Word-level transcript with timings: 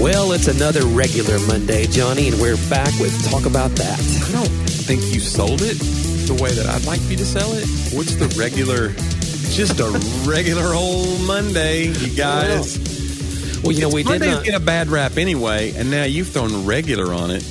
Well, 0.00 0.32
it's 0.32 0.48
another 0.48 0.84
regular 0.86 1.38
Monday, 1.46 1.86
Johnny, 1.86 2.28
and 2.28 2.40
we're 2.40 2.58
back 2.68 2.92
with 3.00 3.30
Talk 3.30 3.46
About 3.46 3.70
That. 3.72 3.98
I 3.98 4.32
don't 4.32 4.48
think 4.48 5.00
you 5.14 5.20
sold 5.20 5.62
it 5.62 5.78
the 6.26 6.34
way 6.42 6.52
that 6.52 6.66
I'd 6.66 6.84
like 6.84 7.00
you 7.08 7.16
to 7.16 7.24
sell 7.24 7.52
it. 7.54 7.66
What's 7.96 8.16
the 8.16 8.26
regular, 8.38 8.90
just 9.54 9.80
a 9.80 9.90
regular 10.28 10.74
old 10.74 11.20
Monday, 11.22 11.86
you 11.86 12.14
guys? 12.14 12.78
Well, 13.62 13.72
you 13.72 13.80
know, 13.80 13.88
we 13.88 14.02
did 14.02 14.20
not. 14.20 14.44
get 14.44 14.54
a 14.54 14.60
bad 14.60 14.88
rap 14.88 15.16
anyway, 15.16 15.72
and 15.74 15.90
now 15.90 16.04
you've 16.04 16.28
thrown 16.28 16.66
regular 16.66 17.14
on 17.14 17.30
it. 17.30 17.42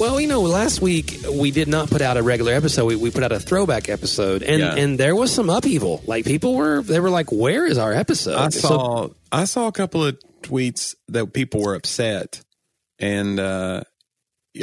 Well, 0.00 0.18
you 0.18 0.28
know, 0.28 0.40
last 0.40 0.80
week 0.80 1.18
we 1.30 1.50
did 1.50 1.68
not 1.68 1.90
put 1.90 2.00
out 2.00 2.16
a 2.16 2.22
regular 2.22 2.54
episode. 2.54 2.86
We, 2.86 2.96
we 2.96 3.10
put 3.10 3.22
out 3.22 3.32
a 3.32 3.38
throwback 3.38 3.90
episode, 3.90 4.42
and 4.42 4.58
Yeah. 4.60 4.74
and 4.74 4.98
there 4.98 5.14
was 5.14 5.30
some 5.30 5.50
upheaval. 5.50 6.02
Like 6.06 6.24
people 6.24 6.54
were, 6.54 6.80
they 6.82 7.00
were 7.00 7.10
like, 7.10 7.30
"Where 7.30 7.66
is 7.66 7.76
our 7.76 7.92
episode?" 7.92 8.36
I 8.36 8.48
So- 8.48 8.60
saw 8.68 9.08
I 9.30 9.44
saw 9.44 9.66
a 9.68 9.72
couple 9.72 10.02
of 10.04 10.18
tweets 10.42 10.94
that 11.08 11.32
people 11.34 11.62
were 11.62 11.74
upset, 11.74 12.40
and 12.98 13.38
uh, 13.38 13.82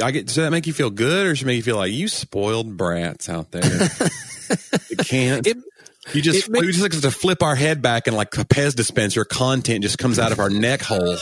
I 0.02 0.10
get. 0.10 0.26
Does 0.26 0.34
that 0.36 0.50
make 0.50 0.66
you 0.66 0.72
feel 0.72 0.90
good, 0.90 1.28
or 1.28 1.36
should 1.36 1.44
it 1.44 1.46
make 1.46 1.56
you 1.58 1.62
feel 1.62 1.76
like 1.76 1.92
you 1.92 2.08
spoiled 2.08 2.76
brats 2.76 3.28
out 3.28 3.52
there? 3.52 3.62
it 4.90 4.98
can't. 5.06 5.46
It- 5.46 5.58
you 6.14 6.22
just 6.22 6.48
it 6.48 6.50
make- 6.50 6.62
we 6.62 6.68
just 6.68 6.80
like 6.80 6.98
to 6.98 7.10
flip 7.10 7.42
our 7.42 7.54
head 7.54 7.82
back 7.82 8.06
and 8.06 8.16
like 8.16 8.36
a 8.38 8.44
Pez 8.44 8.74
dispenser 8.74 9.24
content 9.26 9.82
just 9.82 9.98
comes 9.98 10.18
out 10.18 10.32
of 10.32 10.38
our 10.40 10.48
neck 10.48 10.80
hole. 10.80 11.16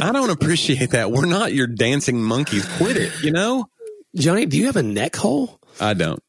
I 0.00 0.12
don't 0.12 0.30
appreciate 0.30 0.90
that. 0.90 1.10
We're 1.10 1.26
not 1.26 1.52
your 1.52 1.66
dancing 1.66 2.22
monkeys. 2.22 2.66
Quit 2.76 2.96
it. 2.96 3.12
You 3.22 3.32
know. 3.32 3.66
Johnny, 4.14 4.46
do 4.46 4.58
you 4.58 4.66
have 4.66 4.76
a 4.76 4.82
neck 4.82 5.16
hole? 5.16 5.58
I 5.80 5.94
don't. 5.94 6.22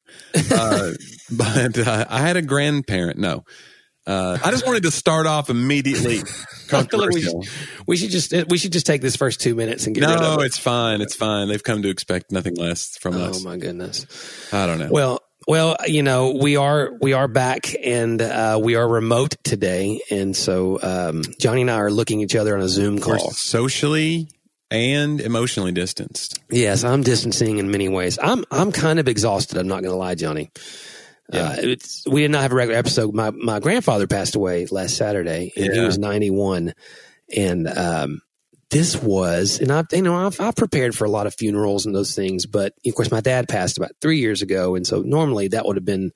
Uh, 0.51 0.91
but 1.31 1.77
uh, 1.77 2.05
I 2.09 2.19
had 2.21 2.37
a 2.37 2.41
grandparent. 2.41 3.17
No. 3.19 3.43
Uh, 4.05 4.37
I 4.43 4.51
just 4.51 4.65
wanted 4.65 4.83
to 4.83 4.91
start 4.91 5.27
off 5.27 5.49
immediately. 5.49 6.19
I 6.73 6.83
feel 6.83 6.99
like 6.99 7.11
we 7.11 7.21
should, 7.21 7.35
we 7.87 7.95
should 7.97 8.09
just 8.09 8.33
we 8.49 8.57
should 8.57 8.73
just 8.73 8.85
take 8.85 9.01
this 9.01 9.15
first 9.15 9.39
two 9.39 9.55
minutes 9.55 9.85
and 9.85 9.95
get 9.95 10.01
rid 10.01 10.09
No, 10.09 10.15
of 10.15 10.21
it. 10.21 10.37
No, 10.37 10.43
it's 10.43 10.57
fine. 10.57 10.99
It's 10.99 11.15
fine. 11.15 11.47
They've 11.47 11.63
come 11.63 11.81
to 11.83 11.89
expect 11.89 12.29
nothing 12.31 12.55
less 12.55 12.97
from 12.97 13.15
Oh 13.15 13.21
us. 13.29 13.45
Oh 13.45 13.49
my 13.49 13.55
goodness. 13.57 14.05
I 14.53 14.65
don't 14.65 14.79
know. 14.79 14.89
Well, 14.91 15.21
well, 15.47 15.75
you 15.85 16.03
know, 16.03 16.31
we 16.31 16.57
are 16.57 16.91
we 17.01 17.13
are 17.13 17.27
back 17.27 17.75
and 17.83 18.21
uh, 18.21 18.59
we 18.61 18.75
are 18.75 18.87
remote 18.87 19.35
today, 19.43 20.01
and 20.09 20.35
so 20.35 20.79
um, 20.81 21.23
Johnny 21.39 21.61
and 21.61 21.71
I 21.71 21.77
are 21.77 21.91
looking 21.91 22.21
at 22.21 22.25
each 22.25 22.35
other 22.35 22.55
on 22.55 22.61
a 22.61 22.69
Zoom 22.69 22.95
We're 22.95 23.17
call. 23.17 23.31
socially 23.31 24.29
and 24.71 25.21
emotionally 25.21 25.71
distanced. 25.71 26.39
Yes, 26.49 26.83
I'm 26.83 27.03
distancing 27.03 27.57
in 27.57 27.71
many 27.71 27.89
ways. 27.89 28.17
I'm 28.21 28.43
I'm 28.51 28.71
kind 28.71 28.99
of 28.99 29.07
exhausted. 29.07 29.57
I'm 29.57 29.67
not 29.67 29.81
going 29.81 29.93
to 29.93 29.97
lie, 29.97 30.15
Johnny. 30.15 30.51
Uh, 31.31 31.55
it's, 31.57 32.05
we 32.05 32.21
did 32.21 32.31
not 32.31 32.41
have 32.41 32.51
a 32.51 32.55
regular 32.55 32.77
episode. 32.77 33.13
My 33.13 33.31
my 33.31 33.59
grandfather 33.59 34.07
passed 34.07 34.35
away 34.35 34.67
last 34.67 34.97
Saturday, 34.97 35.51
and 35.55 35.73
he 35.73 35.79
was 35.79 35.97
91. 35.97 36.73
And 37.35 37.67
um, 37.67 38.21
this 38.73 39.01
was, 39.01 39.59
and 39.61 39.71
I, 39.71 39.83
you 39.91 40.01
know, 40.01 40.15
I've, 40.25 40.39
I've 40.41 40.55
prepared 40.55 40.95
for 40.95 41.05
a 41.05 41.09
lot 41.09 41.27
of 41.27 41.33
funerals 41.35 41.85
and 41.85 41.95
those 41.95 42.15
things, 42.15 42.45
but 42.45 42.73
of 42.85 42.95
course, 42.95 43.11
my 43.11 43.21
dad 43.21 43.47
passed 43.47 43.77
about 43.77 43.91
three 44.01 44.19
years 44.19 44.41
ago, 44.41 44.75
and 44.75 44.85
so 44.85 45.01
normally 45.01 45.47
that 45.49 45.65
would 45.65 45.77
have 45.77 45.85
been, 45.85 46.11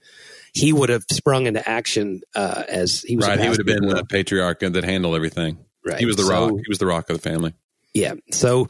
he 0.53 0.73
would 0.73 0.89
have 0.89 1.03
sprung 1.11 1.45
into 1.45 1.67
action 1.67 2.21
uh, 2.35 2.63
as 2.67 3.01
he 3.03 3.15
was 3.15 3.27
Right. 3.27 3.39
He 3.39 3.47
would 3.47 3.57
have 3.59 3.65
been 3.65 3.87
the 3.87 4.03
patriarch 4.03 4.59
that 4.61 4.83
handled 4.83 5.15
everything. 5.15 5.59
Right. 5.85 5.99
He 5.99 6.05
was 6.05 6.15
the 6.17 6.23
So- 6.23 6.29
rock. 6.47 6.51
He 6.51 6.65
was 6.67 6.79
the 6.79 6.85
rock 6.87 7.09
of 7.09 7.21
the 7.21 7.29
family. 7.29 7.53
Yeah. 7.93 8.13
So 8.31 8.67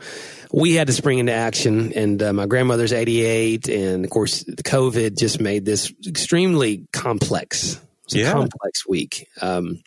we 0.54 0.76
had 0.76 0.88
to 0.88 0.94
spring 0.94 1.18
into 1.20 1.34
action, 1.34 1.92
and 1.94 2.22
uh, 2.22 2.32
my 2.34 2.46
grandmother's 2.46 2.94
88, 2.94 3.68
and 3.68 4.06
of 4.06 4.12
course, 4.12 4.44
the 4.44 4.64
COVID 4.64 5.18
just 5.18 5.42
made 5.42 5.66
this 5.66 5.92
extremely 6.08 6.88
complex. 6.94 7.74
It 7.74 7.80
was 8.06 8.14
a 8.14 8.20
Yeah. 8.20 8.32
complex 8.34 8.88
week. 8.88 9.28
Um, 9.42 9.82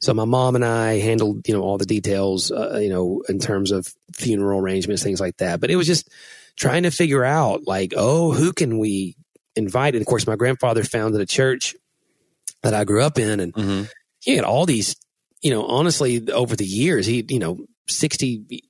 so 0.00 0.14
my 0.14 0.24
mom 0.24 0.54
and 0.54 0.64
I 0.64 0.98
handled, 0.98 1.46
you 1.48 1.54
know, 1.54 1.62
all 1.62 1.78
the 1.78 1.86
details, 1.86 2.50
uh, 2.50 2.78
you 2.80 2.88
know, 2.88 3.22
in 3.28 3.38
terms 3.38 3.70
of 3.72 3.86
funeral 4.12 4.60
arrangements, 4.60 5.02
things 5.02 5.20
like 5.20 5.36
that. 5.38 5.60
But 5.60 5.70
it 5.70 5.76
was 5.76 5.86
just 5.86 6.08
trying 6.56 6.84
to 6.84 6.90
figure 6.90 7.24
out, 7.24 7.66
like, 7.66 7.94
oh, 7.96 8.32
who 8.32 8.52
can 8.52 8.78
we 8.78 9.16
invite? 9.56 9.94
And 9.94 10.02
of 10.02 10.06
course, 10.06 10.26
my 10.26 10.36
grandfather 10.36 10.84
founded 10.84 11.20
a 11.20 11.26
church 11.26 11.74
that 12.62 12.74
I 12.74 12.84
grew 12.84 13.02
up 13.02 13.18
in, 13.18 13.40
and 13.40 13.52
Mhm. 13.52 13.88
he 14.20 14.36
had 14.36 14.44
all 14.44 14.66
these, 14.66 14.96
you 15.42 15.50
know, 15.50 15.66
honestly, 15.66 16.28
over 16.30 16.56
the 16.56 16.64
years, 16.64 17.06
he, 17.06 17.24
you 17.28 17.38
know, 17.38 17.58
60, 17.88 18.62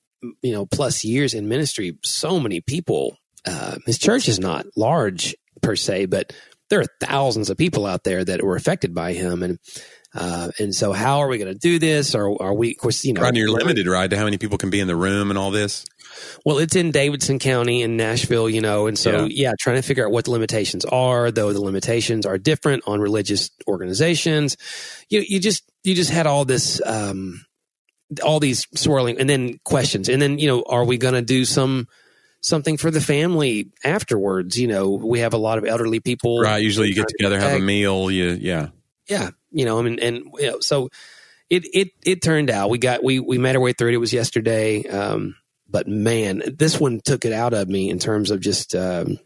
you 0.42 0.52
know, 0.52 0.66
plus 0.66 1.04
years 1.04 1.34
in 1.34 1.48
ministry, 1.48 1.96
so 2.02 2.40
many 2.40 2.60
people. 2.60 3.16
Uh, 3.44 3.76
his 3.86 3.98
church 3.98 4.28
is 4.28 4.40
not 4.40 4.66
large 4.76 5.36
per 5.60 5.76
se, 5.76 6.06
but 6.06 6.32
there 6.70 6.80
are 6.80 6.86
thousands 7.00 7.50
of 7.50 7.58
people 7.58 7.84
out 7.86 8.04
there 8.04 8.24
that 8.24 8.42
were 8.42 8.56
affected 8.56 8.94
by 8.94 9.12
him. 9.12 9.42
And, 9.42 9.58
uh, 10.14 10.50
and 10.58 10.74
so 10.74 10.92
how 10.92 11.18
are 11.18 11.28
we 11.28 11.38
going 11.38 11.52
to 11.52 11.58
do 11.58 11.78
this? 11.78 12.14
Or 12.14 12.40
are 12.40 12.54
we, 12.54 12.70
of 12.72 12.78
course, 12.78 13.04
you 13.04 13.12
know. 13.12 13.28
You're 13.32 13.50
limited, 13.50 13.86
right, 13.86 14.08
to 14.08 14.16
how 14.16 14.24
many 14.24 14.38
people 14.38 14.58
can 14.58 14.70
be 14.70 14.80
in 14.80 14.86
the 14.86 14.96
room 14.96 15.30
and 15.30 15.38
all 15.38 15.50
this. 15.50 15.84
well, 16.44 16.58
it's 16.58 16.76
in 16.76 16.92
Davidson 16.92 17.38
County 17.40 17.82
in 17.82 17.96
Nashville, 17.96 18.48
you 18.48 18.60
know, 18.60 18.86
and 18.86 18.96
so 18.96 19.24
Yeah. 19.24 19.48
yeah. 19.48 19.52
trying 19.60 19.76
to 19.76 19.82
figure 19.82 20.06
out 20.06 20.12
what 20.12 20.26
the 20.26 20.30
limitations 20.30 20.84
are, 20.84 21.32
though 21.32 21.52
the 21.52 21.60
limitations 21.60 22.26
are 22.26 22.38
different 22.38 22.84
on 22.86 23.00
religious 23.00 23.50
organizations. 23.66 24.56
You 25.08 25.24
you 25.26 25.40
just 25.40 25.64
you 25.82 25.94
just 25.94 26.10
had 26.10 26.26
all 26.26 26.44
this 26.44 26.80
um 26.86 27.44
all 28.22 28.38
these 28.38 28.66
swirling 28.74 29.18
and 29.18 29.28
then 29.28 29.58
questions. 29.64 30.08
And 30.08 30.22
then, 30.22 30.38
you 30.38 30.46
know, 30.46 30.62
are 30.68 30.84
we 30.84 30.98
going 30.98 31.14
to 31.14 31.22
do 31.22 31.44
some 31.44 31.88
something 32.40 32.76
for 32.76 32.92
the 32.92 33.00
family 33.00 33.70
afterwards? 33.82 34.56
You 34.58 34.68
know, 34.68 34.90
we 34.90 35.20
have 35.20 35.34
a 35.34 35.38
lot 35.38 35.58
of 35.58 35.64
elderly 35.64 35.98
people. 35.98 36.40
Right. 36.40 36.62
Usually 36.62 36.88
you 36.88 36.94
get 36.94 37.08
together, 37.08 37.40
have 37.40 37.56
a 37.56 37.64
meal. 37.64 38.10
You, 38.10 38.38
yeah. 38.40 38.68
yeah 39.08 39.30
you 39.54 39.64
know 39.64 39.78
i 39.78 39.82
mean 39.82 39.98
and 40.00 40.24
you 40.38 40.50
know, 40.50 40.60
so 40.60 40.90
it 41.50 41.66
it 41.72 41.88
it 42.04 42.22
turned 42.22 42.50
out. 42.50 42.70
We 42.70 42.78
got 42.78 43.02
we 43.04 43.20
we 43.20 43.38
made 43.38 43.54
our 43.54 43.62
way 43.62 43.72
through 43.72 43.90
it. 43.90 43.94
It 43.94 43.98
was 43.98 44.12
yesterday 44.12 44.86
um 44.88 45.36
but 45.68 45.88
man 45.88 46.42
this 46.58 46.78
one 46.78 47.00
took 47.04 47.24
it 47.24 47.32
out 47.32 47.54
of 47.54 47.68
me 47.68 47.90
in 47.90 47.98
terms 47.98 48.30
of 48.30 48.40
just 48.40 48.74
um 48.74 49.18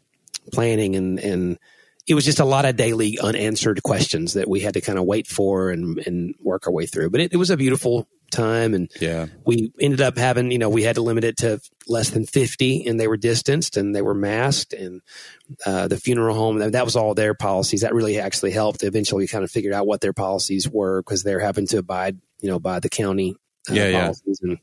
planning 0.53 0.97
and 0.97 1.19
and 1.19 1.59
it 2.07 2.15
was 2.15 2.25
just 2.25 2.41
a 2.41 2.45
lot 2.45 2.65
of 2.65 2.77
daily 2.77 3.19
unanswered 3.19 3.83
questions 3.83 4.33
that 4.33 4.49
we 4.49 4.61
had 4.61 4.75
to 4.75 4.81
kind 4.81 4.99
of 4.99 5.05
wait 5.05 5.27
for 5.27 5.71
and 5.71 5.99
and 5.99 6.35
work 6.41 6.67
our 6.67 6.73
way 6.73 6.87
through. 6.87 7.11
But 7.11 7.21
it, 7.21 7.33
it 7.35 7.37
was 7.37 7.51
a 7.51 7.57
beautiful 7.57 8.09
time 8.31 8.75
and 8.75 8.91
Yeah. 9.01 9.27
we 9.47 9.73
ended 9.81 10.01
up 10.01 10.17
having, 10.19 10.51
you 10.51 10.59
know, 10.59 10.69
we 10.69 10.83
had 10.83 10.97
to 10.97 11.03
limit 11.03 11.25
it 11.25 11.37
to 11.39 11.61
less 11.87 12.11
than 12.11 12.27
50 12.27 12.87
and 12.87 12.99
they 13.01 13.09
were 13.09 13.17
distanced 13.17 13.77
and 13.77 13.95
they 13.95 14.03
were 14.03 14.15
masked 14.15 14.73
and 14.73 15.01
uh, 15.67 15.89
the 15.89 15.97
funeral 15.97 16.35
home, 16.37 16.59
that 16.59 16.85
was 16.85 16.97
all 16.97 17.15
their 17.15 17.35
policies. 17.35 17.81
That 17.81 17.95
really 17.95 18.19
actually 18.19 18.51
helped. 18.51 18.83
Eventually 18.85 19.23
we 19.25 19.29
kind 19.29 19.45
of 19.45 19.51
figured 19.51 19.73
out 19.75 19.87
what 19.87 20.01
their 20.01 20.13
policies 20.13 20.69
were 20.69 21.03
because 21.03 21.23
they're 21.23 21.41
having 21.41 21.67
to 21.69 21.79
abide, 21.79 22.19
you 22.41 22.49
know, 22.51 22.59
by 22.59 22.81
the 22.81 22.89
county 22.91 23.35
uh, 23.71 23.75
Yeah, 23.75 23.89
yeah. 23.89 24.03
policies. 24.03 24.41
And, 24.43 24.59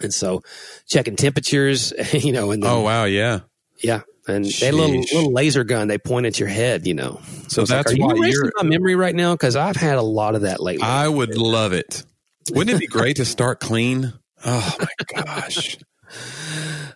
and 0.00 0.12
so 0.14 0.42
checking 0.88 1.16
temperatures, 1.16 1.92
you 2.12 2.32
know, 2.32 2.50
and 2.50 2.62
then, 2.62 2.70
Oh, 2.70 2.80
wow. 2.82 3.04
Yeah. 3.04 3.40
yeah. 3.82 4.00
And 4.28 4.44
they 4.44 4.66
had 4.66 4.74
a 4.74 4.76
little, 4.76 4.96
little 5.00 5.32
laser 5.32 5.62
gun 5.62 5.86
they 5.86 5.98
point 5.98 6.26
at 6.26 6.40
your 6.40 6.48
head, 6.48 6.84
you 6.84 6.94
know. 6.94 7.20
So 7.46 7.60
I 7.60 7.62
was 7.62 7.70
like, 7.70 7.84
that's 7.84 7.92
Are 7.92 7.96
you 7.96 8.04
why 8.06 8.14
erasing 8.16 8.32
you're. 8.42 8.52
my 8.56 8.64
memory 8.68 8.96
right 8.96 9.14
now? 9.14 9.34
Because 9.34 9.54
I've 9.54 9.76
had 9.76 9.98
a 9.98 10.02
lot 10.02 10.34
of 10.34 10.40
that 10.40 10.58
lately. 10.60 10.82
I 10.82 11.06
would 11.08 11.36
love 11.38 11.72
it. 11.72 12.02
Wouldn't 12.52 12.76
it 12.76 12.80
be 12.80 12.86
great 12.86 13.16
to 13.16 13.24
start 13.24 13.60
clean? 13.60 14.12
Oh 14.44 14.76
my 14.78 15.22
gosh. 15.24 15.76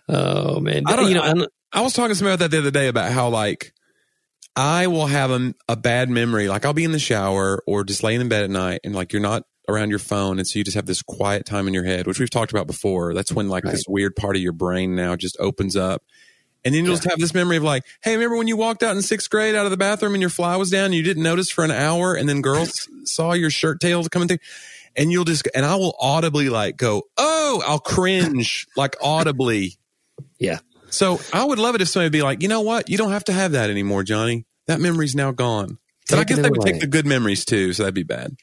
oh 0.09 0.59
man, 0.59 0.83
I 0.85 0.95
don't- 0.95 1.09
you 1.09 1.15
know, 1.15 1.21
I'm- 1.21 1.45
I 1.73 1.81
was 1.81 1.93
talking 1.93 2.09
to 2.09 2.15
somebody 2.15 2.33
about 2.35 2.43
that 2.45 2.51
the 2.51 2.59
other 2.59 2.71
day 2.71 2.87
about 2.87 3.11
how 3.11 3.29
like 3.29 3.73
I 4.55 4.87
will 4.87 5.07
have 5.07 5.31
a, 5.31 5.53
a 5.69 5.77
bad 5.77 6.09
memory. 6.09 6.49
Like 6.49 6.65
I'll 6.65 6.73
be 6.73 6.83
in 6.83 6.91
the 6.91 6.99
shower 6.99 7.63
or 7.65 7.83
just 7.85 8.03
laying 8.03 8.19
in 8.19 8.27
bed 8.27 8.43
at 8.43 8.49
night 8.49 8.81
and 8.83 8.93
like 8.93 9.13
you're 9.13 9.21
not 9.21 9.43
around 9.69 9.89
your 9.89 9.99
phone. 9.99 10.37
And 10.39 10.45
so 10.47 10.59
you 10.59 10.65
just 10.65 10.75
have 10.75 10.85
this 10.85 11.01
quiet 11.01 11.45
time 11.45 11.67
in 11.69 11.73
your 11.73 11.85
head, 11.85 12.07
which 12.07 12.19
we've 12.19 12.29
talked 12.29 12.51
about 12.51 12.67
before. 12.67 13.13
That's 13.13 13.31
when 13.31 13.47
like 13.47 13.63
this 13.63 13.85
weird 13.87 14.15
part 14.17 14.35
of 14.35 14.41
your 14.41 14.51
brain 14.51 14.95
now 14.95 15.15
just 15.15 15.37
opens 15.39 15.77
up. 15.77 16.03
And 16.65 16.75
then 16.75 16.83
you'll 16.85 16.95
just 16.95 17.09
have 17.09 17.17
this 17.19 17.33
memory 17.33 17.55
of 17.57 17.63
like, 17.63 17.83
hey, 18.03 18.13
remember 18.13 18.35
when 18.35 18.47
you 18.49 18.57
walked 18.57 18.83
out 18.83 18.95
in 18.95 19.01
sixth 19.01 19.29
grade 19.29 19.55
out 19.55 19.65
of 19.65 19.71
the 19.71 19.77
bathroom 19.77 20.13
and 20.13 20.21
your 20.21 20.29
fly 20.29 20.57
was 20.57 20.69
down 20.69 20.85
and 20.87 20.93
you 20.95 21.01
didn't 21.03 21.23
notice 21.23 21.49
for 21.49 21.63
an 21.63 21.71
hour 21.71 22.13
and 22.13 22.27
then 22.27 22.41
girls 22.41 22.87
saw 23.05 23.31
your 23.31 23.49
shirt 23.49 23.79
tails 23.79 24.09
coming 24.09 24.27
through 24.27 24.37
and 24.95 25.11
you'll 25.11 25.25
just, 25.25 25.47
and 25.55 25.65
I 25.65 25.75
will 25.75 25.95
audibly 25.99 26.49
like 26.49 26.77
go, 26.77 27.03
oh, 27.17 27.63
I'll 27.67 27.79
cringe 27.79 28.67
like 28.77 28.95
audibly. 29.01 29.77
yeah. 30.39 30.59
So 30.89 31.21
I 31.31 31.45
would 31.45 31.57
love 31.57 31.75
it 31.75 31.81
if 31.81 31.87
somebody 31.87 32.07
would 32.07 32.11
be 32.11 32.21
like, 32.21 32.41
you 32.41 32.49
know 32.49 32.61
what? 32.61 32.89
You 32.89 32.97
don't 32.97 33.11
have 33.11 33.23
to 33.25 33.31
have 33.33 33.53
that 33.53 33.69
anymore, 33.69 34.03
Johnny. 34.03 34.45
That 34.67 34.81
memory's 34.81 35.15
now 35.15 35.31
gone. 35.31 35.77
But 36.09 36.19
I 36.19 36.23
guess 36.25 36.39
they 36.39 36.49
would 36.49 36.61
take 36.61 36.81
the 36.81 36.87
good 36.87 37.05
memories 37.05 37.45
too, 37.45 37.71
so 37.71 37.83
that'd 37.83 37.95
be 37.95 38.03
bad. 38.03 38.35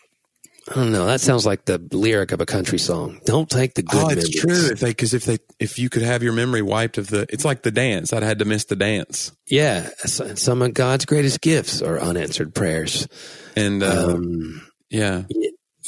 I 0.70 0.74
don't 0.74 0.92
know. 0.92 1.04
That 1.06 1.20
sounds 1.20 1.44
like 1.46 1.66
the 1.66 1.78
lyric 1.92 2.32
of 2.32 2.40
a 2.40 2.46
country 2.46 2.78
song. 2.78 3.20
Don't 3.26 3.48
take 3.50 3.74
the 3.74 3.82
good 3.82 4.02
oh, 4.02 4.08
memories. 4.08 4.24
it's 4.28 4.40
true. 4.40 4.66
If 4.72 4.80
they, 4.80 4.90
because 4.90 5.12
if 5.14 5.24
they, 5.26 5.38
if 5.58 5.78
you 5.78 5.90
could 5.90 6.02
have 6.02 6.22
your 6.22 6.32
memory 6.32 6.62
wiped 6.62 6.96
of 6.98 7.08
the, 7.08 7.26
it's 7.30 7.44
like 7.44 7.62
the 7.62 7.70
dance. 7.70 8.12
I'd 8.14 8.22
had 8.22 8.38
to 8.38 8.44
miss 8.46 8.64
the 8.64 8.76
dance, 8.76 9.32
Yeah. 9.46 9.88
Some 10.04 10.62
of 10.62 10.72
God's 10.74 11.04
greatest 11.04 11.40
gifts 11.42 11.80
are 11.82 11.98
unanswered 12.00 12.54
prayers. 12.54 13.08
and 13.56 13.82
uh, 13.82 14.14
Um, 14.14 14.66
yeah, 14.90 15.24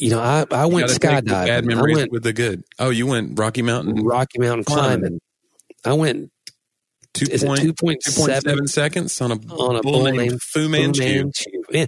you 0.01 0.11
know, 0.11 0.21
I, 0.21 0.47
I 0.51 0.67
went 0.67 0.87
bad 1.01 1.27
skydiving. 1.27 1.59
I 1.59 1.61
memories 1.61 1.97
went 1.97 2.13
with 2.13 2.23
the 2.23 2.33
good. 2.33 2.65
Oh, 2.79 2.91
you 2.91 3.07
went 3.07 3.39
Rocky 3.39 3.63
Mountain, 3.63 4.03
Rocky 4.05 4.39
Mountain 4.39 4.65
Climbing. 4.65 5.01
climbing. 5.01 5.21
I 5.85 5.93
went 5.95 6.31
two 7.15 7.27
is 7.31 7.43
it 7.43 7.47
point 7.47 7.61
two 7.61 7.73
point 7.75 8.03
2.7 8.05 8.43
seven 8.43 8.67
seconds 8.67 9.21
on 9.21 9.33
a 9.33 9.35
on 9.35 9.77
a 9.77 9.83
bull 9.83 10.05
bull 10.05 10.13
named 10.13 10.41
Fu 10.43 10.63
Fu 10.65 10.69
Manchu. 10.69 11.31
Manchu. 11.71 11.87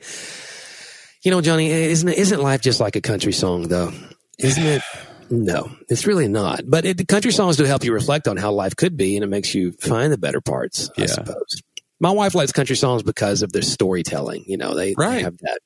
You 1.23 1.31
know, 1.31 1.41
Johnny, 1.41 1.71
isn't 1.71 2.09
isn't 2.09 2.43
life 2.43 2.63
just 2.63 2.81
like 2.81 2.97
a 2.97 3.01
country 3.01 3.33
song 3.33 3.69
though? 3.69 3.93
isn't 4.39 4.65
it? 4.65 4.83
No, 5.31 5.75
it's 5.89 6.07
really 6.07 6.29
not. 6.29 6.61
But 6.67 6.85
it, 6.85 7.09
country 7.09 7.33
songs 7.33 7.57
do 7.57 7.65
help 7.65 7.85
you 7.85 7.95
reflect 7.95 8.29
on 8.29 8.37
how 8.37 8.53
life 8.53 8.77
could 8.77 8.99
be, 8.99 9.17
and 9.17 9.25
it 9.25 9.29
makes 9.29 9.55
you 9.55 9.73
find 9.73 10.13
the 10.13 10.19
better 10.19 10.43
parts. 10.43 10.91
I 10.99 11.07
suppose. 11.07 11.63
My 12.01 12.11
wife 12.11 12.35
likes 12.35 12.53
country 12.53 12.77
songs 12.77 13.03
because 13.03 13.43
of 13.43 13.51
their 13.51 13.63
storytelling. 13.63 14.45
You 14.47 14.59
know, 14.59 14.75
they, 14.75 14.93
they 14.93 15.23
have 15.23 15.39
that. 15.39 15.61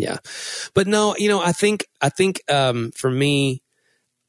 Yeah, 0.00 0.18
but 0.74 0.86
no, 0.86 1.14
you 1.16 1.28
know, 1.28 1.40
I 1.40 1.52
think 1.52 1.86
I 2.00 2.08
think 2.08 2.40
um, 2.50 2.90
for 2.92 3.10
me, 3.10 3.62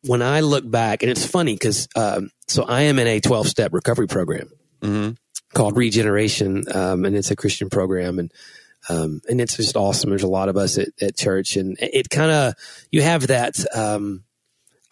when 0.04 0.22
I 0.22 0.42
look 0.42 0.70
back, 0.70 1.04
and 1.04 1.12
it's 1.12 1.26
funny 1.26 1.54
because 1.54 1.88
um, 1.96 2.30
so 2.48 2.64
I 2.64 2.84
am 2.84 3.00
in 3.00 3.08
a 3.08 3.20
twelve 3.20 3.48
step 3.48 3.74
recovery 3.74 4.08
program 4.08 4.50
hmm 4.82 5.12
called 5.54 5.76
Regeneration, 5.76 6.64
um, 6.74 7.06
and 7.06 7.16
it's 7.16 7.32
a 7.32 7.36
Christian 7.36 7.70
program, 7.70 8.20
and 8.20 8.32
um, 8.90 9.22
and 9.30 9.40
it's 9.40 9.58
just 9.58 9.76
awesome. 9.76 10.10
There's 10.10 10.24
a 10.24 10.28
lot 10.28 10.50
of 10.50 10.58
us 10.58 10.78
at, 10.78 10.90
at 11.02 11.18
church, 11.18 11.56
and 11.56 11.78
it 11.80 12.10
kind 12.10 12.32
of 12.32 12.54
you 12.92 13.02
have 13.02 13.28
that. 13.28 13.56
Um, 13.76 14.24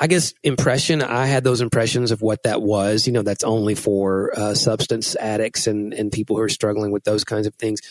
I 0.01 0.07
guess 0.07 0.33
impression. 0.43 1.01
I 1.01 1.25
had 1.25 1.43
those 1.43 1.59
impressions 1.59 2.11
of 2.11 2.21
what 2.21 2.43
that 2.43 2.61
was. 2.61 3.05
You 3.05 3.11
know, 3.11 3.21
that's 3.21 3.43
only 3.43 3.75
for 3.75 4.31
uh, 4.37 4.53
substance 4.53 5.15
addicts 5.17 5.67
and 5.67 5.93
and 5.93 6.11
people 6.11 6.37
who 6.37 6.41
are 6.41 6.49
struggling 6.49 6.91
with 6.91 7.03
those 7.03 7.25
kinds 7.25 7.47
of 7.47 7.55
things. 7.55 7.81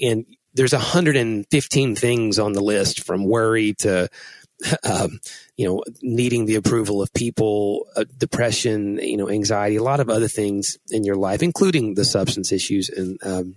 And 0.00 0.26
there's 0.56 0.72
115 0.72 1.94
things 1.96 2.38
on 2.38 2.52
the 2.52 2.62
list, 2.62 3.04
from 3.04 3.24
worry 3.24 3.74
to 3.80 4.08
um, 4.84 5.20
you 5.58 5.66
know, 5.68 5.82
needing 6.00 6.46
the 6.46 6.54
approval 6.54 7.02
of 7.02 7.12
people, 7.12 7.86
uh, 7.94 8.04
depression, 8.16 8.98
you 9.02 9.18
know, 9.18 9.28
anxiety, 9.28 9.76
a 9.76 9.82
lot 9.82 10.00
of 10.00 10.08
other 10.08 10.28
things 10.28 10.78
in 10.90 11.04
your 11.04 11.16
life, 11.16 11.42
including 11.42 11.92
the 11.94 12.06
substance 12.06 12.52
issues. 12.52 12.88
And, 12.88 13.18
um, 13.22 13.56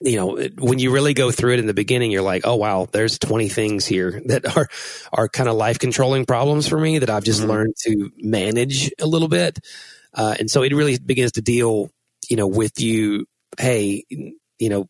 you 0.00 0.16
know, 0.16 0.36
it- 0.36 0.58
when 0.58 0.78
you 0.78 0.90
really 0.90 1.12
go 1.14 1.30
through 1.30 1.52
it 1.52 1.58
in 1.58 1.66
the 1.66 1.74
beginning, 1.74 2.10
you're 2.10 2.22
like, 2.22 2.42
oh, 2.46 2.56
wow, 2.56 2.88
there's 2.90 3.18
20 3.18 3.50
things 3.50 3.84
here 3.84 4.22
that 4.26 4.56
are, 4.56 4.66
are 5.12 5.28
kind 5.28 5.48
of 5.48 5.56
life 5.56 5.78
controlling 5.78 6.24
problems 6.24 6.66
for 6.66 6.78
me 6.80 6.98
that 7.00 7.10
I've 7.10 7.24
just 7.24 7.42
Mhm. 7.42 7.48
learned 7.48 7.74
to 7.84 8.10
manage 8.16 8.90
a 8.98 9.06
little 9.06 9.28
bit. 9.28 9.58
Uh, 10.14 10.34
and 10.40 10.50
so 10.50 10.62
it 10.62 10.74
really 10.74 10.98
begins 10.98 11.32
to 11.32 11.42
deal, 11.42 11.90
you 12.30 12.36
know, 12.36 12.46
with 12.46 12.80
you. 12.80 13.26
Hey, 13.60 14.04
you 14.08 14.68
know, 14.70 14.88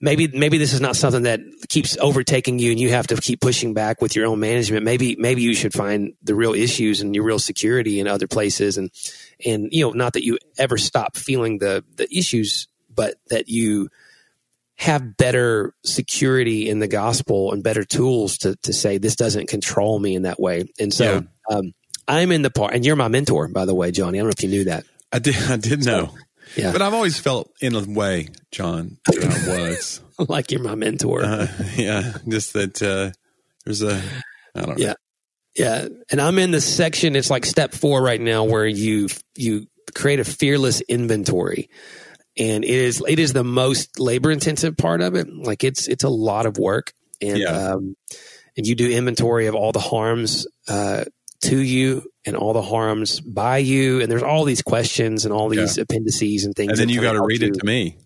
maybe 0.00 0.28
maybe 0.28 0.58
this 0.58 0.72
is 0.72 0.80
not 0.80 0.96
something 0.96 1.24
that 1.24 1.40
keeps 1.68 1.96
overtaking 1.98 2.58
you 2.58 2.70
and 2.70 2.80
you 2.80 2.90
have 2.90 3.06
to 3.06 3.16
keep 3.16 3.40
pushing 3.40 3.74
back 3.74 4.00
with 4.00 4.16
your 4.16 4.26
own 4.26 4.40
management 4.40 4.84
maybe 4.84 5.16
maybe 5.16 5.42
you 5.42 5.54
should 5.54 5.72
find 5.72 6.14
the 6.22 6.34
real 6.34 6.54
issues 6.54 7.00
and 7.00 7.14
your 7.14 7.24
real 7.24 7.38
security 7.38 8.00
in 8.00 8.08
other 8.08 8.26
places 8.26 8.78
and 8.78 8.90
and 9.44 9.68
you 9.70 9.84
know 9.84 9.90
not 9.90 10.14
that 10.14 10.24
you 10.24 10.38
ever 10.56 10.78
stop 10.78 11.16
feeling 11.16 11.58
the 11.58 11.84
the 11.96 12.08
issues 12.16 12.68
but 12.94 13.16
that 13.28 13.48
you 13.48 13.88
have 14.76 15.16
better 15.16 15.74
security 15.84 16.68
in 16.68 16.78
the 16.78 16.88
gospel 16.88 17.52
and 17.52 17.62
better 17.62 17.84
tools 17.84 18.38
to 18.38 18.56
to 18.62 18.72
say 18.72 18.98
this 18.98 19.16
doesn't 19.16 19.48
control 19.48 19.98
me 19.98 20.14
in 20.14 20.22
that 20.22 20.40
way 20.40 20.64
and 20.80 20.92
so 20.92 21.22
um 21.50 21.74
I'm 22.06 22.32
in 22.32 22.42
the 22.42 22.50
part, 22.50 22.74
and 22.74 22.84
you're 22.84 22.96
my 22.96 23.08
mentor, 23.08 23.48
by 23.48 23.64
the 23.64 23.74
way, 23.74 23.90
Johnny. 23.90 24.18
I 24.18 24.20
don't 24.20 24.26
know 24.26 24.34
if 24.36 24.42
you 24.42 24.50
knew 24.50 24.64
that. 24.64 24.84
I 25.12 25.18
did. 25.18 25.36
I 25.36 25.56
did 25.56 25.84
know. 25.84 26.10
Yeah. 26.56 26.72
But 26.72 26.82
I've 26.82 26.94
always 26.94 27.18
felt 27.18 27.50
in 27.60 27.74
a 27.74 27.82
way, 27.82 28.28
John, 28.52 28.98
that 29.06 29.24
I 29.24 29.70
was. 29.70 30.00
like 30.28 30.50
you're 30.50 30.62
my 30.62 30.74
mentor. 30.74 31.24
Uh, 31.24 31.46
yeah. 31.76 32.12
Just 32.28 32.52
that 32.52 32.82
uh, 32.82 33.10
there's 33.64 33.82
a, 33.82 34.00
I 34.54 34.60
don't 34.60 34.78
know. 34.78 34.84
Yeah. 34.84 34.94
Yeah, 35.56 35.86
and 36.10 36.20
I'm 36.20 36.38
in 36.40 36.50
the 36.50 36.60
section. 36.60 37.14
It's 37.14 37.30
like 37.30 37.46
step 37.46 37.74
four 37.74 38.02
right 38.02 38.20
now, 38.20 38.42
where 38.42 38.66
you 38.66 39.06
you 39.36 39.68
create 39.94 40.18
a 40.18 40.24
fearless 40.24 40.80
inventory, 40.80 41.70
and 42.36 42.64
it 42.64 42.70
is 42.70 43.00
it 43.06 43.20
is 43.20 43.32
the 43.34 43.44
most 43.44 44.00
labor 44.00 44.32
intensive 44.32 44.76
part 44.76 45.00
of 45.00 45.14
it. 45.14 45.28
Like 45.32 45.62
it's 45.62 45.86
it's 45.86 46.02
a 46.02 46.08
lot 46.08 46.46
of 46.46 46.58
work, 46.58 46.92
and 47.22 47.38
Yeah. 47.38 47.50
um, 47.74 47.94
and 48.56 48.66
you 48.66 48.74
do 48.74 48.90
inventory 48.90 49.46
of 49.46 49.54
all 49.54 49.70
the 49.70 49.78
harms 49.78 50.48
uh, 50.66 51.04
to 51.44 51.58
you 51.58 52.02
and 52.26 52.36
all 52.36 52.52
the 52.52 52.62
harms 52.62 53.20
by 53.20 53.58
you, 53.58 54.00
and 54.00 54.10
there's 54.10 54.22
all 54.22 54.44
these 54.44 54.62
questions 54.62 55.24
and 55.24 55.32
all 55.32 55.48
these 55.48 55.78
appendices 55.78 56.44
and 56.44 56.54
things. 56.54 56.70
And 56.70 56.78
then 56.78 56.88
you 56.88 57.00
got 57.00 57.12
to 57.12 57.22
read 57.24 57.42
it 57.42 57.54
to 57.54 57.64
me. 57.66 57.96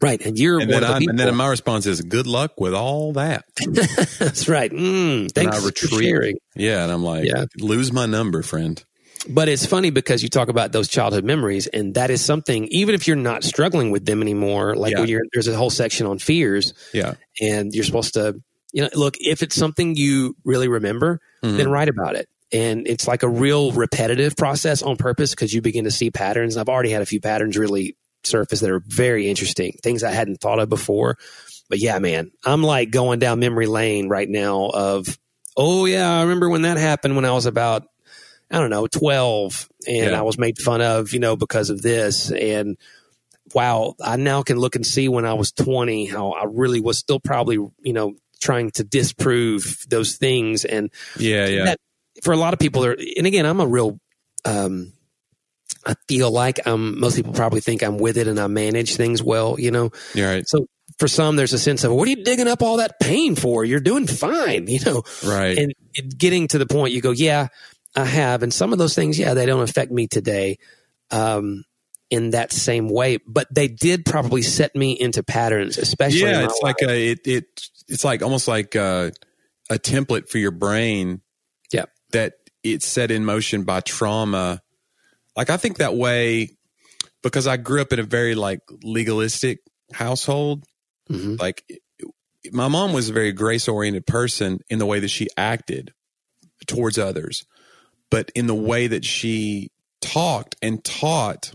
right? 0.00 0.20
And 0.24 0.36
you're 0.38 0.58
And 0.60 0.70
then, 0.70 0.80
the 0.80 1.06
and 1.10 1.18
then 1.18 1.34
my 1.36 1.48
response 1.48 1.86
is, 1.86 2.00
good 2.00 2.26
luck 2.26 2.58
with 2.60 2.74
all 2.74 3.12
that. 3.12 3.44
That's 4.18 4.48
right. 4.48 4.70
Mm, 4.72 5.30
thanks 5.32 5.56
I 5.56 5.60
for 5.60 5.66
retreat. 5.66 6.02
sharing. 6.04 6.36
Yeah. 6.56 6.82
And 6.82 6.90
I'm 6.92 7.04
like, 7.04 7.24
Yeah. 7.24 7.44
lose 7.58 7.92
my 7.92 8.06
number, 8.06 8.42
friend. 8.42 8.82
But 9.28 9.48
it's 9.48 9.64
funny 9.66 9.90
because 9.90 10.22
you 10.24 10.28
talk 10.28 10.48
about 10.48 10.72
those 10.72 10.88
childhood 10.88 11.24
memories, 11.24 11.68
and 11.68 11.94
that 11.94 12.10
is 12.10 12.20
something. 12.24 12.66
Even 12.72 12.96
if 12.96 13.06
you're 13.06 13.16
not 13.16 13.44
struggling 13.44 13.92
with 13.92 14.04
them 14.04 14.20
anymore, 14.22 14.74
like 14.74 14.92
Yeah. 14.94 15.00
when 15.00 15.08
you're 15.08 15.22
there's 15.32 15.46
a 15.46 15.54
whole 15.56 15.70
section 15.70 16.06
on 16.08 16.18
fears, 16.18 16.74
Yeah. 16.92 17.14
and 17.40 17.72
you're 17.72 17.84
supposed 17.84 18.14
to, 18.14 18.34
you 18.72 18.82
know, 18.82 18.88
look 18.94 19.14
if 19.20 19.44
it's 19.44 19.54
something 19.54 19.94
you 19.94 20.34
really 20.44 20.66
remember, 20.66 21.20
Mhm. 21.44 21.56
then 21.58 21.70
write 21.70 21.88
about 21.88 22.16
it. 22.16 22.26
And 22.52 22.86
it's 22.86 23.08
like 23.08 23.22
a 23.22 23.28
real 23.28 23.72
repetitive 23.72 24.36
process 24.36 24.82
on 24.82 24.96
purpose 24.96 25.30
because 25.30 25.54
you 25.54 25.62
begin 25.62 25.84
to 25.84 25.90
see 25.90 26.10
patterns. 26.10 26.56
And 26.56 26.60
I've 26.60 26.72
already 26.72 26.90
had 26.90 27.02
a 27.02 27.06
few 27.06 27.20
patterns 27.20 27.56
really 27.56 27.96
surface 28.24 28.60
that 28.60 28.70
are 28.70 28.82
very 28.86 29.28
interesting, 29.28 29.78
things 29.82 30.04
I 30.04 30.12
hadn't 30.12 30.40
thought 30.40 30.58
of 30.58 30.68
before. 30.68 31.16
But 31.68 31.78
yeah, 31.78 31.98
man, 31.98 32.30
I'm 32.44 32.62
like 32.62 32.90
going 32.90 33.18
down 33.18 33.40
memory 33.40 33.66
lane 33.66 34.08
right 34.08 34.28
now 34.28 34.66
of, 34.66 35.18
oh 35.56 35.86
yeah, 35.86 36.18
I 36.18 36.22
remember 36.22 36.48
when 36.50 36.62
that 36.62 36.76
happened 36.76 37.16
when 37.16 37.24
I 37.24 37.32
was 37.32 37.46
about, 37.46 37.84
I 38.50 38.58
don't 38.58 38.70
know, 38.70 38.86
12 38.86 39.68
and 39.86 40.10
Yeah. 40.10 40.18
I 40.18 40.22
was 40.22 40.38
made 40.38 40.58
fun 40.58 40.82
of, 40.82 41.12
you 41.12 41.20
know, 41.20 41.36
because 41.36 41.70
of 41.70 41.80
this. 41.80 42.30
And 42.30 42.76
wow, 43.54 43.94
I 44.02 44.16
now 44.16 44.42
can 44.42 44.58
look 44.58 44.76
and 44.76 44.86
see 44.86 45.08
when 45.08 45.24
I 45.24 45.34
was 45.34 45.52
20 45.52 46.06
how 46.06 46.32
I 46.32 46.44
really 46.44 46.80
was 46.80 46.98
still 46.98 47.20
probably, 47.20 47.56
you 47.56 47.92
know, 47.92 48.14
trying 48.40 48.70
to 48.72 48.84
disprove 48.84 49.84
those 49.88 50.16
things. 50.16 50.64
And 50.64 50.90
Yeah. 51.18 51.46
Yeah. 51.46 51.64
that 51.64 51.78
for 52.22 52.32
a 52.32 52.36
lot 52.36 52.52
of 52.52 52.58
people 52.58 52.82
there 52.82 52.96
and 53.16 53.26
again 53.26 53.46
i'm 53.46 53.60
a 53.60 53.66
real 53.66 53.98
um 54.44 54.92
i 55.86 55.94
feel 56.08 56.30
like 56.30 56.60
i'm 56.66 56.98
most 57.00 57.16
people 57.16 57.32
probably 57.32 57.60
think 57.60 57.82
i'm 57.82 57.98
with 57.98 58.16
it 58.16 58.26
and 58.26 58.38
i 58.38 58.46
manage 58.46 58.96
things 58.96 59.22
well 59.22 59.58
you 59.58 59.70
know 59.70 59.90
You're 60.14 60.28
right. 60.28 60.48
so 60.48 60.66
for 60.98 61.08
some 61.08 61.36
there's 61.36 61.52
a 61.52 61.58
sense 61.58 61.84
of 61.84 61.92
what 61.92 62.06
are 62.06 62.10
you 62.10 62.22
digging 62.24 62.48
up 62.48 62.62
all 62.62 62.76
that 62.76 63.00
pain 63.00 63.34
for 63.34 63.64
you're 63.64 63.80
doing 63.80 64.06
fine 64.06 64.66
you 64.68 64.80
know 64.84 65.02
Right. 65.24 65.56
and 65.58 65.72
getting 66.18 66.48
to 66.48 66.58
the 66.58 66.66
point 66.66 66.92
you 66.92 67.00
go 67.00 67.10
yeah 67.12 67.48
i 67.96 68.04
have 68.04 68.42
and 68.42 68.52
some 68.52 68.72
of 68.72 68.78
those 68.78 68.94
things 68.94 69.18
yeah 69.18 69.34
they 69.34 69.46
don't 69.46 69.62
affect 69.62 69.90
me 69.90 70.06
today 70.06 70.58
um 71.10 71.64
in 72.10 72.30
that 72.30 72.52
same 72.52 72.90
way 72.90 73.18
but 73.26 73.46
they 73.54 73.68
did 73.68 74.04
probably 74.04 74.42
set 74.42 74.76
me 74.76 74.92
into 74.92 75.22
patterns 75.22 75.78
especially 75.78 76.20
yeah. 76.20 76.44
It's 76.44 76.60
like 76.62 76.82
a, 76.82 77.10
it, 77.12 77.26
it, 77.26 77.44
it's 77.88 78.04
like 78.04 78.22
almost 78.22 78.48
like 78.48 78.74
a, 78.74 79.12
a 79.70 79.74
template 79.76 80.28
for 80.28 80.36
your 80.38 80.50
brain. 80.50 81.22
That 82.12 82.34
it's 82.62 82.86
set 82.86 83.10
in 83.10 83.24
motion 83.24 83.64
by 83.64 83.80
trauma. 83.80 84.60
Like 85.36 85.50
I 85.50 85.56
think 85.56 85.78
that 85.78 85.94
way 85.94 86.50
because 87.22 87.46
I 87.46 87.56
grew 87.56 87.80
up 87.80 87.92
in 87.92 87.98
a 88.00 88.04
very 88.04 88.34
like 88.34 88.60
legalistic 88.82 89.60
household. 89.92 90.64
Mhm. 91.10 91.40
Like 91.40 91.64
my 92.50 92.68
mom 92.68 92.92
was 92.92 93.08
a 93.08 93.12
very 93.12 93.32
grace 93.32 93.68
oriented 93.68 94.06
person 94.06 94.60
in 94.68 94.78
the 94.78 94.86
way 94.86 95.00
that 95.00 95.08
she 95.08 95.28
acted 95.36 95.92
towards 96.66 96.98
others, 96.98 97.44
but 98.10 98.30
in 98.34 98.46
the 98.46 98.54
way 98.54 98.86
that 98.88 99.04
she 99.04 99.70
talked 100.00 100.56
and 100.60 100.84
taught, 100.84 101.54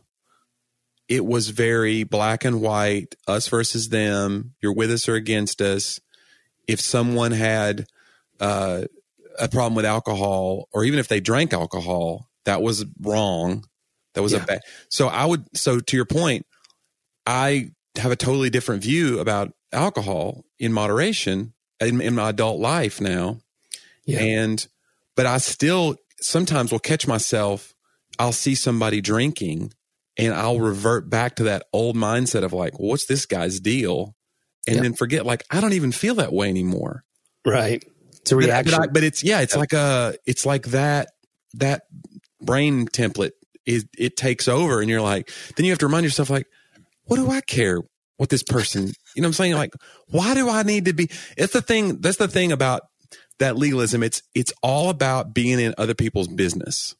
it 1.09 1.25
was 1.25 1.49
very 1.49 2.03
black 2.03 2.45
and 2.45 2.61
white, 2.61 3.15
us 3.27 3.47
versus 3.47 3.89
them. 3.89 4.55
You're 4.61 4.73
with 4.73 4.91
us 4.91 5.07
or 5.07 5.15
against 5.15 5.61
us. 5.61 5.99
If 6.67 6.81
someone 6.81 7.31
had 7.31 7.85
uh, 8.39 8.83
a 9.39 9.48
problem 9.48 9.75
with 9.75 9.86
alcohol, 9.86 10.67
or 10.74 10.84
even 10.84 11.00
if 11.00 11.08
they 11.08 11.20
drank 11.20 11.53
alcohol, 11.53 12.29
that 12.46 12.62
was 12.62 12.86
wrong. 13.01 13.65
That 14.13 14.24
was 14.24 14.34
Yeah. 14.34 14.44
a 14.44 14.46
bad. 14.46 14.62
So 14.89 15.08
I 15.08 15.25
would. 15.25 15.46
So 15.56 15.79
to 15.79 15.96
your 15.96 16.06
point, 16.06 16.46
I 17.25 17.72
have 17.98 18.12
a 18.12 18.15
totally 18.15 18.50
different 18.50 18.84
view 18.84 19.20
about 19.20 19.51
alcohol 19.72 20.44
in 20.60 20.72
moderation 20.74 21.53
in, 21.79 22.01
in 22.01 22.15
my 22.15 22.29
adult 22.29 22.60
life 22.60 23.01
now. 23.01 23.39
Yeah. 24.06 24.20
And, 24.20 24.67
but 25.15 25.25
I 25.25 25.38
still 25.39 25.98
sometimes 26.22 26.72
will 26.72 26.79
catch 26.79 27.08
myself. 27.08 27.74
I'll 28.17 28.32
see 28.32 28.56
somebody 28.56 29.01
drinking 29.01 29.74
and 30.17 30.34
I'll 30.34 30.60
revert 30.60 31.10
back 31.10 31.36
to 31.36 31.44
that 31.44 31.65
old 31.74 31.96
mindset 31.96 32.44
of 32.44 32.53
like, 32.53 32.79
what's 32.79 33.06
this 33.06 33.25
guy's 33.25 33.60
deal? 33.60 34.15
And 34.65 34.77
Yeah. 34.77 34.82
then 34.84 34.94
forget, 34.94 35.25
like, 35.25 35.44
I 35.51 35.60
don't 35.62 35.74
even 35.74 35.91
feel 35.91 36.15
that 36.15 36.34
way 36.34 36.50
anymore. 36.50 37.03
right 37.46 37.84
it's 38.27 38.31
a 38.31 38.36
But- 38.36 38.46
reaction 38.46 38.77
But, 38.79 38.89
I, 38.89 38.91
but 38.91 39.03
it's, 39.03 39.24
yeah, 39.24 39.41
it's 39.41 39.55
like 39.55 39.74
a, 39.74 40.15
it's 40.25 40.46
like 40.46 40.67
that, 40.67 41.10
that 41.55 41.84
brain 42.41 42.88
template 42.88 43.31
is, 43.65 43.86
it 43.98 44.17
takes 44.17 44.48
over 44.48 44.81
and 44.81 44.89
you're 44.89 45.01
like, 45.01 45.31
then 45.55 45.65
you 45.65 45.72
have 45.72 45.79
to 45.79 45.88
remind 45.88 46.03
yourself, 46.03 46.29
like, 46.29 46.48
what 47.05 47.15
do 47.17 47.29
I 47.31 47.41
care 47.41 47.81
what 48.17 48.29
this 48.29 48.43
person, 48.43 48.84
you 49.15 49.22
know 49.22 49.27
what 49.27 49.29
I'm 49.29 49.34
saying? 49.34 49.53
Like, 49.53 49.74
why 50.07 50.34
do 50.34 50.50
I 50.50 50.63
need 50.63 50.86
to 50.86 50.93
be, 50.93 51.10
it's 51.38 51.53
the 51.53 51.62
thing, 51.62 52.01
that's 52.01 52.17
the 52.17 52.27
thing 52.27 52.51
about 52.51 52.81
that 53.39 53.55
legalism. 53.55 54.03
It's, 54.03 54.22
it's 54.36 54.51
all 54.62 54.89
about 54.89 55.34
being 55.34 55.60
in 55.60 55.74
other 55.77 55.93
people's 55.93 56.27
business 56.27 56.96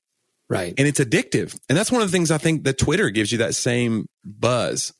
right 0.50 0.74
and 0.77 0.88
it's 0.88 1.00
addictive. 1.01 1.60
And 1.67 1.77
that's 1.77 1.91
one 1.91 2.01
of 2.01 2.07
the 2.07 2.12
things 2.12 2.31
I 2.31 2.38
think 2.38 2.63
that 2.63 2.77
Twitter 2.77 3.10
gives 3.10 3.34
you 3.34 3.39
that 3.39 3.53
same 3.53 4.07
buzz. 4.24 4.93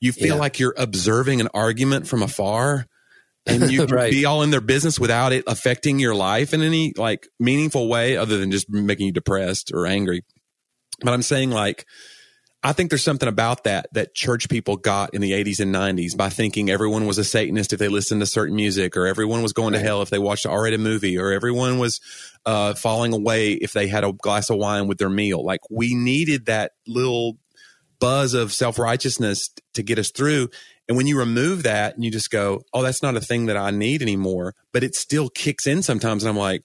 You 0.00 0.10
feel 0.12 0.34
Yeah. 0.34 0.40
like 0.40 0.58
you're 0.58 0.74
observing 0.76 1.40
an 1.40 1.48
argument 1.54 2.08
from 2.08 2.22
afar 2.22 2.86
and 3.48 3.70
you 3.70 3.86
can 3.86 3.94
Right. 3.94 4.10
be 4.10 4.24
all 4.24 4.42
in 4.42 4.50
their 4.50 4.60
business 4.60 4.98
without 5.00 5.32
it 5.32 5.44
affecting 5.46 5.98
your 5.98 6.14
life 6.14 6.52
in 6.54 6.62
any 6.62 6.92
like 6.96 7.26
meaningful 7.40 7.88
way 7.88 8.16
other 8.16 8.38
than 8.38 8.50
just 8.50 8.68
making 8.70 9.06
you 9.06 9.12
depressed 9.12 9.72
or 9.72 9.86
angry. 9.86 10.22
But 11.02 11.14
I'm 11.14 11.22
saying 11.22 11.50
like 11.50 11.86
I 12.60 12.72
think 12.72 12.90
there's 12.90 13.04
something 13.04 13.28
about 13.28 13.64
that 13.64 13.86
that 13.92 14.16
church 14.16 14.48
people 14.48 14.76
got 14.76 15.14
in 15.14 15.20
the 15.20 15.30
80s 15.30 15.60
and 15.60 15.72
90s 15.72 16.16
by 16.16 16.28
thinking 16.28 16.68
everyone 16.70 17.06
was 17.06 17.16
a 17.16 17.22
Satanist 17.22 17.72
if 17.72 17.78
they 17.78 17.86
listened 17.86 18.20
to 18.20 18.26
certain 18.26 18.56
music, 18.56 18.96
or 18.96 19.06
everyone 19.06 19.42
was 19.44 19.52
going 19.52 19.74
to 19.74 19.78
hell 19.78 20.02
if 20.02 20.10
they 20.10 20.18
watched 20.18 20.44
an 20.44 20.50
R-rated 20.50 20.80
movie, 20.80 21.16
or 21.16 21.30
everyone 21.30 21.78
was 21.78 22.00
uh, 22.46 22.74
falling 22.74 23.14
away 23.14 23.52
if 23.52 23.74
they 23.74 23.86
had 23.86 24.02
a 24.02 24.12
glass 24.12 24.50
of 24.50 24.56
wine 24.56 24.88
with 24.88 24.98
their 24.98 25.08
meal. 25.08 25.44
Like 25.44 25.60
we 25.70 25.94
needed 25.94 26.46
that 26.46 26.72
little 26.84 27.38
buzz 28.00 28.34
of 28.34 28.52
self 28.52 28.76
righteousness 28.76 29.50
to 29.74 29.84
get 29.84 30.00
us 30.00 30.10
through. 30.10 30.48
And 30.88 30.96
when 30.96 31.06
you 31.06 31.18
remove 31.18 31.64
that 31.64 31.94
and 31.94 32.04
you 32.04 32.10
just 32.10 32.30
go, 32.30 32.62
oh, 32.72 32.82
that's 32.82 33.02
not 33.02 33.14
a 33.16 33.20
thing 33.20 33.46
that 33.46 33.56
I 33.58 33.70
need 33.70 34.00
anymore, 34.02 34.54
but 34.72 34.82
it 34.82 34.94
still 34.94 35.28
kicks 35.28 35.66
in 35.66 35.82
sometimes. 35.82 36.22
And 36.22 36.30
I'm 36.30 36.36
like, 36.38 36.64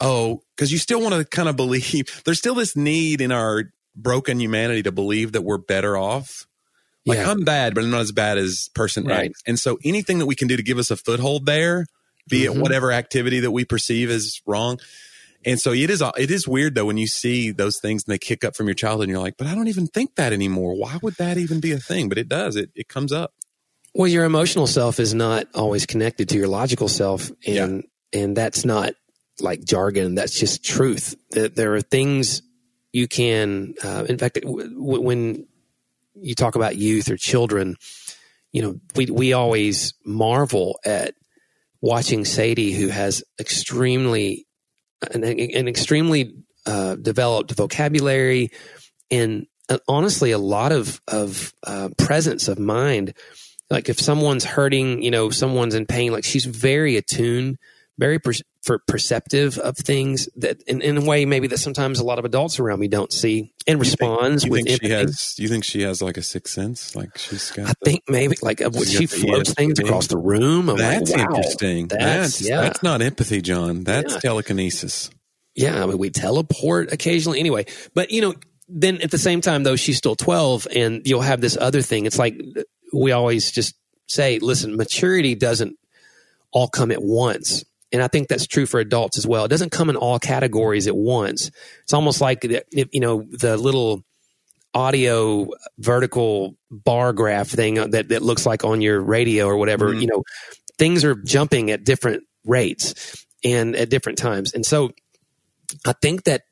oh, 0.00 0.42
because 0.56 0.72
you 0.72 0.78
still 0.78 1.00
want 1.02 1.14
to 1.14 1.24
kind 1.24 1.48
of 1.48 1.56
believe 1.56 2.22
there's 2.24 2.38
still 2.38 2.54
this 2.54 2.74
need 2.76 3.20
in 3.20 3.30
our 3.30 3.64
broken 3.94 4.40
humanity 4.40 4.82
to 4.84 4.92
believe 4.92 5.32
that 5.32 5.42
we're 5.42 5.58
better 5.58 5.96
off. 5.98 6.46
Like 7.04 7.18
Yeah. 7.18 7.30
I'm 7.30 7.44
bad, 7.44 7.74
but 7.74 7.84
I'm 7.84 7.90
not 7.90 8.00
as 8.00 8.12
bad 8.12 8.38
as 8.38 8.70
person 8.74 9.04
Right. 9.04 9.26
X. 9.30 9.42
And 9.46 9.58
so 9.60 9.78
anything 9.84 10.18
that 10.20 10.26
we 10.26 10.34
can 10.34 10.48
do 10.48 10.56
to 10.56 10.62
give 10.62 10.78
us 10.78 10.90
a 10.90 10.96
foothold 10.96 11.44
there, 11.46 11.86
be 12.28 12.44
it 12.44 12.52
Mhm. 12.52 12.60
whatever 12.60 12.90
activity 12.92 13.40
that 13.40 13.50
we 13.50 13.64
perceive 13.64 14.08
as 14.10 14.40
wrong. 14.46 14.80
And 15.44 15.60
so 15.60 15.72
it 15.72 15.90
is 15.90 16.02
it 16.16 16.30
is 16.30 16.46
weird 16.48 16.74
though 16.76 16.86
when 16.86 16.96
you 16.96 17.08
see 17.08 17.50
those 17.50 17.78
things 17.80 18.04
and 18.06 18.12
they 18.14 18.18
kick 18.18 18.44
up 18.44 18.56
from 18.56 18.66
your 18.68 18.74
childhood 18.74 19.08
and 19.08 19.10
you're 19.10 19.20
like, 19.22 19.36
but 19.36 19.48
I 19.48 19.54
don't 19.56 19.66
even 19.68 19.88
think 19.88 20.14
that 20.14 20.32
anymore. 20.32 20.74
Why 20.74 20.98
would 21.02 21.14
that 21.16 21.36
even 21.36 21.58
be 21.60 21.72
a 21.72 21.78
thing? 21.78 22.08
But 22.08 22.16
it 22.18 22.28
does. 22.28 22.54
It 22.56 22.70
it 22.76 22.88
comes 22.88 23.12
up. 23.12 23.34
Well, 23.94 24.08
your 24.08 24.24
emotional 24.24 24.66
self 24.66 24.98
is 24.98 25.12
not 25.12 25.46
always 25.54 25.86
connected 25.86 26.30
to 26.30 26.36
your 26.36 26.48
logical 26.48 26.88
self, 26.88 27.30
and 27.46 27.84
and 28.12 28.36
that's 28.36 28.64
not 28.64 28.94
like 29.40 29.64
jargon. 29.64 30.14
That's 30.14 30.38
just 30.38 30.64
truth. 30.64 31.14
That 31.30 31.56
there 31.56 31.74
are 31.74 31.82
things 31.82 32.42
you 32.92 33.06
can. 33.06 33.74
Uh, 33.82 34.06
in 34.08 34.18
fact, 34.18 34.40
w- 34.40 34.68
w- 34.74 35.00
when 35.00 35.46
you 36.14 36.34
talk 36.34 36.54
about 36.54 36.76
youth 36.76 37.10
or 37.10 37.16
children, 37.16 37.76
you 38.52 38.62
know, 38.62 38.80
we 38.94 39.06
we 39.06 39.32
always 39.34 39.92
marvel 40.06 40.78
at 40.84 41.14
watching 41.82 42.24
Sadie, 42.24 42.72
who 42.72 42.88
has 42.88 43.22
extremely 43.38 44.46
an, 45.12 45.24
an 45.24 45.68
extremely 45.68 46.34
uh, 46.64 46.94
developed 46.94 47.52
vocabulary 47.52 48.50
and 49.10 49.46
uh, 49.68 49.78
honestly 49.88 50.30
a 50.30 50.38
lot 50.38 50.72
of 50.72 51.00
of 51.08 51.52
uh, 51.66 51.88
presence 51.98 52.48
of 52.48 52.58
mind 52.58 53.14
like 53.72 53.88
if 53.88 53.98
someone's 53.98 54.44
hurting 54.44 55.02
you 55.02 55.10
know 55.10 55.30
someone's 55.30 55.74
in 55.74 55.86
pain 55.86 56.12
like 56.12 56.24
she's 56.24 56.44
very 56.44 56.96
attuned 56.96 57.58
very 57.98 58.18
per- 58.18 58.32
for 58.62 58.78
perceptive 58.88 59.58
of 59.58 59.76
things 59.76 60.28
that 60.36 60.62
in, 60.66 60.80
in 60.80 60.96
a 60.96 61.04
way 61.04 61.24
maybe 61.26 61.46
that 61.48 61.58
sometimes 61.58 61.98
a 62.00 62.04
lot 62.04 62.18
of 62.18 62.24
adults 62.24 62.58
around 62.60 62.78
me 62.80 62.88
don't 62.88 63.12
see 63.12 63.52
and 63.66 63.78
responds 63.80 64.44
You 64.44 64.50
with 64.52 64.64
think 64.64 64.68
she 64.68 64.74
empathy. 64.92 64.94
has 64.94 65.34
you 65.38 65.48
think 65.48 65.64
she 65.64 65.82
has 65.82 66.00
like 66.02 66.16
a 66.16 66.22
sixth 66.22 66.54
sense? 66.54 66.96
Like 66.96 67.16
she's 67.18 67.50
got 67.50 67.66
I 67.68 67.72
the- 67.72 67.84
think 67.84 68.02
maybe 68.08 68.36
like 68.42 68.60
when 68.60 68.84
she 68.84 69.06
floats 69.06 69.52
things 69.54 69.78
across 69.78 70.06
the 70.06 70.16
room. 70.16 70.68
I'm 70.70 70.76
that's 70.78 71.10
like, 71.10 71.28
wow, 71.28 71.36
interesting. 71.36 71.88
That's, 71.88 72.38
That's 72.38 72.48
yeah, 72.48 72.60
that's 72.62 72.82
not 72.82 73.02
empathy, 73.02 73.40
John. 73.42 73.84
That's 73.84 74.14
Yeah. 74.14 74.20
telekinesis. 74.20 75.10
yeah. 75.54 75.82
I 75.82 75.86
mean, 75.86 75.98
we 75.98 76.10
teleport 76.10 76.92
occasionally 76.92 77.40
anyway, 77.40 77.66
but 77.94 78.10
you 78.10 78.20
know, 78.22 78.34
then 78.68 79.00
at 79.02 79.10
the 79.10 79.18
same 79.18 79.40
time 79.42 79.64
though, 79.64 79.76
she's 79.76 79.98
still 79.98 80.16
12 80.16 80.66
and 80.74 81.02
you'll 81.04 81.20
have 81.20 81.40
this 81.40 81.56
other 81.60 81.82
thing. 81.82 82.06
It's 82.06 82.18
like 82.18 82.40
we 82.92 83.12
always 83.12 83.50
just 83.50 83.74
say, 84.08 84.38
listen, 84.38 84.76
maturity 84.76 85.34
doesn't 85.34 85.76
all 86.52 86.68
come 86.68 86.90
at 86.90 87.02
once. 87.02 87.64
And 87.92 88.02
I 88.02 88.08
think 88.08 88.28
that's 88.28 88.46
true 88.46 88.66
for 88.66 88.80
adults 88.80 89.18
as 89.18 89.26
well. 89.26 89.44
It 89.44 89.48
doesn't 89.48 89.70
come 89.72 89.90
in 89.90 89.96
all 89.96 90.18
categories 90.18 90.86
at 90.86 90.96
once. 90.96 91.50
It's 91.82 91.92
almost 91.92 92.20
like, 92.20 92.40
the- 92.40 92.64
if, 92.72 92.88
you 92.92 93.00
know, 93.00 93.26
the 93.30 93.56
little 93.56 94.02
audio 94.74 95.48
vertical 95.78 96.56
bar 96.70 97.12
graph 97.12 97.48
thing 97.48 97.74
that, 97.74 98.08
that 98.08 98.22
looks 98.22 98.46
like 98.46 98.64
on 98.64 98.80
your 98.80 99.00
radio 99.00 99.46
or 99.46 99.56
whatever, 99.56 99.92
Mhm. 99.92 100.00
you 100.00 100.06
know, 100.06 100.22
things 100.78 101.04
are 101.04 101.14
jumping 101.14 101.70
at 101.70 101.84
different 101.84 102.24
rates 102.46 103.24
and 103.44 103.76
at 103.76 103.90
different 103.90 104.16
times. 104.18 104.54
And 104.54 104.64
so 104.64 104.90
I 105.86 105.92
think 106.00 106.24
that 106.24 106.42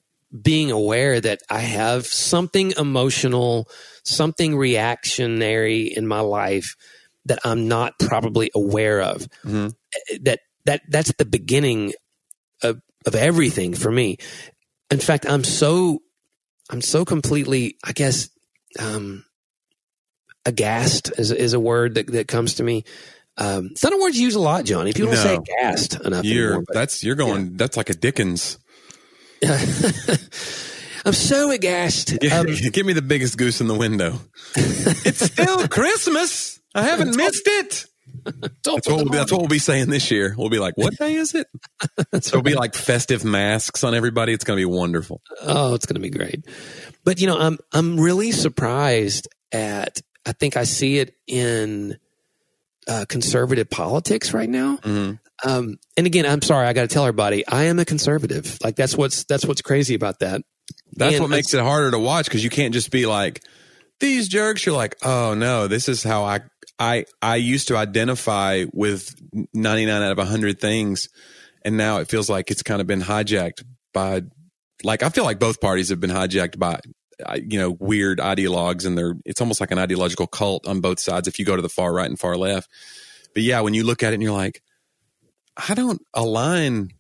being 0.43 0.71
aware 0.71 1.21
that 1.21 1.41
I 1.51 1.59
have 1.61 2.07
something 2.07 2.73
emotional, 2.79 3.69
something 4.05 4.57
reactionary 4.57 5.83
in 5.85 6.07
my 6.07 6.21
life 6.21 6.77
that 7.27 7.41
I'm 7.45 7.69
not 7.69 7.99
probably 7.99 8.51
aware 8.55 9.01
of. 9.03 9.27
Mhm. 9.45 9.75
That 10.23 10.41
that 10.67 10.83
that's 10.89 11.13
the 11.19 11.25
beginning 11.25 11.95
of 12.63 12.81
of 13.07 13.15
everything 13.15 13.75
for 13.75 13.91
me. 13.91 14.19
In 14.91 14.99
fact, 15.01 15.27
I'm 15.27 15.43
so 15.45 16.03
I'm 16.71 16.81
so 16.81 17.05
completely, 17.05 17.77
I 17.85 17.93
guess, 17.93 18.29
um, 18.79 19.25
aghast 20.47 21.13
is 21.19 21.31
is 21.33 21.53
a 21.53 21.61
word 21.61 21.95
that 21.95 22.07
that 22.09 22.29
comes 22.29 22.55
to 22.55 22.63
me. 22.63 22.85
Um, 23.37 23.69
it's 23.73 23.83
not 23.83 23.93
a 23.93 23.97
word 23.99 24.15
you 24.15 24.23
use 24.23 24.35
a 24.35 24.41
lot, 24.41 24.65
Johnny. 24.65 24.93
People 24.93 25.13
don't 25.13 25.23
say 25.23 25.37
No. 25.37 25.43
aghast 25.59 25.95
enough 26.01 26.25
You're 26.25 26.47
anymore. 26.49 26.65
but- 26.67 26.75
that's 26.75 27.03
you're 27.03 27.15
going. 27.17 27.57
That's 27.57 27.77
like 27.77 27.91
a 27.91 27.95
Dickens. 27.95 28.59
I'm 31.05 31.13
so 31.15 31.51
aghast. 31.51 32.13
Um, 32.33 32.47
Give 32.47 32.85
me 32.87 32.93
the 32.93 33.03
biggest 33.03 33.39
goose 33.39 33.61
in 33.61 33.67
the 33.69 33.75
window. 33.75 34.19
it's 34.55 35.25
still 35.25 35.67
Christmas. 35.69 36.61
I 36.75 36.83
haven't 36.83 37.17
missed 37.17 37.43
it. 37.47 37.87
That's 38.25 38.87
what, 38.87 38.87
we'll, 38.87 39.05
that's 39.07 39.33
what 39.33 39.41
we'll 39.41 39.49
be 39.49 39.59
saying 39.59 39.89
this 39.89 40.11
year. 40.11 40.35
We'll 40.37 40.51
be 40.51 40.59
like, 40.59 40.77
what 40.77 40.97
day 40.97 41.15
is 41.15 41.35
it? 41.35 41.47
There'll 42.13 42.43
be 42.43 42.55
like 42.55 42.75
festive 42.75 43.25
masks 43.25 43.83
on 43.85 43.95
everybody. 43.95 44.33
It's 44.33 44.45
going 44.45 44.57
to 44.57 44.61
be 44.61 44.65
wonderful. 44.67 45.23
Oh, 45.43 45.75
it's 45.75 45.87
going 45.87 45.95
to 45.95 46.01
be 46.01 46.11
great. 46.11 46.45
But 47.05 47.21
you 47.21 47.27
know, 47.27 47.39
I'm 47.39 47.59
I'm 47.73 47.99
really 47.99 48.33
surprised 48.33 49.29
at. 49.53 50.01
I 50.27 50.33
think 50.33 50.57
I 50.57 50.65
see 50.65 50.99
it 50.99 51.15
in 51.27 51.99
uh, 52.87 53.07
conservative 53.09 53.71
politics 53.71 54.35
right 54.35 54.51
now. 54.51 54.77
Mhm. 54.79 55.19
Um, 55.45 55.79
and 55.97 56.07
again, 56.07 56.27
I'm 56.27 56.43
sorry, 56.43 56.67
I 56.67 56.73
got 56.73 56.83
to 56.83 56.89
tell 56.89 57.05
everybody, 57.05 57.47
I 57.47 57.65
am 57.65 57.79
a 57.79 57.85
conservative. 57.85 58.59
Like 58.63 58.77
that's 58.77 58.97
what's 58.97 59.25
that's 59.25 59.47
what's 59.47 59.63
crazy 59.63 59.95
about 59.95 60.21
that. 60.21 60.43
That's 60.93 61.15
And 61.15 61.23
what 61.23 61.31
makes 61.31 61.55
it 61.55 61.61
harder 61.61 61.91
to 61.91 61.99
watch 61.99 62.27
because 62.27 62.45
you 62.45 62.51
can't 62.51 62.75
just 62.75 62.91
be 62.91 63.07
like 63.07 63.43
these 64.01 64.29
jerks. 64.29 64.65
You're 64.67 64.77
like, 64.77 64.97
oh 65.03 65.35
no, 65.35 65.67
this 65.67 65.89
is 65.89 66.03
how 66.03 66.25
I 66.25 66.41
I 66.79 67.05
I 67.23 67.37
used 67.37 67.69
to 67.69 67.77
identify 67.77 68.65
with 68.73 69.15
99 69.55 70.03
out 70.03 70.13
of 70.13 70.19
100 70.19 70.61
things, 70.61 71.09
and 71.65 71.77
now 71.77 71.99
it 71.99 72.09
feels 72.09 72.29
like 72.29 72.51
it's 72.51 72.63
kind 72.63 72.81
of 72.81 72.87
been 72.87 73.03
hijacked 73.03 73.65
by 73.93 74.23
like 74.83 75.03
I 75.03 75.09
feel 75.11 75.25
like 75.25 75.39
both 75.39 75.61
parties 75.61 75.91
have 75.91 76.01
been 76.01 76.11
hijacked 76.11 76.59
by 76.59 76.81
you 77.43 77.59
know 77.59 77.77
weird 77.79 78.19
ideologues 78.19 78.87
and 78.87 78.97
they're 78.97 79.15
it's 79.27 79.41
almost 79.41 79.61
like 79.61 79.71
an 79.71 79.79
ideological 79.79 80.27
cult 80.27 80.67
on 80.67 80.81
both 80.81 80.99
sides 80.99 81.29
if 81.29 81.39
you 81.39 81.45
go 81.45 81.55
to 81.55 81.63
the 81.63 81.69
far 81.69 81.93
right 81.93 82.09
and 82.09 82.19
far 82.19 82.37
left. 82.37 82.69
But 83.35 83.43
yeah, 83.43 83.61
when 83.61 83.75
you 83.75 83.85
look 83.85 84.03
at 84.03 84.13
it 84.13 84.15
and 84.15 84.23
you're 84.23 84.33
like, 84.33 84.63
I 85.57 85.75
don't 85.75 86.01
align 86.15 86.91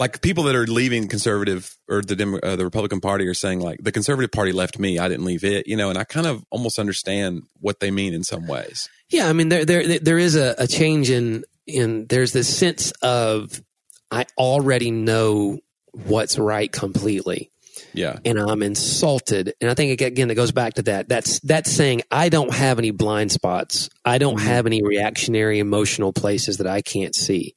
like 0.00 0.22
people 0.22 0.44
that 0.44 0.56
are 0.56 0.66
leaving 0.66 1.08
conservative 1.08 1.76
or 1.86 2.00
the 2.00 2.16
Demo, 2.16 2.38
uh, 2.38 2.56
the 2.56 2.64
Republican 2.64 3.00
Party 3.00 3.26
are 3.26 3.34
saying 3.34 3.60
like 3.60 3.80
the 3.82 3.92
conservative 3.92 4.32
party 4.32 4.50
left 4.50 4.78
me, 4.78 4.98
I 4.98 5.08
didn't 5.08 5.26
leave 5.26 5.44
it, 5.44 5.68
you 5.68 5.76
know, 5.76 5.90
and 5.90 5.98
I 5.98 6.04
kind 6.04 6.26
of 6.26 6.42
almost 6.50 6.78
understand 6.78 7.42
what 7.60 7.80
they 7.80 7.90
mean 7.90 8.14
in 8.14 8.24
some 8.24 8.46
ways. 8.46 8.88
Yeah, 9.10 9.28
I 9.28 9.34
mean 9.34 9.50
there 9.50 9.64
there 9.64 9.98
there 9.98 10.18
is 10.18 10.36
a, 10.36 10.54
a 10.56 10.66
change 10.66 11.10
in 11.10 11.44
in 11.66 12.06
there's 12.06 12.32
this 12.32 12.54
sense 12.54 12.92
of 13.02 13.62
I 14.10 14.26
already 14.38 14.90
know 14.90 15.58
what's 15.92 16.38
right 16.38 16.72
completely. 16.72 17.50
Yeah. 17.92 18.18
and 18.24 18.38
I'm 18.38 18.62
insulted. 18.62 19.54
And 19.60 19.70
I 19.70 19.74
think 19.74 20.00
again, 20.00 20.30
it 20.30 20.34
goes 20.34 20.52
back 20.52 20.74
to 20.74 20.82
that. 20.82 21.08
That's 21.08 21.40
that's 21.40 21.70
saying 21.70 22.02
I 22.10 22.28
don't 22.28 22.52
have 22.54 22.78
any 22.78 22.90
blind 22.92 23.32
spots. 23.32 23.88
I 24.04 24.18
don't 24.18 24.38
Mhm. 24.38 24.42
have 24.44 24.66
any 24.66 24.82
reactionary 24.82 25.58
emotional 25.58 26.12
places 26.12 26.58
that 26.58 26.66
I 26.66 26.82
can't 26.82 27.14
see. 27.14 27.56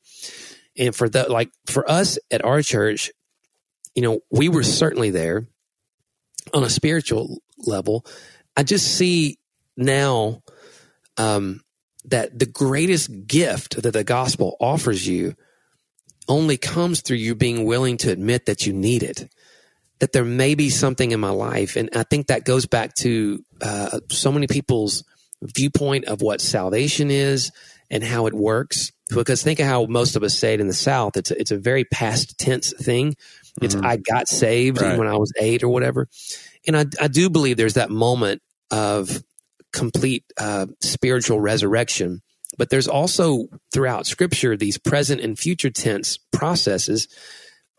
And 0.78 0.96
for 0.96 1.08
the 1.08 1.30
like 1.32 1.50
for 1.68 1.90
us 1.90 2.18
at 2.32 2.44
our 2.44 2.62
church, 2.62 3.12
you 3.96 4.02
know, 4.02 4.22
we 4.32 4.50
were 4.50 4.64
certainly 4.64 5.12
there 5.12 5.48
on 6.54 6.64
a 6.64 6.70
spiritual 6.70 7.42
level. 7.60 8.06
I 8.58 8.64
just 8.64 8.96
see 8.96 9.38
now 9.78 10.42
um, 11.18 11.62
that 12.06 12.38
the 12.38 12.46
greatest 12.48 13.28
gift 13.28 13.82
that 13.82 13.92
the 13.94 14.04
gospel 14.04 14.58
offers 14.60 15.08
you 15.08 15.36
only 16.28 16.58
comes 16.58 17.02
through 17.02 17.18
you 17.18 17.36
being 17.36 17.66
willing 17.66 17.98
to 17.98 18.12
admit 18.12 18.46
that 18.48 18.66
you 18.66 18.74
need 18.74 19.04
it 19.04 19.30
that 20.00 20.12
there 20.12 20.26
may 20.26 20.56
be 20.56 20.70
something 20.70 21.12
in 21.12 21.20
my 21.20 21.30
life. 21.30 21.76
And 21.76 21.90
I 21.96 22.04
think 22.04 22.28
that 22.28 22.46
goes 22.46 22.66
back 22.66 22.94
to 22.96 23.44
uh, 23.62 24.00
so 24.10 24.32
many 24.32 24.48
people's 24.48 25.04
viewpoint 25.42 26.06
of 26.06 26.22
what 26.22 26.42
salvation 26.42 27.12
is 27.12 27.52
and 27.90 28.04
how 28.04 28.26
it 28.28 28.34
works. 28.34 28.92
Because 29.14 29.44
think 29.44 29.60
of 29.60 29.68
how 29.68 29.86
most 29.86 30.16
of 30.16 30.24
us 30.24 30.38
say 30.38 30.54
it 30.56 30.60
in 30.60 30.68
the 30.68 30.74
South. 30.74 31.16
It's 31.18 31.32
a, 31.32 31.40
it's 31.40 31.52
a 31.52 31.58
very 31.58 31.84
past 31.86 32.38
tense 32.40 32.74
thing. 32.74 33.16
It's 33.62 33.76
Mhm. 33.76 33.86
I 33.86 33.98
got 33.98 34.28
saved 34.28 34.82
Right. 34.82 34.98
when 34.98 35.08
I 35.08 35.16
was 35.18 35.32
eight 35.40 35.64
or 35.64 35.70
whatever. 35.70 36.08
And 36.66 36.76
I, 36.76 36.86
I 37.00 37.08
do 37.08 37.30
believe 37.30 37.58
there's 37.58 37.76
that 37.76 37.92
moment 37.92 38.42
of 38.72 39.24
complete 39.72 40.24
uh, 40.38 40.68
spiritual 40.82 41.40
resurrection 41.40 42.22
but 42.58 42.70
there's 42.70 42.88
also 42.88 43.48
throughout 43.74 44.06
scripture 44.06 44.56
these 44.56 44.78
present 44.78 45.20
and 45.20 45.40
future 45.40 45.72
tense 45.72 46.20
processes 46.32 47.08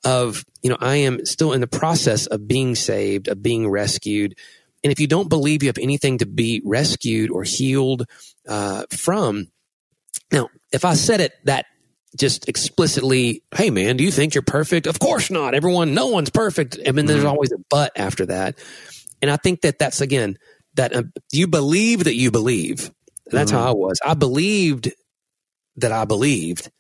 of, 0.05 0.45
you 0.63 0.71
know, 0.71 0.77
I 0.81 0.97
am 0.97 1.25
still 1.27 1.53
in 1.53 1.61
the 1.61 1.67
process 1.67 2.27
of 2.27 2.47
being 2.47 2.75
saved, 2.75 3.29
of 3.29 3.43
being 3.43 3.69
rescued. 3.69 4.37
And 4.83 4.93
if 4.93 5.01
you 5.01 5.07
don't 5.07 5.29
believe 5.29 5.63
you 5.63 5.69
have 5.69 5.79
anything 5.79 6.19
to 6.19 6.27
be 6.27 6.61
rescued 6.65 7.31
or 7.31 7.43
healed 7.43 8.07
uh, 8.47 8.85
from, 8.91 9.49
now, 10.33 10.49
if 10.73 10.85
I 10.85 10.95
said 10.95 11.21
it 11.21 11.33
that 11.45 11.67
just 12.17 12.49
explicitly, 12.49 13.43
hey 13.55 13.71
man, 13.71 13.97
do 13.97 14.05
you 14.05 14.11
think 14.11 14.35
you're 14.35 14.43
perfect? 14.43 14.87
Of 14.87 14.99
course 14.99 15.31
not. 15.31 15.55
Everyone, 15.55 15.95
no 15.95 16.09
one's 16.09 16.31
perfect. 16.31 16.79
I 16.87 16.93
mean, 16.93 17.07
there's 17.07 17.25
Mhm. 17.25 17.29
always 17.31 17.53
a 17.53 17.57
but 17.71 17.93
after 17.97 18.27
that. 18.27 18.59
And 19.23 19.31
I 19.31 19.37
think 19.37 19.63
that 19.63 19.79
that's 19.79 20.01
again, 20.01 20.37
that 20.75 20.95
uh, 20.95 21.03
you 21.33 21.47
believe 21.47 22.05
that 22.05 22.15
you 22.15 22.31
believe. 22.31 22.91
That's 23.31 23.51
how 23.51 23.69
I 23.71 23.73
was. 23.73 23.99
I 24.05 24.15
believed 24.15 24.93
that 25.77 25.93
I 25.93 26.05
believed 26.05 26.71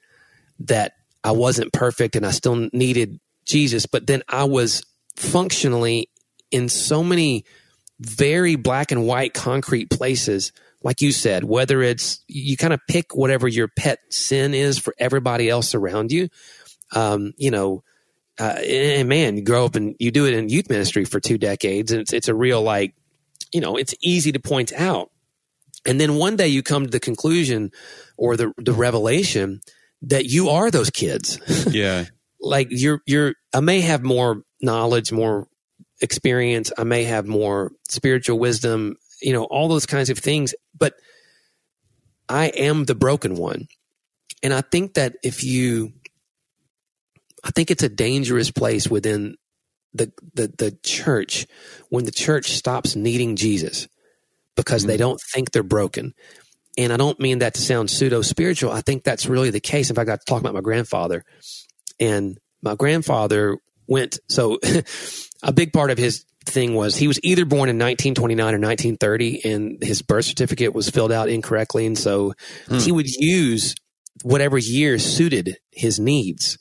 that 0.60 0.92
I 1.24 1.32
wasn't 1.32 1.72
perfect 1.72 2.14
and 2.14 2.26
I 2.26 2.30
still 2.30 2.68
needed 2.72 3.18
Jesus, 3.46 3.86
but 3.86 4.06
then 4.06 4.22
I 4.28 4.44
was 4.44 4.84
functionally 5.16 6.10
in 6.50 6.68
so 6.68 7.02
many 7.02 7.44
very 7.98 8.56
black 8.56 8.92
and 8.92 9.06
white 9.06 9.32
concrete 9.32 9.88
places 9.88 10.52
like 10.82 11.00
you 11.00 11.12
said 11.12 11.44
whether 11.44 11.80
it's 11.80 12.22
you 12.26 12.56
kind 12.56 12.72
of 12.72 12.80
pick 12.88 13.14
whatever 13.14 13.46
your 13.46 13.68
pet 13.68 14.00
sin 14.10 14.52
is 14.52 14.78
for 14.78 14.94
everybody 14.98 15.48
else 15.48 15.74
around 15.74 16.12
you. 16.12 16.28
Um, 16.92 17.32
you 17.36 17.50
know 17.50 17.82
uh, 18.38 18.58
and 18.66 19.08
man 19.08 19.36
you 19.36 19.44
grow 19.44 19.64
up 19.64 19.76
and 19.76 19.94
you 19.98 20.10
do 20.10 20.26
it 20.26 20.34
in 20.34 20.48
youth 20.48 20.68
ministry 20.68 21.04
for 21.04 21.20
two 21.20 21.38
decades 21.38 21.92
and 21.92 22.00
it's, 22.00 22.12
it's 22.12 22.28
a 22.28 22.34
real 22.34 22.60
like 22.62 22.94
you 23.52 23.60
know 23.60 23.76
it's 23.76 23.94
easy 24.02 24.32
to 24.32 24.40
point 24.40 24.72
out. 24.72 25.10
And 25.86 26.00
then 26.00 26.16
one 26.16 26.36
day 26.36 26.48
you 26.48 26.62
come 26.62 26.84
to 26.84 26.90
the 26.90 27.00
conclusion 27.00 27.70
or 28.16 28.36
the, 28.36 28.52
the 28.56 28.72
revelation 28.72 29.60
that 30.08 30.26
you 30.26 30.48
are 30.50 30.70
those 30.70 30.90
kids 30.90 31.38
Yeah. 31.70 32.06
like 32.40 32.68
you're 32.70 33.00
you're 33.06 33.34
I 33.52 33.60
may 33.60 33.80
have 33.80 34.02
more 34.02 34.42
knowledge, 34.60 35.12
more 35.12 35.46
experience, 36.00 36.72
I 36.76 36.84
may 36.84 37.04
have 37.04 37.26
more 37.26 37.72
spiritual 37.88 38.38
wisdom, 38.38 38.96
you 39.22 39.32
know, 39.32 39.44
all 39.44 39.68
those 39.68 39.86
kinds 39.86 40.10
of 40.10 40.18
things, 40.18 40.54
but 40.76 40.94
I 42.28 42.46
am 42.46 42.84
the 42.84 42.94
broken 42.94 43.36
one. 43.36 43.68
And 44.42 44.52
I 44.52 44.60
think 44.60 44.94
that 44.94 45.16
if 45.22 45.44
you 45.44 45.92
I 47.44 47.50
think 47.50 47.70
it's 47.70 47.82
a 47.82 47.88
dangerous 47.88 48.50
place 48.50 48.88
within 48.88 49.36
the 49.92 50.12
the 50.34 50.52
the 50.58 50.76
church 50.82 51.46
when 51.88 52.04
the 52.04 52.10
church 52.10 52.52
stops 52.52 52.96
needing 52.96 53.36
Jesus 53.36 53.86
because 54.56 54.84
they 54.84 54.94
mm-hmm. 54.94 55.00
don't 55.00 55.20
think 55.32 55.50
they're 55.50 55.62
broken. 55.62 56.14
And 56.76 56.92
I 56.92 56.96
don't 56.96 57.20
mean 57.20 57.38
that 57.38 57.54
to 57.54 57.60
sound 57.60 57.90
pseudo 57.90 58.22
spiritual. 58.22 58.72
I 58.72 58.80
think 58.80 59.04
that's 59.04 59.26
really 59.26 59.50
the 59.50 59.60
case. 59.60 59.90
If 59.90 59.98
I 59.98 60.04
got 60.04 60.20
to 60.20 60.26
talk 60.26 60.40
about 60.40 60.54
my 60.54 60.60
grandfather, 60.60 61.24
and 62.00 62.38
my 62.62 62.74
grandfather 62.74 63.58
went 63.86 64.18
so 64.28 64.58
a 65.42 65.52
big 65.52 65.72
part 65.72 65.90
of 65.90 65.98
his 65.98 66.24
thing 66.46 66.74
was 66.74 66.96
he 66.96 67.08
was 67.08 67.18
either 67.22 67.44
born 67.44 67.68
in 67.68 67.76
1929 67.76 68.44
or 68.46 68.58
1930 68.58 69.44
and 69.44 69.82
his 69.82 70.02
birth 70.02 70.26
certificate 70.26 70.74
was 70.74 70.90
filled 70.90 71.12
out 71.12 71.28
incorrectly 71.28 71.86
and 71.86 71.96
so 71.96 72.34
he 72.82 72.92
would 72.92 73.08
use 73.08 73.74
whatever 74.22 74.58
year 74.58 74.98
suited 74.98 75.56
his 75.70 75.98
needs 75.98 76.58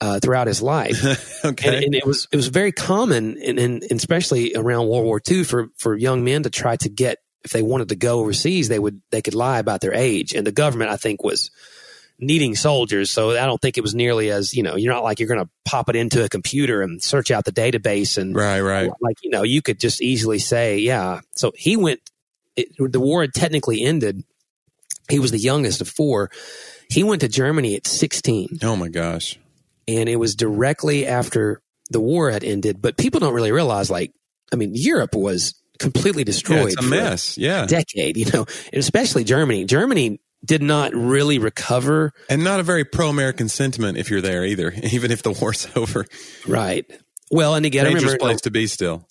uh, 0.00 0.18
throughout 0.20 0.46
his 0.46 0.62
life 0.62 1.04
okay. 1.44 1.76
and, 1.76 1.84
and 1.84 1.94
it 1.94 2.06
was 2.06 2.26
it 2.32 2.36
was 2.36 2.48
very 2.48 2.72
common 2.72 3.36
and, 3.42 3.58
and 3.58 3.82
especially 3.90 4.54
around 4.54 4.88
World 4.88 5.04
War 5.04 5.20
II 5.28 5.44
for 5.44 5.68
for 5.76 5.96
young 5.96 6.24
men 6.24 6.44
to 6.44 6.50
try 6.50 6.76
to 6.76 6.88
get 6.88 7.18
if 7.48 7.52
they 7.52 7.62
wanted 7.62 7.88
to 7.88 7.96
go 7.96 8.20
overseas 8.20 8.68
they 8.68 8.78
would 8.78 9.00
they 9.10 9.22
could 9.22 9.34
lie 9.34 9.58
about 9.58 9.80
their 9.80 9.94
age 9.94 10.34
and 10.34 10.46
the 10.46 10.52
government 10.52 10.90
I 10.90 10.96
think 10.96 11.24
was 11.24 11.50
needing 12.18 12.54
soldiers 12.54 13.10
so 13.10 13.30
I 13.30 13.46
don't 13.46 13.60
think 13.60 13.78
it 13.78 13.82
was 13.82 13.94
nearly 13.94 14.30
as 14.30 14.54
you 14.54 14.62
know 14.62 14.76
you're 14.76 14.92
not 14.92 15.02
like 15.02 15.18
you're 15.18 15.28
going 15.28 15.44
to 15.44 15.50
pop 15.64 15.88
it 15.88 15.96
into 15.96 16.24
a 16.24 16.28
computer 16.28 16.82
and 16.82 17.02
search 17.02 17.30
out 17.30 17.44
the 17.44 17.52
database 17.52 18.18
and 18.18 18.34
right. 18.34 18.60
Right. 18.60 18.90
like 19.00 19.16
you 19.22 19.30
know 19.30 19.42
you 19.42 19.62
could 19.62 19.80
just 19.80 20.02
easily 20.02 20.38
say 20.38 20.78
yeah 20.78 21.20
so 21.36 21.52
he 21.54 21.76
went 21.76 22.00
it, 22.56 22.68
the 22.78 23.00
war 23.00 23.22
had 23.22 23.32
technically 23.34 23.82
ended 23.82 24.24
he 25.08 25.18
was 25.18 25.30
the 25.30 25.38
youngest 25.38 25.80
of 25.80 25.88
four 25.88 26.30
he 26.90 27.02
went 27.04 27.20
to 27.20 27.28
Germany 27.28 27.76
at 27.76 27.86
16 27.86 28.58
Oh 28.62 28.76
my 28.76 28.88
gosh. 28.88 29.38
and 29.86 30.08
it 30.08 30.16
was 30.16 30.34
directly 30.34 31.06
after 31.06 31.60
the 31.90 32.00
war 32.00 32.30
had 32.30 32.44
ended. 32.44 32.82
But 32.82 32.96
people 32.96 33.20
don't 33.20 33.34
really 33.34 33.52
realize, 33.52 33.90
like, 33.90 34.12
I 34.52 34.56
mean, 34.56 34.72
Europe 34.74 35.14
was 35.14 35.54
completely 35.78 36.20
Yeah, 36.22 36.26
destroyed 36.26 36.72
it's 36.72 36.76
a 36.78 36.82
mess. 36.82 37.38
Yeah. 37.38 37.66
decade, 37.66 38.16
you 38.16 38.26
know, 38.32 38.46
and 38.72 38.80
especially 38.80 39.24
Germany. 39.24 39.64
Germany 39.64 40.20
did 40.44 40.62
not 40.62 40.94
really 40.94 41.38
recover, 41.38 42.12
And 42.28 42.44
not 42.44 42.60
a 42.60 42.62
very 42.62 42.84
pro 42.84 43.08
American 43.08 43.48
sentiment 43.48 43.98
if 43.98 44.10
you're 44.10 44.20
there 44.20 44.44
either, 44.44 44.72
even 44.92 45.10
if 45.10 45.22
the 45.22 45.32
war's 45.32 45.66
over. 45.76 46.06
right? 46.46 46.84
Well, 47.30 47.54
and 47.54 47.66
again, 47.66 47.84
I 47.86 47.90
Dangerous 47.90 48.04
remember, 48.14 48.24
place 48.24 48.40
to 48.42 48.50
be 48.50 48.66
still. 48.68 49.06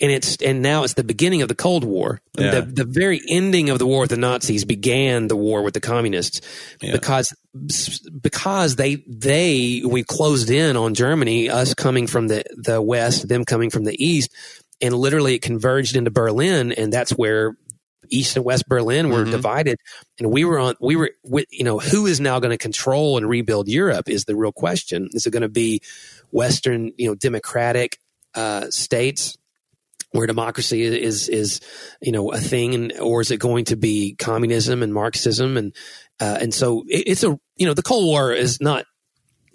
and 0.00 0.10
it's 0.10 0.36
and 0.42 0.62
now 0.62 0.82
it's 0.84 0.94
the 0.94 1.04
beginning 1.04 1.42
of 1.42 1.48
the 1.48 1.54
Cold 1.54 1.84
War. 1.84 2.20
Yeah. 2.38 2.60
The 2.60 2.62
the 2.62 2.84
very 2.84 3.20
ending 3.28 3.68
of 3.70 3.78
the 3.78 3.86
war 3.86 4.00
with 4.00 4.10
the 4.10 4.16
Nazis 4.16 4.64
began 4.64 5.28
the 5.28 5.36
war 5.36 5.62
with 5.62 5.74
the 5.74 5.80
communists 5.80 6.40
Yeah. 6.80 6.92
because 6.92 7.32
because 8.20 8.76
they 8.76 9.04
they 9.06 9.82
we 9.86 10.02
closed 10.02 10.50
in 10.50 10.76
on 10.76 10.94
Germany, 10.94 11.48
us 11.50 11.74
coming 11.74 12.06
from 12.06 12.28
the 12.28 12.42
the 12.56 12.80
west, 12.82 13.28
them 13.28 13.44
coming 13.44 13.70
from 13.70 13.84
the 13.84 13.94
east, 14.04 14.30
and 14.80 14.94
literally 14.94 15.34
it 15.34 15.42
converged 15.42 15.96
into 15.96 16.10
Berlin, 16.10 16.72
and 16.72 16.92
that's 16.92 17.10
where 17.12 17.56
East 18.08 18.34
and 18.36 18.44
West 18.44 18.68
Berlin 18.68 19.10
were 19.10 19.24
Mhm. 19.24 19.30
divided, 19.30 19.78
and 20.18 20.30
we 20.32 20.44
were 20.44 20.58
on 20.58 20.74
we 20.80 20.96
were 20.96 21.12
with, 21.22 21.46
you 21.50 21.64
know 21.64 21.78
who 21.78 22.06
is 22.06 22.18
now 22.20 22.40
going 22.40 22.50
to 22.50 22.58
control 22.58 23.16
and 23.16 23.28
rebuild 23.28 23.68
Europe 23.68 24.08
is 24.08 24.24
the 24.24 24.34
real 24.34 24.52
question. 24.52 25.08
Is 25.12 25.26
it 25.26 25.30
going 25.30 25.42
to 25.42 25.48
be 25.48 25.80
Western 26.32 26.92
you 26.96 27.06
know 27.08 27.14
democratic 27.14 27.98
uh, 28.34 28.70
states? 28.70 29.36
where 30.12 30.26
democracy 30.26 30.82
is 30.82 31.28
is 31.28 31.60
you 32.00 32.10
know 32.10 32.32
a 32.32 32.38
thing, 32.38 32.74
and 32.74 32.92
or 32.98 33.20
is 33.20 33.30
it 33.30 33.36
going 33.36 33.64
to 33.66 33.76
be 33.76 34.16
communism 34.18 34.82
and 34.82 34.92
Marxism 34.92 35.56
and 35.56 35.72
uh, 36.18 36.36
and 36.40 36.52
so 36.52 36.82
it, 36.88 37.04
it's 37.06 37.22
a 37.22 37.38
you 37.56 37.64
know 37.66 37.74
the 37.74 37.82
Cold 37.82 38.06
War 38.06 38.32
is 38.32 38.60
not 38.60 38.86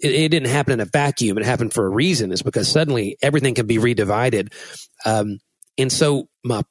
it, 0.00 0.12
it 0.12 0.28
didn't 0.30 0.48
happen 0.50 0.72
in 0.74 0.80
a 0.80 0.84
vacuum. 0.84 1.38
It 1.38 1.44
happened 1.44 1.72
for 1.72 1.86
a 1.86 1.90
reason. 1.90 2.32
It's 2.32 2.42
because 2.42 2.68
suddenly 2.68 3.16
everything 3.22 3.54
can 3.54 3.66
be 3.66 3.78
redivided, 3.78 4.52
um, 5.04 5.38
and 5.78 5.90
so 5.92 6.28
my 6.44 6.62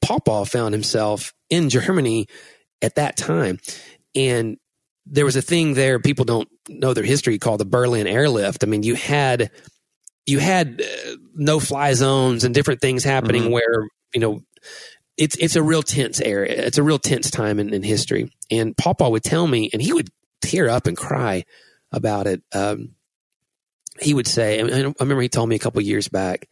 papa 0.00 0.44
found 0.44 0.74
himself 0.74 1.32
in 1.50 1.68
Germany 1.68 2.26
at 2.82 2.96
that 2.96 3.16
time, 3.16 3.58
and 4.14 4.56
there 5.06 5.24
was 5.24 5.36
a 5.36 5.42
thing 5.42 5.74
there. 5.74 5.98
People 5.98 6.24
don't 6.24 6.48
know 6.68 6.94
their 6.94 7.04
history 7.04 7.38
called 7.38 7.60
the 7.60 7.64
Berlin 7.64 8.06
Airlift. 8.06 8.62
I 8.64 8.66
mean, 8.66 8.82
you 8.82 8.94
had 8.94 9.50
you 10.26 10.38
had 10.38 10.80
uh, 10.80 11.16
no 11.34 11.58
fly 11.58 11.92
zones 11.94 12.44
and 12.44 12.54
different 12.54 12.80
things 12.80 13.02
happening 13.02 13.44
Mhm. 13.44 13.50
where 13.50 13.88
you 14.14 14.20
know 14.20 14.40
it's 15.16 15.36
it's 15.36 15.56
a 15.56 15.62
real 15.62 15.82
tense 15.82 16.20
area. 16.20 16.64
It's 16.66 16.78
a 16.78 16.82
real 16.82 16.98
tense 16.98 17.30
time 17.30 17.58
in, 17.58 17.74
in 17.74 17.82
history. 17.82 18.32
And 18.50 18.76
Papa 18.76 19.08
would 19.10 19.24
tell 19.24 19.46
me, 19.46 19.70
and 19.72 19.82
he 19.82 19.92
would 19.92 20.08
tear 20.40 20.68
up 20.68 20.86
and 20.86 20.96
cry 20.96 21.44
about 21.92 22.26
it. 22.26 22.42
Um, 22.52 22.90
he 24.00 24.14
would 24.14 24.26
say, 24.26 24.60
I 24.60 24.92
remember 25.00 25.20
he 25.20 25.28
told 25.28 25.48
me 25.48 25.56
a 25.56 25.60
couple 25.60 25.80
years 25.82 26.08
back, 26.08 26.48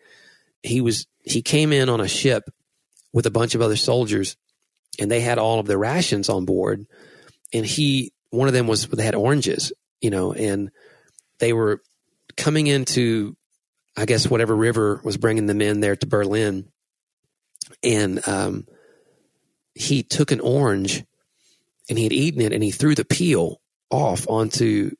he 0.63 0.81
was 0.81 1.07
he 1.23 1.43
came 1.43 1.73
in 1.73 1.89
on 1.89 2.01
a 2.01 2.09
ship 2.09 2.51
with 3.13 3.27
a 3.27 3.31
bunch 3.31 3.55
of 3.55 3.63
other 3.63 3.77
soldiers, 3.77 4.37
and 4.99 5.11
they 5.11 5.21
had 5.21 5.39
all 5.39 5.59
of 5.59 5.67
their 5.67 5.79
rations 5.79 6.29
on 6.29 6.45
board, 6.45 6.87
and 7.53 7.65
he 7.65 8.13
one 8.31 8.49
of 8.49 8.55
them 8.55 8.67
was 8.67 8.87
they 8.89 9.05
had 9.05 9.15
oranges, 9.15 9.73
you 10.01 10.11
know, 10.11 10.33
and 10.33 10.71
they 11.39 11.53
were 11.53 11.83
coming 12.37 12.67
into 12.67 13.37
I 13.97 14.05
guess 14.05 14.29
whatever 14.29 14.55
river 14.55 15.01
was 15.03 15.17
bringing 15.17 15.47
them 15.47 15.63
in 15.63 15.81
there 15.81 15.97
to 15.97 16.07
Berlin, 16.07 16.69
and 17.83 18.27
um, 18.29 18.67
he 19.75 20.03
took 20.03 20.31
an 20.31 20.41
orange 20.41 21.05
and 21.89 21.99
he 21.99 22.05
had 22.05 22.13
eaten 22.13 22.41
it 22.41 22.53
and 22.53 22.63
he 22.63 22.71
threw 22.71 22.95
the 22.95 23.05
peel 23.05 23.61
off 23.91 24.27
onto 24.29 24.93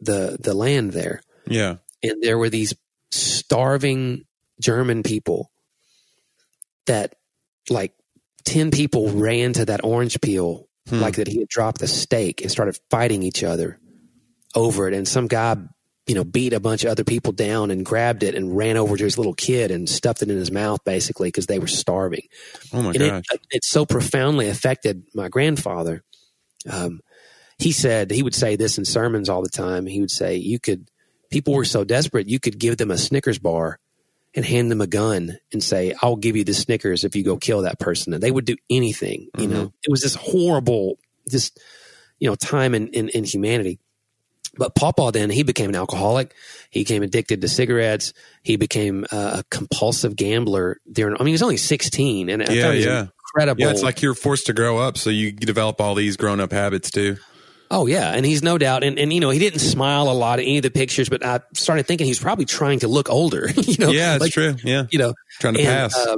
the 0.00 0.36
the 0.40 0.54
land 0.54 0.92
there, 0.92 1.20
Yeah. 1.46 1.76
and 2.02 2.22
there 2.22 2.38
were 2.38 2.50
these 2.50 2.74
starving 3.10 4.24
German 4.60 5.02
people 5.02 5.50
that 6.86 7.14
like 7.70 7.92
ten 8.44 8.70
people 8.70 9.08
ran 9.10 9.52
to 9.54 9.64
that 9.66 9.84
orange 9.84 10.20
peel 10.20 10.68
Hmm. 10.88 11.00
like 11.00 11.16
that 11.16 11.28
he 11.28 11.38
had 11.38 11.48
dropped 11.48 11.80
the 11.80 11.86
steak 11.88 12.42
and 12.42 12.50
started 12.50 12.78
fighting 12.90 13.22
each 13.22 13.42
other 13.42 13.78
over 14.54 14.86
it. 14.86 14.92
And 14.92 15.08
some 15.08 15.28
guy, 15.28 15.56
you 16.06 16.14
know, 16.14 16.24
beat 16.24 16.52
a 16.52 16.60
bunch 16.60 16.84
of 16.84 16.90
other 16.90 17.04
people 17.04 17.32
down 17.32 17.70
and 17.70 17.86
grabbed 17.86 18.22
it 18.22 18.34
and 18.34 18.54
ran 18.54 18.76
over 18.76 18.94
to 18.94 19.02
his 19.04 19.16
little 19.16 19.32
kid 19.32 19.70
and 19.70 19.88
stuffed 19.88 20.20
it 20.20 20.28
in 20.30 20.36
his 20.36 20.50
mouth 20.50 20.80
basically 20.84 21.28
because 21.28 21.46
they 21.46 21.58
were 21.58 21.68
starving. 21.68 22.24
Oh 22.70 22.82
my 22.82 22.90
and 22.90 22.98
gosh. 22.98 23.24
it, 23.32 23.40
it 23.50 23.64
so 23.64 23.86
profoundly 23.86 24.50
affected 24.50 25.04
my 25.14 25.28
grandfather. 25.30 26.04
Um, 26.70 27.00
he 27.58 27.72
said, 27.72 28.10
he 28.10 28.22
would 28.22 28.34
say 28.34 28.56
this 28.56 28.78
in 28.78 28.84
sermons 28.84 29.28
all 29.28 29.42
the 29.42 29.48
time. 29.48 29.86
He 29.86 30.00
would 30.00 30.10
say, 30.10 30.36
you 30.36 30.58
could, 30.58 30.88
people 31.30 31.54
were 31.54 31.64
so 31.64 31.84
desperate, 31.84 32.28
you 32.28 32.40
could 32.40 32.58
give 32.58 32.76
them 32.76 32.90
a 32.90 32.98
Snickers 32.98 33.38
bar 33.38 33.78
and 34.34 34.44
hand 34.44 34.70
them 34.70 34.80
a 34.80 34.86
gun 34.86 35.38
and 35.52 35.62
say, 35.62 35.94
I'll 36.02 36.16
give 36.16 36.36
you 36.36 36.44
the 36.44 36.54
Snickers 36.54 37.04
if 37.04 37.14
you 37.14 37.22
go 37.22 37.36
kill 37.36 37.62
that 37.62 37.78
person. 37.78 38.12
And 38.12 38.22
they 38.22 38.30
would 38.30 38.44
do 38.44 38.56
anything, 38.68 39.28
you 39.38 39.46
know. 39.46 39.72
It 39.82 39.90
was 39.90 40.02
this 40.02 40.16
horrible, 40.16 40.98
this, 41.26 41.52
you 42.18 42.28
know, 42.28 42.34
time 42.34 42.74
in, 42.74 42.88
in, 42.88 43.08
in 43.10 43.24
humanity. 43.24 43.78
But 44.56 44.76
Pawpaw 44.76 45.10
then 45.10 45.30
he 45.30 45.42
became 45.42 45.68
an 45.70 45.74
alcoholic. 45.74 46.32
He 46.70 46.80
became 46.80 47.02
addicted 47.02 47.40
to 47.40 47.48
cigarettes. 47.48 48.12
He 48.42 48.56
became 48.56 49.04
uh, 49.10 49.40
a 49.40 49.44
compulsive 49.50 50.14
gambler. 50.14 50.78
During, 50.90 51.16
I 51.16 51.18
mean, 51.18 51.28
he 51.28 51.32
was 51.32 51.42
only 51.42 51.56
sixteen, 51.56 52.28
and 52.28 52.40
Yeah, 52.40 52.46
thought 52.46 52.74
he 52.74 52.76
was 52.76 52.86
yeah. 52.86 53.06
incredible. 53.34 53.60
Yeah, 53.62 53.70
it's 53.72 53.82
like 53.82 54.00
you're 54.00 54.14
forced 54.14 54.46
to 54.46 54.52
grow 54.52 54.78
up, 54.78 54.96
so 54.96 55.10
you 55.10 55.32
develop 55.32 55.80
all 55.80 55.96
these 55.96 56.16
grown 56.16 56.38
up 56.38 56.52
habits 56.52 56.92
too. 56.92 57.16
Oh 57.70 57.86
yeah, 57.86 58.10
and 58.10 58.24
he's 58.24 58.42
no 58.42 58.58
doubt, 58.58 58.84
and, 58.84 58.98
and 58.98 59.12
you 59.12 59.20
know 59.20 59.30
he 59.30 59.38
didn't 59.38 59.60
smile 59.60 60.10
a 60.10 60.12
lot 60.12 60.38
at 60.38 60.42
any 60.42 60.58
of 60.58 60.62
the 60.62 60.70
pictures, 60.70 61.08
but 61.08 61.24
I 61.24 61.40
started 61.54 61.86
thinking 61.86 62.06
he's 62.06 62.20
probably 62.20 62.44
trying 62.44 62.80
to 62.80 62.88
look 62.88 63.10
older. 63.10 63.48
you 63.56 63.76
know, 63.78 63.90
yeah, 63.90 64.12
that's 64.12 64.22
like, 64.22 64.32
true. 64.32 64.56
Yeah, 64.62 64.84
You 64.90 64.98
know, 64.98 65.14
trying 65.40 65.54
to 65.54 65.60
and, 65.60 65.92
pass. 65.92 66.06
uh, 66.06 66.16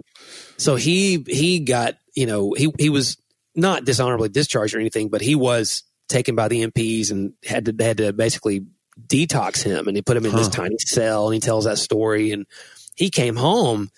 so 0.56 0.76
he 0.76 1.24
he 1.26 1.60
got 1.60 1.96
you 2.14 2.26
know 2.26 2.52
he 2.52 2.72
he 2.78 2.90
was 2.90 3.16
not 3.54 3.84
dishonorably 3.84 4.28
discharged 4.28 4.74
or 4.74 4.80
anything, 4.80 5.08
but 5.08 5.20
he 5.20 5.34
was 5.34 5.84
taken 6.08 6.34
by 6.34 6.48
the 6.48 6.66
MPs 6.66 7.10
and 7.10 7.32
had 7.44 7.66
to 7.66 7.72
they 7.72 7.84
had 7.84 7.98
to 7.98 8.12
basically 8.12 8.66
detox 9.06 9.62
him, 9.62 9.88
and 9.88 9.96
they 9.96 10.02
put 10.02 10.16
him 10.16 10.26
in 10.26 10.34
this 10.34 10.48
tiny 10.48 10.78
cell, 10.78 11.26
and 11.26 11.34
he 11.34 11.40
tells 11.40 11.64
that 11.64 11.78
story, 11.78 12.32
and 12.32 12.46
he 12.96 13.10
came 13.10 13.36
home, 13.36 13.90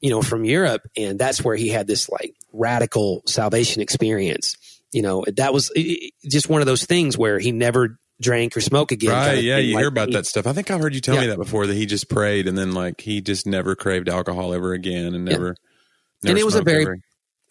you 0.00 0.10
know, 0.10 0.22
from 0.22 0.44
Europe, 0.44 0.82
and 0.96 1.18
that's 1.18 1.42
where 1.42 1.56
he 1.56 1.68
had 1.68 1.86
this 1.86 2.08
like 2.08 2.34
radical 2.52 3.22
salvation 3.26 3.82
experience. 3.82 4.56
You 4.94 5.02
know, 5.02 5.24
that 5.36 5.52
was 5.52 5.70
just 6.30 6.48
one 6.48 6.60
of 6.62 6.66
those 6.66 6.84
things 6.86 7.18
where 7.18 7.38
he 7.38 7.52
never 7.52 7.98
drank 8.20 8.56
or 8.56 8.60
smoked 8.60 8.92
again. 8.92 9.10
right? 9.10 9.26
kind 9.26 9.38
of 9.38 9.44
yeah, 9.44 9.58
you 9.58 9.74
Like, 9.74 9.80
hear 9.82 9.88
about 9.88 10.08
he- 10.08 10.14
that 10.14 10.24
stuff. 10.26 10.46
I 10.46 10.52
think 10.52 10.70
I've 10.70 10.80
heard 10.80 10.94
you 10.94 11.00
tell 11.00 11.16
Yeah. 11.16 11.22
me 11.22 11.26
that 11.28 11.36
before. 11.38 11.66
That 11.66 11.74
he 11.74 11.84
just 11.84 12.08
prayed 12.08 12.46
and 12.48 12.56
then 12.56 12.72
like 12.72 13.00
he 13.00 13.20
just 13.20 13.44
never 13.46 13.74
craved 13.74 14.08
alcohol 14.08 14.54
ever 14.54 14.72
again 14.72 15.14
and 15.14 15.26
Yeah. 15.26 15.32
never. 15.34 15.48
And 15.48 15.56
never 16.22 16.38
it 16.38 16.44
was 16.46 16.54
a 16.54 16.62
very- 16.62 16.82
ever. 16.84 16.96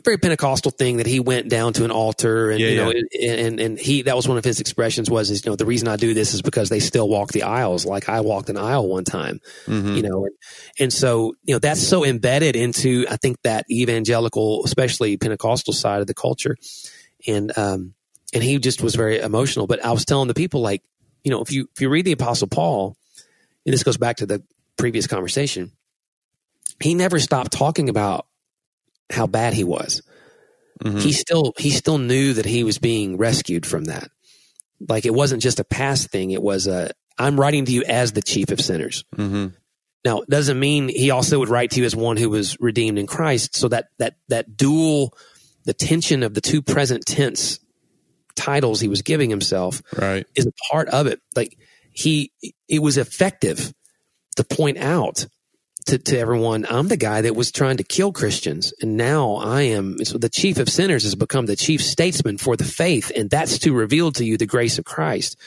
very 0.05 0.17
Pentecostal 0.17 0.71
thing 0.71 0.97
that 0.97 1.05
he 1.05 1.19
went 1.21 1.47
down 1.49 1.71
to 1.73 1.85
an 1.85 1.91
altar 1.91 2.49
and 2.51 2.59
Yeah, 2.59 2.67
you 2.69 2.75
know 2.75 2.89
and, 2.91 3.39
and 3.39 3.59
and 3.61 3.79
he 3.79 4.01
that 4.01 4.17
was 4.17 4.27
one 4.27 4.37
of 4.37 4.43
his 4.43 4.59
expressions 4.59 5.09
was 5.09 5.29
is 5.31 5.45
you 5.45 5.49
know 5.51 5.55
the 5.55 5.65
reason 5.65 5.87
I 5.87 5.95
do 5.95 6.13
this 6.13 6.33
is 6.33 6.41
because 6.41 6.67
they 6.67 6.81
still 6.81 7.07
walk 7.07 7.31
the 7.31 7.43
aisles 7.43 7.85
like 7.85 8.09
I 8.09 8.19
walked 8.19 8.49
an 8.49 8.57
aisle 8.57 8.85
one 8.89 9.05
time 9.05 9.39
Mhm. 9.65 9.95
you 9.95 10.01
know 10.03 10.25
and, 10.25 10.35
and 10.77 10.93
so 10.93 11.35
you 11.45 11.55
know 11.55 11.59
that's 11.59 11.81
so 11.81 12.03
embedded 12.03 12.57
into 12.57 13.05
I 13.09 13.15
think 13.15 13.37
that 13.45 13.63
evangelical 13.71 14.63
especially 14.65 15.15
Pentecostal 15.15 15.71
side 15.73 16.01
of 16.01 16.07
the 16.07 16.13
culture 16.13 16.57
and 17.27 17.57
um 17.57 17.93
and 18.33 18.43
he 18.43 18.57
just 18.57 18.81
was 18.81 18.95
very 18.95 19.19
emotional 19.19 19.67
but 19.67 19.83
I 19.83 19.91
was 19.91 20.05
telling 20.05 20.27
the 20.27 20.33
people 20.33 20.61
like 20.61 20.81
you 21.23 21.31
know 21.31 21.41
if 21.41 21.51
you 21.51 21.67
if 21.73 21.81
you 21.81 21.89
read 21.89 22.05
the 22.05 22.11
apostle 22.11 22.47
Paul 22.47 22.97
and 23.65 23.73
this 23.73 23.83
goes 23.83 23.97
back 23.97 24.17
to 24.17 24.25
the 24.25 24.43
previous 24.77 25.07
conversation 25.07 25.71
he 26.79 26.95
never 26.95 27.19
stopped 27.19 27.51
talking 27.51 27.89
about 27.89 28.25
how 29.09 29.27
bad 29.27 29.53
he 29.53 29.63
was. 29.63 30.01
Mhm. 30.83 31.01
he 31.01 31.11
still 31.13 31.53
he 31.57 31.69
still 31.69 31.97
knew 31.99 32.33
that 32.33 32.45
he 32.45 32.63
was 32.63 32.77
being 32.79 33.15
rescued 33.17 33.65
from 33.65 33.85
that. 33.85 34.09
Like 34.89 35.05
it 35.05 35.13
wasn't 35.13 35.41
just 35.43 35.59
a 35.59 35.63
past 35.63 36.09
thing. 36.09 36.31
It 36.31 36.41
was 36.41 36.67
a 36.67 36.91
i'm 37.19 37.39
writing 37.39 37.63
to 37.65 37.71
you 37.71 37.83
as 37.83 38.11
the 38.11 38.23
chief 38.23 38.49
of 38.49 38.59
sinners. 38.59 39.05
Mhm. 39.15 39.53
now 40.03 40.21
it 40.21 40.29
doesn't 40.29 40.59
mean 40.59 40.89
he 40.89 41.11
also 41.11 41.39
would 41.39 41.47
write 41.49 41.71
to 41.71 41.79
you 41.79 41.85
as 41.85 41.95
one 41.95 42.17
who 42.17 42.29
was 42.29 42.59
redeemed 42.59 42.97
in 42.97 43.05
christ. 43.07 43.55
So 43.55 43.67
that 43.69 43.89
that 43.99 44.15
that 44.29 44.57
dual 44.57 45.15
the 45.65 45.73
tension 45.73 46.23
of 46.23 46.33
the 46.33 46.41
two 46.41 46.61
present 46.61 47.05
tense 47.05 47.59
titles 48.35 48.79
he 48.79 48.87
was 48.87 49.01
giving 49.01 49.29
himself 49.29 49.81
right. 49.97 50.25
is 50.35 50.45
a 50.45 50.51
part 50.71 50.89
of 50.89 51.07
it. 51.07 51.21
Like 51.35 51.57
he, 51.91 52.31
it 52.67 52.81
was 52.81 52.97
effective 52.97 53.73
to 54.35 54.43
point 54.43 54.77
out 54.77 55.27
to, 55.85 55.97
to 55.97 56.17
everyone, 56.17 56.65
I'm 56.69 56.87
the 56.87 56.97
guy 56.97 57.21
that 57.21 57.35
was 57.35 57.51
trying 57.51 57.77
to 57.77 57.83
kill 57.83 58.11
Christians. 58.11 58.73
And 58.81 58.95
now 58.97 59.35
I 59.35 59.63
am, 59.63 60.03
so 60.05 60.17
the 60.17 60.29
chief 60.29 60.57
of 60.57 60.69
sinners 60.69 61.03
has 61.03 61.15
become 61.15 61.45
the 61.45 61.55
chief 61.55 61.83
statesman 61.83 62.37
for 62.37 62.55
the 62.55 62.63
faith. 62.63 63.11
And 63.15 63.29
that's 63.29 63.59
to 63.59 63.73
reveal 63.73 64.11
to 64.13 64.25
you 64.25 64.37
the 64.37 64.45
grace 64.45 64.77
of 64.77 64.85
Christ. 64.85 65.37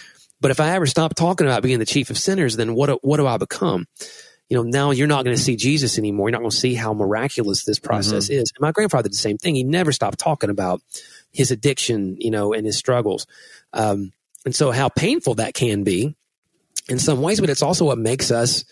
But 0.40 0.50
if 0.50 0.60
I 0.60 0.74
ever 0.74 0.86
stop 0.86 1.14
talking 1.14 1.46
about 1.46 1.62
being 1.62 1.78
the 1.78 1.86
chief 1.86 2.10
of 2.10 2.18
sinners, 2.18 2.56
then 2.56 2.74
what, 2.74 3.02
what 3.02 3.16
do 3.16 3.26
I 3.26 3.38
become? 3.38 3.86
You 4.48 4.56
know, 4.56 4.62
now 4.62 4.90
you're 4.92 5.06
not 5.08 5.24
going 5.24 5.36
to 5.36 5.42
see 5.42 5.56
Jesus 5.56 5.98
anymore. 5.98 6.28
You're 6.28 6.32
not 6.38 6.40
going 6.40 6.50
to 6.50 6.56
see 6.56 6.74
how 6.74 6.94
miraculous 6.94 7.64
this 7.64 7.78
process 7.80 8.28
is. 8.28 8.52
And 8.54 8.60
my 8.60 8.70
grandfather 8.72 9.04
did 9.04 9.12
the 9.12 9.16
same 9.16 9.38
thing. 9.38 9.54
He 9.56 9.64
never 9.64 9.90
stopped 9.90 10.18
talking 10.18 10.50
about 10.50 10.80
his 11.32 11.50
addiction, 11.50 12.16
you 12.20 12.30
know, 12.30 12.52
and 12.52 12.64
his 12.64 12.78
struggles. 12.78 13.26
Um, 13.72 14.12
and 14.44 14.54
so 14.54 14.70
how 14.70 14.88
painful 14.88 15.34
that 15.36 15.54
can 15.54 15.82
be 15.82 16.14
in 16.88 16.98
some 17.00 17.20
ways, 17.20 17.40
but 17.40 17.50
it's 17.50 17.62
also 17.62 17.84
what 17.86 17.98
makes 17.98 18.30
us 18.30 18.64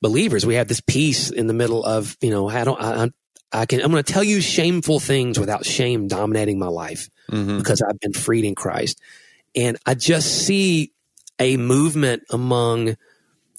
believers. 0.00 0.46
We 0.46 0.54
have 0.54 0.68
this 0.68 0.80
peace 0.80 1.30
in 1.30 1.46
the 1.46 1.52
middle 1.54 1.84
of, 1.84 2.16
you 2.22 2.30
know, 2.30 2.48
I 2.48 2.64
don't, 2.64 2.80
I, 2.80 3.10
I 3.52 3.66
can, 3.66 3.82
I'm 3.82 3.90
going 3.90 4.02
to 4.02 4.12
tell 4.12 4.24
you 4.24 4.40
shameful 4.40 4.98
things 5.00 5.38
without 5.38 5.66
shame 5.66 6.08
dominating 6.08 6.58
my 6.58 6.68
life 6.68 7.10
Mhm. 7.30 7.58
because 7.58 7.82
I've 7.82 8.00
been 8.00 8.14
freed 8.14 8.46
in 8.46 8.54
Christ. 8.54 8.98
And 9.54 9.76
I 9.84 9.94
just 9.94 10.46
see 10.46 10.92
a 11.38 11.58
movement 11.58 12.22
among 12.30 12.96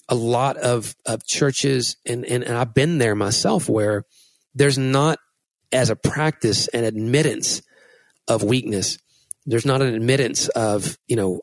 a 0.09 0.15
lot 0.15 0.57
of, 0.57 0.95
of 1.05 1.25
churches, 1.25 1.95
and, 2.05 2.25
and, 2.25 2.43
and 2.43 2.57
I've 2.57 2.73
been 2.73 2.97
there 2.97 3.15
myself, 3.15 3.69
where 3.69 4.03
there's 4.55 4.77
not, 4.77 5.19
as 5.71 5.89
a 5.89 5.95
practice, 5.95 6.67
an 6.69 6.83
admittance 6.83 7.61
of 8.27 8.43
weakness. 8.43 8.97
There's 9.45 9.65
not 9.65 9.81
an 9.81 9.93
admittance 9.93 10.47
of, 10.49 10.97
you 11.07 11.15
know, 11.15 11.41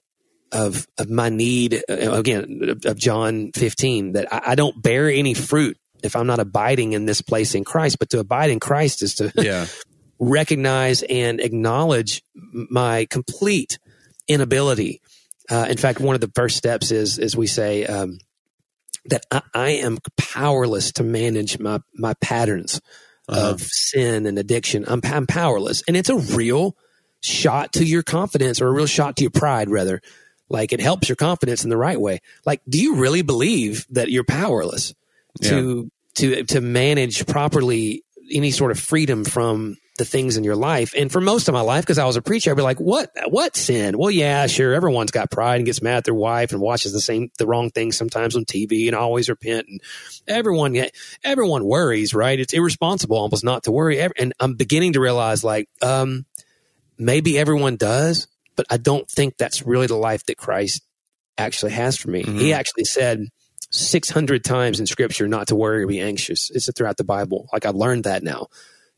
of, 0.52 0.86
of 0.98 1.08
my 1.08 1.28
need, 1.28 1.82
uh, 1.88 2.12
again, 2.12 2.60
of, 2.68 2.84
of 2.84 2.98
John 2.98 3.50
15, 3.54 4.12
that 4.12 4.32
I, 4.32 4.42
I 4.48 4.54
don't 4.54 4.82
bear 4.82 5.08
any 5.08 5.32
fruit 5.34 5.76
if 6.02 6.14
I'm 6.14 6.26
not 6.26 6.38
abiding 6.40 6.92
in 6.92 7.06
this 7.06 7.22
place 7.22 7.54
in 7.54 7.64
Christ. 7.64 7.98
But 7.98 8.10
to 8.10 8.18
abide 8.18 8.50
in 8.50 8.60
Christ 8.60 9.02
is 9.02 9.14
to 9.14 9.32
Yeah. 9.42 9.66
recognize 10.18 11.02
and 11.02 11.40
acknowledge 11.40 12.22
my 12.34 13.06
complete 13.10 13.78
inability. 14.28 15.00
Uh, 15.50 15.66
in 15.68 15.76
fact, 15.76 16.00
one 16.00 16.14
of 16.14 16.20
the 16.20 16.30
first 16.34 16.56
steps 16.56 16.90
is 16.90 17.18
as 17.18 17.36
we 17.36 17.46
say 17.46 17.86
um, 17.86 18.18
that 19.10 19.24
I, 19.30 19.42
I 19.54 19.68
am 19.70 19.98
powerless 20.16 20.92
to 20.92 21.02
manage 21.02 21.58
my 21.58 21.80
my 21.94 22.14
patterns 22.14 22.80
Uh-huh. 23.28 23.50
of 23.54 23.60
sin 23.62 24.26
and 24.26 24.38
addiction. 24.38 24.84
I'm, 24.86 25.00
I'm 25.04 25.26
powerless, 25.26 25.82
and 25.88 25.96
it's 25.96 26.08
a 26.10 26.16
real 26.16 26.76
shot 27.20 27.72
to 27.72 27.84
your 27.84 28.02
confidence, 28.04 28.60
or 28.60 28.68
a 28.68 28.72
real 28.72 28.86
shot 28.86 29.16
to 29.16 29.22
your 29.24 29.32
pride, 29.32 29.68
rather. 29.68 30.00
Like 30.48 30.72
it 30.72 30.80
helps 30.80 31.08
your 31.08 31.16
confidence 31.16 31.64
in 31.64 31.70
the 31.70 31.76
right 31.76 32.00
way. 32.00 32.20
Like, 32.44 32.60
do 32.68 32.80
you 32.80 32.94
really 32.96 33.22
believe 33.22 33.84
that 33.90 34.10
you're 34.12 34.22
powerless 34.22 34.94
to 35.42 35.90
to 36.16 36.44
to 36.44 36.60
manage 36.60 37.26
properly 37.26 38.04
any 38.32 38.52
sort 38.52 38.70
of 38.70 38.78
freedom 38.78 39.24
from 39.24 39.76
the 39.96 40.04
things 40.04 40.36
in 40.36 40.44
your 40.44 40.56
life. 40.56 40.94
And 40.96 41.10
for 41.10 41.20
most 41.20 41.48
of 41.48 41.54
my 41.54 41.60
life, 41.60 41.82
because 41.84 41.98
I 41.98 42.04
was 42.04 42.16
a 42.16 42.22
preacher, 42.22 42.50
I'd 42.50 42.56
be 42.56 42.62
like, 42.62 42.80
"What? 42.80 43.10
What 43.28 43.56
sin? 43.56 43.98
Well, 43.98 44.10
yeah, 44.10 44.46
sure. 44.46 44.74
Everyone's 44.74 45.10
got 45.10 45.30
pride 45.30 45.56
and 45.56 45.66
gets 45.66 45.82
mad 45.82 45.98
at 45.98 46.04
their 46.04 46.14
wife 46.14 46.52
and 46.52 46.60
watches 46.60 46.92
the 46.92 47.00
same, 47.00 47.30
the 47.38 47.46
wrong 47.46 47.70
things 47.70 47.96
sometimes 47.96 48.36
on 48.36 48.44
TV 48.44 48.86
and 48.86 48.94
always 48.96 49.28
repent. 49.28 49.66
And 49.68 49.80
everyone, 50.26 50.76
everyone 51.24 51.64
worries, 51.64 52.14
right? 52.14 52.38
It's 52.38 52.52
irresponsible 52.52 53.16
almost 53.16 53.44
not 53.44 53.64
to 53.64 53.72
worry. 53.72 54.00
And 54.00 54.32
I'm 54.40 54.54
beginning 54.54 54.94
to 54.94 55.00
realize, 55.00 55.42
like, 55.42 55.68
um, 55.82 56.26
maybe 56.98 57.38
everyone 57.38 57.76
does, 57.76 58.26
but 58.56 58.66
I 58.70 58.76
don't 58.76 59.08
think 59.08 59.36
that's 59.36 59.66
really 59.66 59.86
the 59.86 59.96
life 59.96 60.24
that 60.26 60.36
Christ 60.36 60.82
actually 61.38 61.72
has 61.72 61.96
for 61.96 62.10
me. 62.10 62.22
Mhm. 62.22 62.40
He 62.40 62.52
actually 62.52 62.84
said 62.84 63.26
600 63.70 64.44
times 64.44 64.80
in 64.80 64.86
scripture 64.86 65.28
not 65.28 65.48
to 65.48 65.56
worry 65.56 65.84
or 65.84 65.86
be 65.86 66.00
anxious. 66.00 66.50
It's 66.50 66.70
throughout 66.72 66.96
the 66.96 67.04
Bible. 67.04 67.48
Like 67.52 67.66
I've 67.66 67.74
learned 67.74 68.04
that 68.04 68.22
now. 68.22 68.46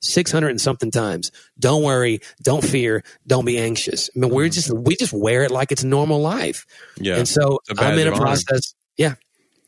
600 0.00 0.48
and 0.48 0.60
something 0.60 0.90
times. 0.90 1.30
Don't 1.58 1.82
worry, 1.82 2.20
don't 2.42 2.64
fear, 2.64 3.02
don't 3.26 3.44
be 3.44 3.58
anxious. 3.58 4.10
I 4.14 4.20
mean, 4.20 4.30
we're 4.30 4.48
just, 4.48 4.72
we 4.72 4.96
just 4.96 5.12
wear 5.12 5.42
it 5.42 5.50
like 5.50 5.72
it's 5.72 5.84
normal 5.84 6.20
life. 6.20 6.66
Yeah. 6.96 7.16
And 7.16 7.28
so 7.28 7.58
It's 7.62 7.70
a 7.70 7.74
badge 7.74 7.92
I'm 7.92 7.98
in 7.98 8.08
a 8.08 8.16
process. 8.16 8.74
Yeah. 8.96 9.14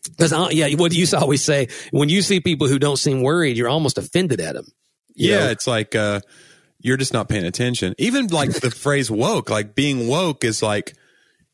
Because, 0.05 0.33
yeah, 0.53 0.69
what 0.77 0.93
you 0.95 1.07
always 1.17 1.45
say, 1.45 1.69
when 1.91 2.09
you 2.09 2.23
see 2.23 2.41
people 2.41 2.69
who 2.69 2.79
don't 2.79 2.97
seem 2.97 3.23
worried, 3.23 3.57
you're 3.57 3.69
almost 3.69 3.99
offended 3.99 4.41
at 4.41 4.55
them. 4.55 4.67
Yeah, 5.15 5.41
know? 5.41 5.51
it's 5.51 5.67
like 5.67 5.95
uh, 5.95 6.21
you're 6.81 6.97
just 6.97 7.13
not 7.13 7.29
paying 7.29 7.45
attention. 7.45 7.95
Even 7.99 8.29
like 8.29 8.53
the 8.53 8.71
phrase 8.71 9.11
woke, 9.11 9.51
like 9.51 9.75
being 9.75 10.09
woke 10.09 10.45
is 10.45 10.63
like 10.63 10.95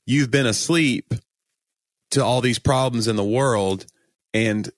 you've 0.07 0.31
been 0.31 0.47
asleep 0.47 1.13
to 2.13 2.25
all 2.25 2.41
these 2.41 2.59
problems 2.59 3.09
in 3.09 3.17
the 3.17 3.25
world. 3.25 3.87
And 4.33 4.71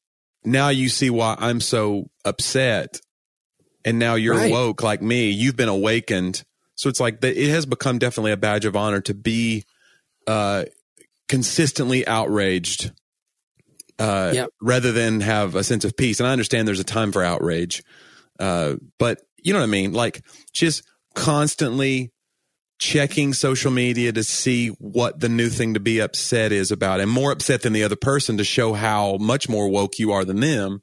now 0.44 0.70
you 0.70 0.88
see 0.88 1.10
why 1.10 1.36
I'm 1.38 1.60
so 1.60 2.10
upset. 2.24 3.00
And 3.88 3.98
now 3.98 4.14
you're 4.14 4.36
Right. 4.36 4.52
woke 4.52 4.82
like 4.82 5.02
me. 5.02 5.30
You've 5.30 5.56
been 5.56 5.68
awakened. 5.68 6.44
So 6.74 6.88
it's 6.88 7.00
like 7.00 7.20
the, 7.20 7.36
it 7.36 7.50
has 7.50 7.66
become 7.66 7.98
definitely 7.98 8.32
a 8.32 8.36
badge 8.36 8.64
of 8.64 8.76
honor 8.76 9.00
to 9.02 9.14
be 9.14 9.64
uh, 10.26 10.64
consistently 11.28 12.06
outraged 12.06 12.92
uh, 13.98 14.30
Yep. 14.34 14.50
rather 14.60 14.92
than 14.92 15.20
have 15.20 15.54
a 15.54 15.64
sense 15.64 15.84
of 15.84 15.96
peace. 15.96 16.20
And 16.20 16.26
I 16.28 16.32
understand 16.32 16.68
there's 16.68 16.80
a 16.80 16.84
time 16.84 17.12
for 17.12 17.22
outrage. 17.22 17.82
Uh, 18.38 18.76
but 18.98 19.22
you 19.42 19.52
know 19.52 19.58
what 19.58 19.64
I 19.64 19.68
mean? 19.68 19.92
Like 19.92 20.24
just 20.52 20.82
constantly 21.14 22.12
checking 22.78 23.32
social 23.32 23.72
media 23.72 24.12
to 24.12 24.22
see 24.22 24.68
what 24.78 25.18
the 25.18 25.28
new 25.28 25.48
thing 25.48 25.74
to 25.74 25.80
be 25.80 25.98
upset 25.98 26.52
is 26.52 26.70
about 26.70 27.00
and 27.00 27.10
more 27.10 27.32
upset 27.32 27.62
than 27.62 27.72
the 27.72 27.82
other 27.82 27.96
person 27.96 28.36
to 28.38 28.44
show 28.44 28.72
how 28.72 29.16
much 29.16 29.48
more 29.48 29.68
woke 29.68 29.98
you 29.98 30.12
are 30.12 30.24
than 30.24 30.38
them. 30.40 30.80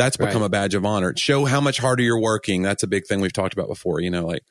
That's 0.00 0.16
become 0.16 0.40
Right. 0.40 0.46
a 0.46 0.48
badge 0.48 0.74
of 0.74 0.86
honor. 0.86 1.12
Show 1.14 1.44
how 1.44 1.60
much 1.60 1.76
harder 1.78 2.02
you're 2.02 2.18
working. 2.18 2.62
That's 2.62 2.82
a 2.82 2.86
big 2.86 3.06
thing 3.06 3.20
we've 3.20 3.34
talked 3.34 3.52
about 3.52 3.68
before. 3.68 4.00
You 4.00 4.10
know, 4.10 4.26
like 4.26 4.42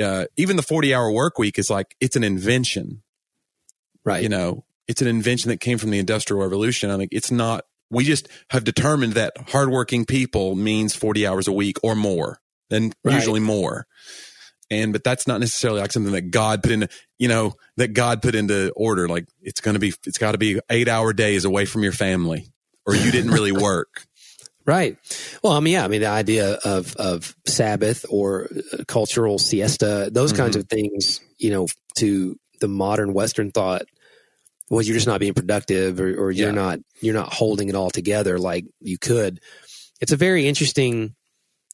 uh, 0.00 0.26
even 0.36 0.54
the 0.56 0.62
40 0.62 0.94
hour 0.94 1.10
work 1.10 1.38
week 1.40 1.58
is 1.58 1.68
like, 1.68 1.96
it's 2.00 2.14
an 2.14 2.22
invention. 2.22 3.02
Right. 4.04 4.22
You 4.22 4.28
know, 4.28 4.64
it's 4.86 5.02
an 5.02 5.08
invention 5.08 5.48
that 5.48 5.58
came 5.58 5.78
from 5.78 5.90
the 5.90 5.98
industrial 5.98 6.40
revolution. 6.40 6.90
I 6.92 6.96
mean, 6.98 7.08
it's 7.10 7.32
not, 7.32 7.64
we 7.90 8.04
just 8.04 8.28
have 8.50 8.62
determined 8.62 9.14
that 9.14 9.32
hardworking 9.48 10.04
people 10.04 10.54
means 10.54 10.94
40 10.94 11.26
hours 11.26 11.48
a 11.48 11.52
week 11.52 11.78
or 11.82 11.96
more 11.96 12.38
and 12.70 12.94
Right. 13.02 13.14
usually 13.14 13.40
more. 13.40 13.86
And, 14.70 14.92
but 14.92 15.02
that's 15.02 15.26
not 15.26 15.40
necessarily 15.40 15.80
like 15.80 15.90
something 15.92 16.12
that 16.12 16.30
God 16.30 16.62
put 16.62 16.70
in, 16.70 16.88
you 17.18 17.26
know, 17.26 17.54
that 17.76 17.88
God 17.92 18.22
put 18.22 18.36
into 18.36 18.70
order. 18.76 19.08
Like 19.08 19.26
it's 19.42 19.60
going 19.60 19.74
to 19.74 19.80
be, 19.80 19.92
it's 20.06 20.18
got 20.18 20.32
to 20.32 20.38
be 20.38 20.60
eight 20.70 20.86
hour 20.88 21.12
days 21.12 21.44
away 21.44 21.64
from 21.64 21.82
your 21.82 21.92
family 21.92 22.46
or 22.86 22.94
you 22.94 23.10
didn't 23.10 23.32
really 23.32 23.52
work. 23.70 24.06
Right. 24.66 24.96
Well, 25.44 25.52
I 25.52 25.60
mean, 25.60 25.74
yeah, 25.74 25.84
I 25.84 25.88
mean, 25.88 26.00
the 26.00 26.08
idea 26.08 26.54
of, 26.64 26.96
of 26.96 27.36
Sabbath 27.46 28.04
or 28.10 28.48
uh, 28.72 28.82
cultural 28.88 29.38
siesta, 29.38 30.10
those 30.12 30.32
kinds 30.32 30.56
of 30.56 30.68
things, 30.68 31.20
you 31.38 31.50
know, 31.50 31.68
to 31.98 32.36
the 32.60 32.66
modern 32.68 33.12
Western 33.14 33.52
thought, 33.52 33.82
well, 34.68 34.82
you're 34.82 34.94
just 34.96 35.06
not 35.06 35.20
being 35.20 35.34
productive 35.34 36.00
or, 36.00 36.08
or 36.08 36.30
you're 36.32 36.48
Yeah. 36.48 36.54
not, 36.54 36.78
you're 37.00 37.14
not 37.14 37.32
holding 37.32 37.68
it 37.68 37.76
all 37.76 37.90
together 37.90 38.38
like 38.40 38.64
you 38.80 38.98
could. 38.98 39.38
It's 40.00 40.10
a 40.10 40.16
very 40.16 40.48
interesting, 40.48 41.14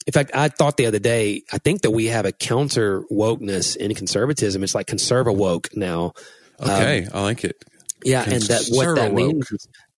in 0.07 0.13
fact, 0.13 0.33
I 0.35 0.49
thought 0.49 0.77
the 0.77 0.87
other 0.87 0.99
day, 0.99 1.43
I 1.51 1.57
think 1.59 1.83
that 1.83 1.93
we 1.93 2.07
have 2.07 2.27
a 2.27 2.33
counter 2.33 3.05
wokeness 3.11 3.75
in 3.75 3.95
conservatism. 3.95 4.63
It's 4.63 4.75
like 4.75 4.87
conserva 4.87 5.35
woke 5.35 5.71
now. 5.75 6.13
Okay. 6.61 7.09
I 7.11 7.23
like 7.23 7.45
it. 7.45 7.57
Yeah. 8.05 8.23
And 8.23 8.43
that 8.43 8.67
what 8.71 8.97
that 8.97 9.15
means 9.15 9.49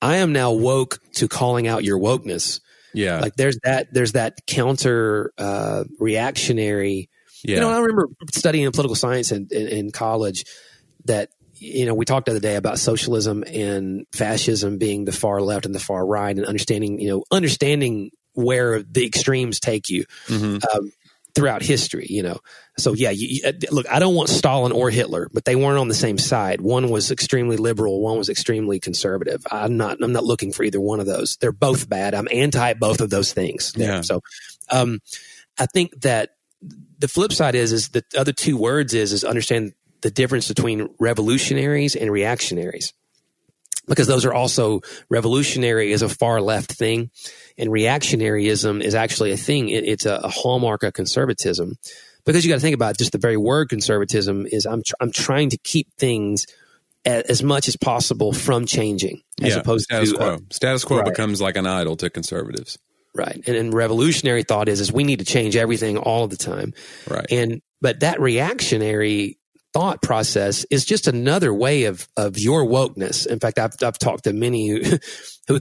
I 0.00 0.16
am 0.16 0.33
now 0.33 0.52
woke 0.52 1.00
to 1.14 1.26
calling 1.26 1.66
out 1.66 1.83
your 1.83 1.98
wokeness 1.98 2.61
Yeah. 2.94 3.20
like 3.20 3.35
there's 3.37 3.59
that 3.64 3.92
there's 3.92 4.12
that 4.12 4.46
counter 4.46 5.33
uh, 5.38 5.85
reactionary 5.98 7.09
yeah. 7.44 7.57
you 7.57 7.61
know 7.61 7.70
i 7.70 7.78
remember 7.78 8.09
studying 8.33 8.70
political 8.72 8.94
science 8.96 9.33
in, 9.33 9.48
in, 9.50 9.68
in 9.68 9.90
college 9.90 10.44
that 11.07 11.30
you 11.54 11.87
know 11.87 11.94
we 11.94 12.04
talked 12.04 12.26
the 12.26 12.33
other 12.33 12.40
day 12.40 12.57
about 12.57 12.78
socialism 12.78 13.44
and 13.46 14.07
fascism 14.12 14.78
being 14.78 15.04
the 15.04 15.12
far 15.12 15.40
left 15.40 15.66
and 15.66 15.74
the 15.74 15.80
far 15.80 16.04
right 16.07 16.37
and 16.37 16.46
understanding 16.46 17.00
you 17.00 17.09
know 17.09 17.24
understanding 17.30 18.11
where 18.33 18.83
the 18.83 19.04
extremes 19.07 19.61
take 19.61 19.88
you 19.88 20.04
Mhm. 20.28 20.62
um, 20.74 20.92
throughout 21.35 21.62
history 21.62 22.07
you 22.09 22.23
know. 22.23 22.38
So 22.79 22.92
yeah 22.92 23.11
you, 23.11 23.29
you, 23.29 23.40
uh, 23.49 23.53
look 23.70 23.87
i 23.90 23.99
don't 23.99 24.14
want 24.14 24.29
stalin 24.29 24.73
or 24.73 24.90
hitler 24.90 25.29
but 25.33 25.44
they 25.44 25.57
weren't 25.57 25.79
on 25.79 25.88
the 25.88 25.94
same 25.94 26.18
side. 26.18 26.61
One 26.61 26.90
was 26.90 27.11
extremely 27.11 27.57
liberal 27.57 28.01
one 28.01 28.18
was 28.18 28.29
extremely 28.29 28.81
conservative. 28.81 29.47
I'm 29.51 29.77
not 29.77 30.03
i'm 30.03 30.12
not 30.12 30.25
looking 30.25 30.53
for 30.53 30.62
either 30.62 30.81
one 30.81 31.01
of 31.01 31.07
those. 31.07 31.37
They're 31.37 31.53
both 31.53 31.88
bad. 31.88 32.14
I'm 32.14 32.29
anti 32.31 32.75
both 32.75 33.01
of 33.01 33.11
those 33.11 33.33
things. 33.33 33.73
Yeah. 33.77 34.01
so 34.01 34.20
um 34.70 35.01
i 35.59 35.66
think 35.66 36.01
that 36.03 36.37
the 36.99 37.09
flip 37.09 37.33
side 37.33 37.55
is 37.55 37.73
is 37.73 37.88
the 37.90 38.05
other 38.16 38.33
two 38.33 38.57
words 38.57 38.94
is 38.94 39.12
is 39.12 39.25
understand 39.25 39.73
the 40.01 40.11
difference 40.11 40.49
between 40.49 40.88
revolutionaries 40.99 41.97
and 41.97 42.11
reactionaries 42.11 42.92
because 43.87 44.07
those 44.07 44.25
are 44.25 44.33
also 44.35 44.81
revolutionary 45.11 45.92
is 45.92 46.03
a 46.03 46.09
far 46.09 46.40
left 46.40 46.73
thing 46.73 47.11
and 47.59 47.70
reactionaryism 47.70 48.81
is 48.83 48.94
actually 48.94 49.33
a 49.33 49.37
thing 49.37 49.68
it, 49.68 49.85
it's 49.85 50.07
a, 50.07 50.16
a 50.16 50.29
hallmark 50.29 50.83
of 50.83 50.92
conservatism 50.92 51.75
because 52.25 52.44
you 52.44 52.51
got 52.51 52.57
to 52.57 52.61
think 52.61 52.75
about 52.75 52.97
just 52.99 53.12
the 53.12 53.18
very 53.18 53.37
word 53.37 53.68
conservatism 53.68 54.47
is 54.47 54.66
i'm 54.66 54.83
tr- 54.83 54.94
i'm 55.01 55.12
trying 55.12 55.51
to 55.51 55.59
keep 55.59 55.88
things 55.99 56.47
a, 57.07 57.23
as 57.31 57.42
much 57.42 57.68
as 57.68 57.77
possible 57.77 58.33
from 58.33 58.66
changing 58.66 59.23
as 59.42 59.51
yeah. 59.55 59.61
opposed 59.61 59.85
status 59.85 60.11
to 60.12 60.16
quo. 60.16 60.35
uh, 60.35 60.38
status 60.51 60.85
quo 60.85 60.99
right. 60.99 61.07
becomes 61.07 61.40
like 61.40 61.57
an 61.57 61.66
idol 61.66 61.97
to 61.97 62.09
conservatives. 62.11 62.79
right 63.14 63.42
and, 63.47 63.57
and 63.57 63.75
revolutionary 63.75 64.42
thought 64.42 64.68
is 64.68 64.81
is 64.81 64.92
we 64.92 65.05
need 65.05 65.18
to 65.18 65.25
change 65.25 65.57
everything 65.57 65.99
all 65.99 66.27
the 66.27 66.37
time 66.37 66.73
Right. 67.09 67.27
and 67.31 67.61
but 67.81 68.01
that 68.01 68.20
reactionary 68.20 69.38
thought 69.74 70.00
process 70.02 70.64
is 70.70 70.84
just 70.87 71.06
another 71.08 71.52
way 71.52 71.84
of 71.84 72.08
of 72.16 72.38
your 72.38 72.64
wokeness. 72.64 73.26
In 73.26 73.40
fact, 73.40 73.58
I've 73.58 73.74
I've 73.82 73.98
talked 73.98 74.24
to 74.24 74.32
many 74.32 74.68
who, 74.68 74.98
who 75.48 75.60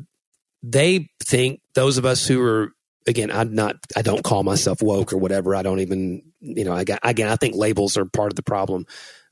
they 0.61 1.09
think 1.23 1.59
those 1.75 1.97
of 1.97 2.05
us 2.05 2.25
who 2.25 2.41
are 2.41 2.71
again, 3.07 3.31
I'm 3.31 3.53
not 3.53 3.75
I 3.97 4.01
don't 4.01 4.23
call 4.23 4.43
myself 4.43 4.81
woke 4.81 5.11
or 5.11 5.17
whatever. 5.17 5.55
I 5.55 5.63
don't 5.63 5.79
even 5.79 6.21
you 6.39 6.63
know 6.63 6.73
I 6.73 6.83
got 6.85 6.99
again 7.03 7.27
I 7.27 7.35
think 7.35 7.55
labels 7.55 7.97
are 7.97 8.05
part 8.05 8.31
of 8.31 8.35
the 8.35 8.43
problem 8.43 8.85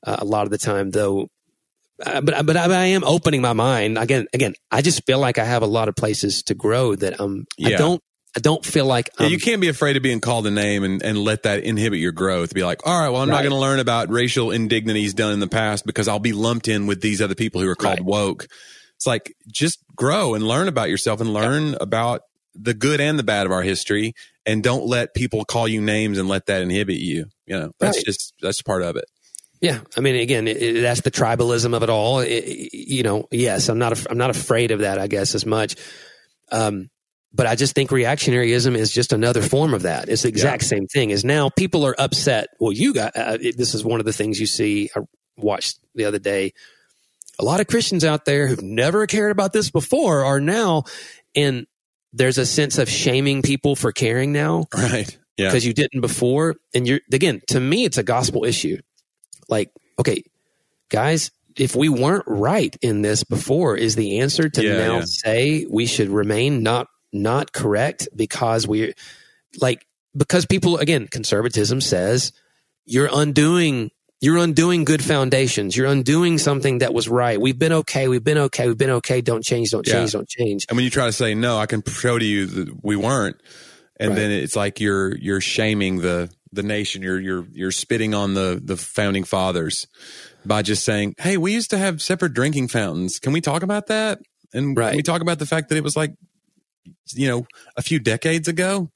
uh, 0.05 0.17
a 0.19 0.25
lot 0.25 0.43
of 0.43 0.49
the 0.49 0.57
time 0.57 0.89
though. 0.91 1.29
Uh, 2.03 2.19
but 2.21 2.45
but 2.45 2.57
I, 2.57 2.65
I 2.65 2.85
am 2.87 3.03
opening 3.03 3.41
my 3.41 3.53
mind 3.53 3.97
again. 3.99 4.25
Again, 4.33 4.55
I 4.71 4.81
just 4.81 5.05
feel 5.05 5.19
like 5.19 5.37
I 5.37 5.45
have 5.45 5.61
a 5.61 5.67
lot 5.67 5.87
of 5.87 5.95
places 5.95 6.41
to 6.43 6.55
grow 6.55 6.95
that 6.95 7.19
um 7.21 7.45
I 7.63 7.69
Yeah. 7.69 7.77
don't 7.77 8.01
I 8.35 8.39
don't 8.39 8.65
feel 8.65 8.85
like 8.85 9.09
Yeah, 9.19 9.25
I'm 9.25 9.31
you 9.31 9.37
can't 9.39 9.59
be 9.59 9.67
afraid 9.67 9.97
of 9.97 10.03
being 10.03 10.21
called 10.21 10.47
a 10.47 10.51
name 10.51 10.83
and, 10.83 11.03
and 11.03 11.17
let 11.17 11.43
that 11.43 11.63
inhibit 11.63 11.99
your 11.99 12.13
growth. 12.13 12.53
Be 12.53 12.63
like, 12.63 12.85
all 12.87 12.97
right, 12.99 13.09
well, 13.09 13.21
I'm 13.21 13.27
not 13.29 13.39
going 13.41 13.51
to 13.51 13.57
learn 13.57 13.79
about 13.79 14.09
racial 14.09 14.51
indignities 14.51 15.13
done 15.13 15.33
in 15.33 15.39
the 15.41 15.47
past 15.49 15.85
because 15.85 16.07
I'll 16.07 16.19
be 16.19 16.31
lumped 16.33 16.67
in 16.69 16.87
with 16.87 17.01
these 17.01 17.21
other 17.21 17.35
people 17.35 17.59
who 17.61 17.67
are 17.69 17.75
called 17.75 17.99
Right. 17.99 18.05
woke. 18.05 18.47
It's 18.95 19.05
like 19.07 19.35
just 19.51 19.79
grow 19.95 20.33
and 20.33 20.47
learn 20.47 20.67
about 20.69 20.89
yourself 20.89 21.19
and 21.19 21.33
learn 21.33 21.75
about 21.81 22.21
the 22.55 22.73
good 22.73 23.01
and 23.01 23.17
the 23.19 23.23
bad 23.23 23.45
of 23.45 23.51
our 23.51 23.63
history, 23.63 24.13
and 24.45 24.61
don't 24.63 24.85
let 24.85 25.13
people 25.13 25.43
call 25.45 25.67
you 25.67 25.81
names 25.81 26.17
and 26.17 26.27
let 26.29 26.45
that 26.45 26.61
inhibit 26.61 26.97
you. 26.99 27.25
You 27.45 27.59
know, 27.59 27.71
that's 27.79 27.97
Right. 27.97 28.05
just 28.05 28.33
that's 28.41 28.61
part 28.61 28.81
of 28.81 28.95
it. 28.95 29.05
Yeah, 29.61 29.79
I 29.97 30.01
mean, 30.01 30.15
again, 30.15 30.47
it, 30.47 30.57
it- 30.57 30.81
that's 30.81 31.01
the 31.01 31.11
tribalism 31.11 31.75
of 31.75 31.83
it 31.83 31.89
all. 31.89 32.19
It- 32.19 32.73
you 32.73 33.03
know, 33.03 33.27
yes, 33.31 33.67
I'm 33.69 33.77
not. 33.79 34.05
I'm 34.09 34.17
not 34.17 34.29
afraid 34.29 34.71
of 34.71 34.79
that. 34.79 34.99
I 34.99 35.07
guess 35.07 35.35
as 35.35 35.45
much. 35.45 35.75
Um, 36.51 36.89
but 37.33 37.47
I 37.47 37.55
just 37.55 37.73
think 37.75 37.89
reactionaryism 37.91 38.75
is 38.75 38.91
just 38.91 39.13
another 39.13 39.41
form 39.41 39.73
of 39.73 39.83
that. 39.83 40.09
It's 40.09 40.23
the 40.23 40.29
exact 40.29 40.63
same 40.63 40.87
thing. 40.87 41.11
Is 41.11 41.23
now 41.23 41.49
people 41.49 41.85
are 41.85 41.95
upset. 41.99 42.47
Well, 42.59 42.71
you 42.73 42.93
got 42.93 43.15
uh, 43.15 43.37
it, 43.41 43.57
this 43.57 43.73
is 43.73 43.83
one 43.83 43.99
of 43.99 44.05
the 44.05 44.13
things 44.13 44.39
you 44.39 44.47
see. 44.47 44.89
I 44.95 45.01
watched 45.37 45.79
the 45.95 46.05
other 46.05 46.19
day. 46.19 46.53
A 47.39 47.45
lot 47.45 47.59
of 47.59 47.67
Christians 47.67 48.03
out 48.05 48.25
there 48.25 48.47
who've 48.47 48.61
never 48.61 49.07
cared 49.07 49.31
about 49.31 49.53
this 49.53 49.71
before 49.71 50.25
are 50.25 50.39
now, 50.39 50.83
and 51.35 51.65
there's 52.13 52.37
a 52.37 52.45
sense 52.45 52.77
of 52.77 52.89
shaming 52.89 53.41
people 53.41 53.75
for 53.75 53.91
caring 53.93 54.33
now 54.33 54.65
Right. 54.75 55.17
Yeah. 55.37 55.47
because 55.47 55.65
you 55.65 55.73
didn't 55.73 56.01
before. 56.01 56.55
And 56.75 56.85
you're 56.87 56.99
again, 57.11 57.41
to 57.47 57.59
me, 57.59 57.85
it's 57.85 57.97
a 57.97 58.03
gospel 58.03 58.43
issue. 58.43 58.77
Like, 59.47 59.71
okay, 59.97 60.23
guys, 60.89 61.31
if 61.57 61.75
we 61.75 61.87
weren't 61.89 62.25
right 62.27 62.75
in 62.81 63.01
this 63.01 63.23
before, 63.23 63.75
is 63.77 63.95
the 63.95 64.19
answer 64.19 64.49
to 64.49 64.63
Yeah, 64.63 64.77
now 64.77 64.95
yeah. 64.99 65.05
say 65.05 65.65
we 65.69 65.85
should 65.85 66.09
remain 66.09 66.63
not 66.63 66.87
not 67.13 67.51
correct 67.53 68.07
because 68.15 68.67
we 68.67 68.93
like 69.59 69.85
because 70.15 70.45
people 70.45 70.77
again, 70.77 71.07
conservatism 71.07 71.81
says 71.81 72.31
you're 72.85 73.09
undoing 73.11 73.91
you're 74.23 74.37
undoing 74.37 74.83
good 74.83 75.03
foundations. 75.03 75.75
You're 75.75 75.87
undoing 75.87 76.37
something 76.37 76.77
that 76.79 76.93
was 76.93 77.09
right. 77.09 77.41
We've 77.41 77.57
been 77.57 77.73
okay. 77.73 78.07
We've 78.07 78.23
been 78.23 78.37
okay. 78.37 78.67
We've 78.67 78.77
been 78.77 78.91
okay. 78.91 79.21
Don't 79.21 79.43
change. 79.43 79.71
Don't 79.71 79.85
Yeah. 79.87 79.93
change. 79.95 80.11
Don't 80.11 80.29
change. 80.29 80.65
And 80.69 80.75
when 80.75 80.83
you 80.83 80.91
try 80.91 81.07
to 81.07 81.11
say 81.11 81.33
no, 81.33 81.57
I 81.57 81.65
can 81.65 81.83
show 81.87 82.19
to 82.19 82.25
you 82.25 82.45
that 82.45 82.83
we 82.83 82.95
weren't, 82.95 83.37
and 83.99 84.09
Right. 84.09 84.15
then 84.15 84.31
it's 84.31 84.55
like 84.55 84.79
you're 84.79 85.17
you're 85.17 85.41
shaming 85.41 86.01
the 86.01 86.29
the 86.53 86.61
nation. 86.61 87.01
You're 87.01 87.19
you're 87.19 87.47
you're 87.51 87.71
spitting 87.71 88.13
on 88.13 88.35
the 88.35 88.61
the 88.63 88.77
founding 88.77 89.23
fathers 89.23 89.87
by 90.45 90.61
just 90.61 90.83
saying, 90.85 91.15
"Hey, 91.19 91.37
we 91.37 91.53
used 91.53 91.71
to 91.71 91.79
have 91.79 91.99
separate 92.01 92.33
drinking 92.35 92.67
fountains. 92.67 93.17
Can 93.17 93.33
we 93.33 93.41
talk 93.41 93.63
about 93.63 93.87
that?" 93.87 94.19
And 94.53 94.77
Right. 94.77 94.89
can 94.89 94.97
we 94.97 95.03
talk 95.03 95.21
about 95.21 95.39
the 95.39 95.45
fact 95.47 95.69
that 95.69 95.77
it 95.77 95.83
was 95.83 95.95
like, 95.95 96.13
you 97.13 97.27
know, 97.27 97.45
a 97.77 97.81
few 97.81 97.99
decades 97.99 98.47
ago. 98.47 98.89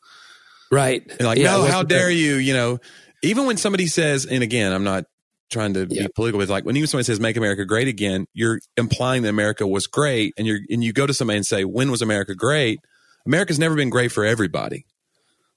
Right. 0.71 1.04
And 1.10 1.21
like, 1.21 1.38
Yeah, 1.38 1.52
no, 1.58 1.65
how 1.65 1.80
that- 1.84 1.89
dare 1.89 2.10
you? 2.10 2.36
You 2.36 2.54
know, 2.54 2.80
even 3.21 3.45
when 3.45 3.58
somebody 3.58 3.88
says, 3.88 4.26
and 4.26 4.43
again, 4.43 4.71
I'm 4.74 4.84
not 4.84 5.06
trying 5.52 5.74
to 5.76 5.88
Yeah. 5.89 6.04
be 6.04 6.08
political, 6.15 6.39
but 6.39 6.50
like 6.50 6.65
when 6.65 6.76
even 6.76 6.88
somebody 6.88 7.06
says 7.06 7.19
"Make 7.19 7.38
America 7.38 7.65
Great 7.65 7.88
Again," 7.88 8.26
you're 8.34 8.60
implying 8.78 9.21
that 9.24 9.30
America 9.30 9.65
was 9.67 9.86
great, 9.88 10.34
and 10.38 10.48
you're 10.48 10.60
and 10.69 10.84
you 10.84 10.91
go 10.91 11.06
to 11.06 11.13
somebody 11.13 11.38
and 11.38 11.45
say, 11.45 11.63
"When 11.65 11.91
was 11.91 12.02
America 12.02 12.34
great?" 12.34 12.80
America's 13.28 13.60
never 13.60 13.76
been 13.76 13.91
great 13.91 14.12
for 14.12 14.26
everybody. 14.26 14.86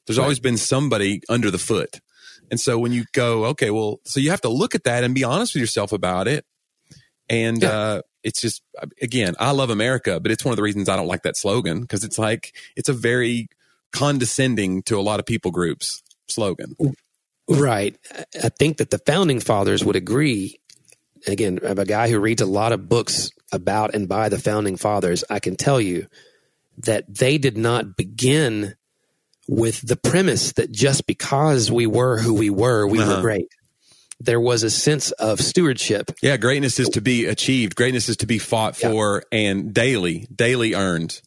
There's 0.06 0.18
Right. 0.18 0.24
always 0.24 0.40
been 0.40 0.56
somebody 0.58 1.22
under 1.30 1.50
the 1.50 1.58
foot, 1.58 2.00
and 2.50 2.60
so 2.60 2.78
when 2.78 2.92
you 2.92 3.06
go, 3.12 3.46
okay, 3.46 3.70
well, 3.70 4.00
so 4.04 4.20
you 4.20 4.30
have 4.30 4.42
to 4.42 4.48
look 4.50 4.74
at 4.74 4.84
that 4.84 5.04
and 5.04 5.14
be 5.14 5.24
honest 5.24 5.54
with 5.54 5.60
yourself 5.62 5.90
about 5.92 6.28
it. 6.28 6.44
And 7.30 7.62
Yeah. 7.62 7.70
uh, 7.70 8.02
it's 8.28 8.40
just 8.40 8.62
again, 9.02 9.34
I 9.40 9.50
love 9.52 9.70
America, 9.70 10.20
but 10.20 10.30
it's 10.30 10.44
one 10.44 10.52
of 10.52 10.56
the 10.56 10.62
reasons 10.62 10.88
I 10.88 10.96
don't 10.96 11.06
like 11.08 11.22
that 11.22 11.36
slogan 11.36 11.80
because 11.80 12.04
it's 12.04 12.18
like 12.18 12.52
it's 12.76 12.88
a 12.88 12.92
very 12.92 13.48
condescending 13.92 14.82
to 14.84 14.98
a 14.98 15.02
lot 15.02 15.18
of 15.18 15.26
people 15.26 15.50
groups 15.50 16.02
slogan. 16.28 16.76
Right. 17.48 17.96
I- 18.42 18.50
think 18.50 18.76
that 18.78 18.90
the 18.90 18.98
founding 18.98 19.40
fathers 19.40 19.84
would 19.84 19.96
agree. 19.96 20.60
Again, 21.26 21.58
I'm 21.66 21.78
a 21.78 21.84
guy 21.86 22.08
who 22.10 22.18
reads 22.18 22.42
a 22.42 22.46
lot 22.46 22.72
of 22.72 22.88
books 22.88 23.30
about 23.50 23.94
and 23.94 24.06
by 24.08 24.28
the 24.28 24.38
founding 24.38 24.76
fathers. 24.76 25.24
I 25.30 25.40
can 25.40 25.56
tell 25.56 25.80
you 25.80 26.06
that 26.84 27.04
they 27.12 27.38
did 27.38 27.56
not 27.56 27.96
begin 27.96 28.74
with 29.48 29.80
the 29.86 29.96
premise 29.96 30.52
that 30.52 30.70
just 30.70 31.06
because 31.06 31.70
we 31.72 31.86
were 31.86 32.18
who 32.18 32.34
we 32.34 32.50
were, 32.50 32.86
we 32.86 33.00
Uh-huh. 33.00 33.16
were 33.16 33.22
great. 33.22 33.48
There 34.20 34.40
was 34.40 34.64
a 34.64 34.70
sense 34.70 35.12
of 35.12 35.40
stewardship. 35.40 36.10
Yeah, 36.22 36.36
greatness 36.38 36.80
is 36.80 36.88
to 36.90 37.00
be 37.00 37.26
achieved. 37.26 37.76
Greatness 37.76 38.08
is 38.08 38.16
to 38.18 38.26
be 38.26 38.38
fought 38.38 38.80
Yeah. 38.82 38.90
for 38.90 39.22
and 39.30 39.72
daily, 39.72 40.26
daily 40.34 40.74
earned. 40.74 41.20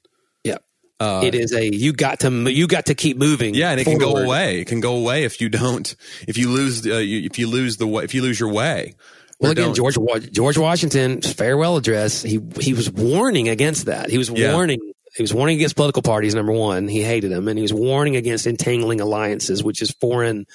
Yeah. 0.43 0.58
Uh, 0.99 1.21
it 1.23 1.34
is 1.34 1.54
a 1.54 1.73
you 1.73 1.93
got 1.93 2.19
to 2.21 2.30
you 2.51 2.67
got 2.67 2.88
to 2.88 2.95
keep 2.95 3.17
moving. 3.17 3.56
yeah, 3.56 3.71
and 3.71 3.80
it 3.80 3.86
can 3.86 3.97
go 3.97 4.17
away. 4.17 4.60
It 4.60 4.67
can 4.67 4.82
go 4.82 4.97
away 4.97 5.23
if 5.23 5.39
you 5.39 5.47
don't. 5.49 5.95
If 6.27 6.38
you 6.38 6.49
lose. 6.49 6.86
Uh, 6.86 6.97
you, 6.97 7.21
if 7.21 7.39
you 7.39 7.47
lose 7.47 7.77
the 7.77 7.88
way. 7.88 8.04
If 8.04 8.13
you 8.13 8.21
lose 8.21 8.39
your 8.39 8.51
way. 8.51 8.95
Well, 9.39 9.51
again, 9.54 9.73
don't. 9.73 9.75
George 9.93 10.30
George 10.32 10.58
Washington's 10.58 11.32
farewell 11.32 11.77
address. 11.77 12.21
He 12.21 12.39
he 12.60 12.73
was 12.73 12.91
warning 12.91 13.47
against 13.49 13.86
that. 13.86 14.10
He 14.10 14.17
was 14.17 14.30
Yeah. 14.30 14.54
warning. 14.54 14.80
He 15.15 15.23
was 15.23 15.34
warning 15.34 15.56
against 15.56 15.75
political 15.75 16.01
parties. 16.04 16.36
Number 16.36 16.51
one, 16.51 16.88
he 16.88 17.01
hated 17.01 17.32
them, 17.32 17.47
and 17.47 17.58
he 17.58 17.63
was 17.63 17.73
warning 17.73 18.15
against 18.17 18.45
entangling 18.45 19.01
alliances, 19.01 19.63
which 19.63 19.82
is 19.82 19.91
foreign 19.99 20.45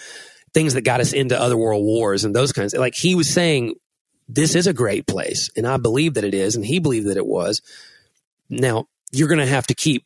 things 0.56 0.72
that 0.72 0.80
got 0.80 1.02
us 1.02 1.12
into 1.12 1.38
other 1.38 1.54
world 1.54 1.84
wars 1.84 2.24
and 2.24 2.34
those 2.34 2.50
kinds. 2.50 2.72
Like 2.74 2.94
he 2.94 3.14
was 3.14 3.28
saying, 3.28 3.74
this 4.26 4.54
is 4.54 4.66
a 4.66 4.72
great 4.72 5.06
place, 5.06 5.50
and 5.54 5.66
I 5.66 5.76
believe 5.76 6.14
that 6.14 6.24
it 6.24 6.32
is, 6.32 6.56
and 6.56 6.64
he 6.64 6.78
believed 6.78 7.08
that 7.08 7.18
it 7.18 7.26
was. 7.26 7.60
Now 8.48 8.86
you're 9.12 9.28
going 9.28 9.38
to 9.40 9.46
have 9.46 9.66
to 9.66 9.74
keep. 9.74 10.04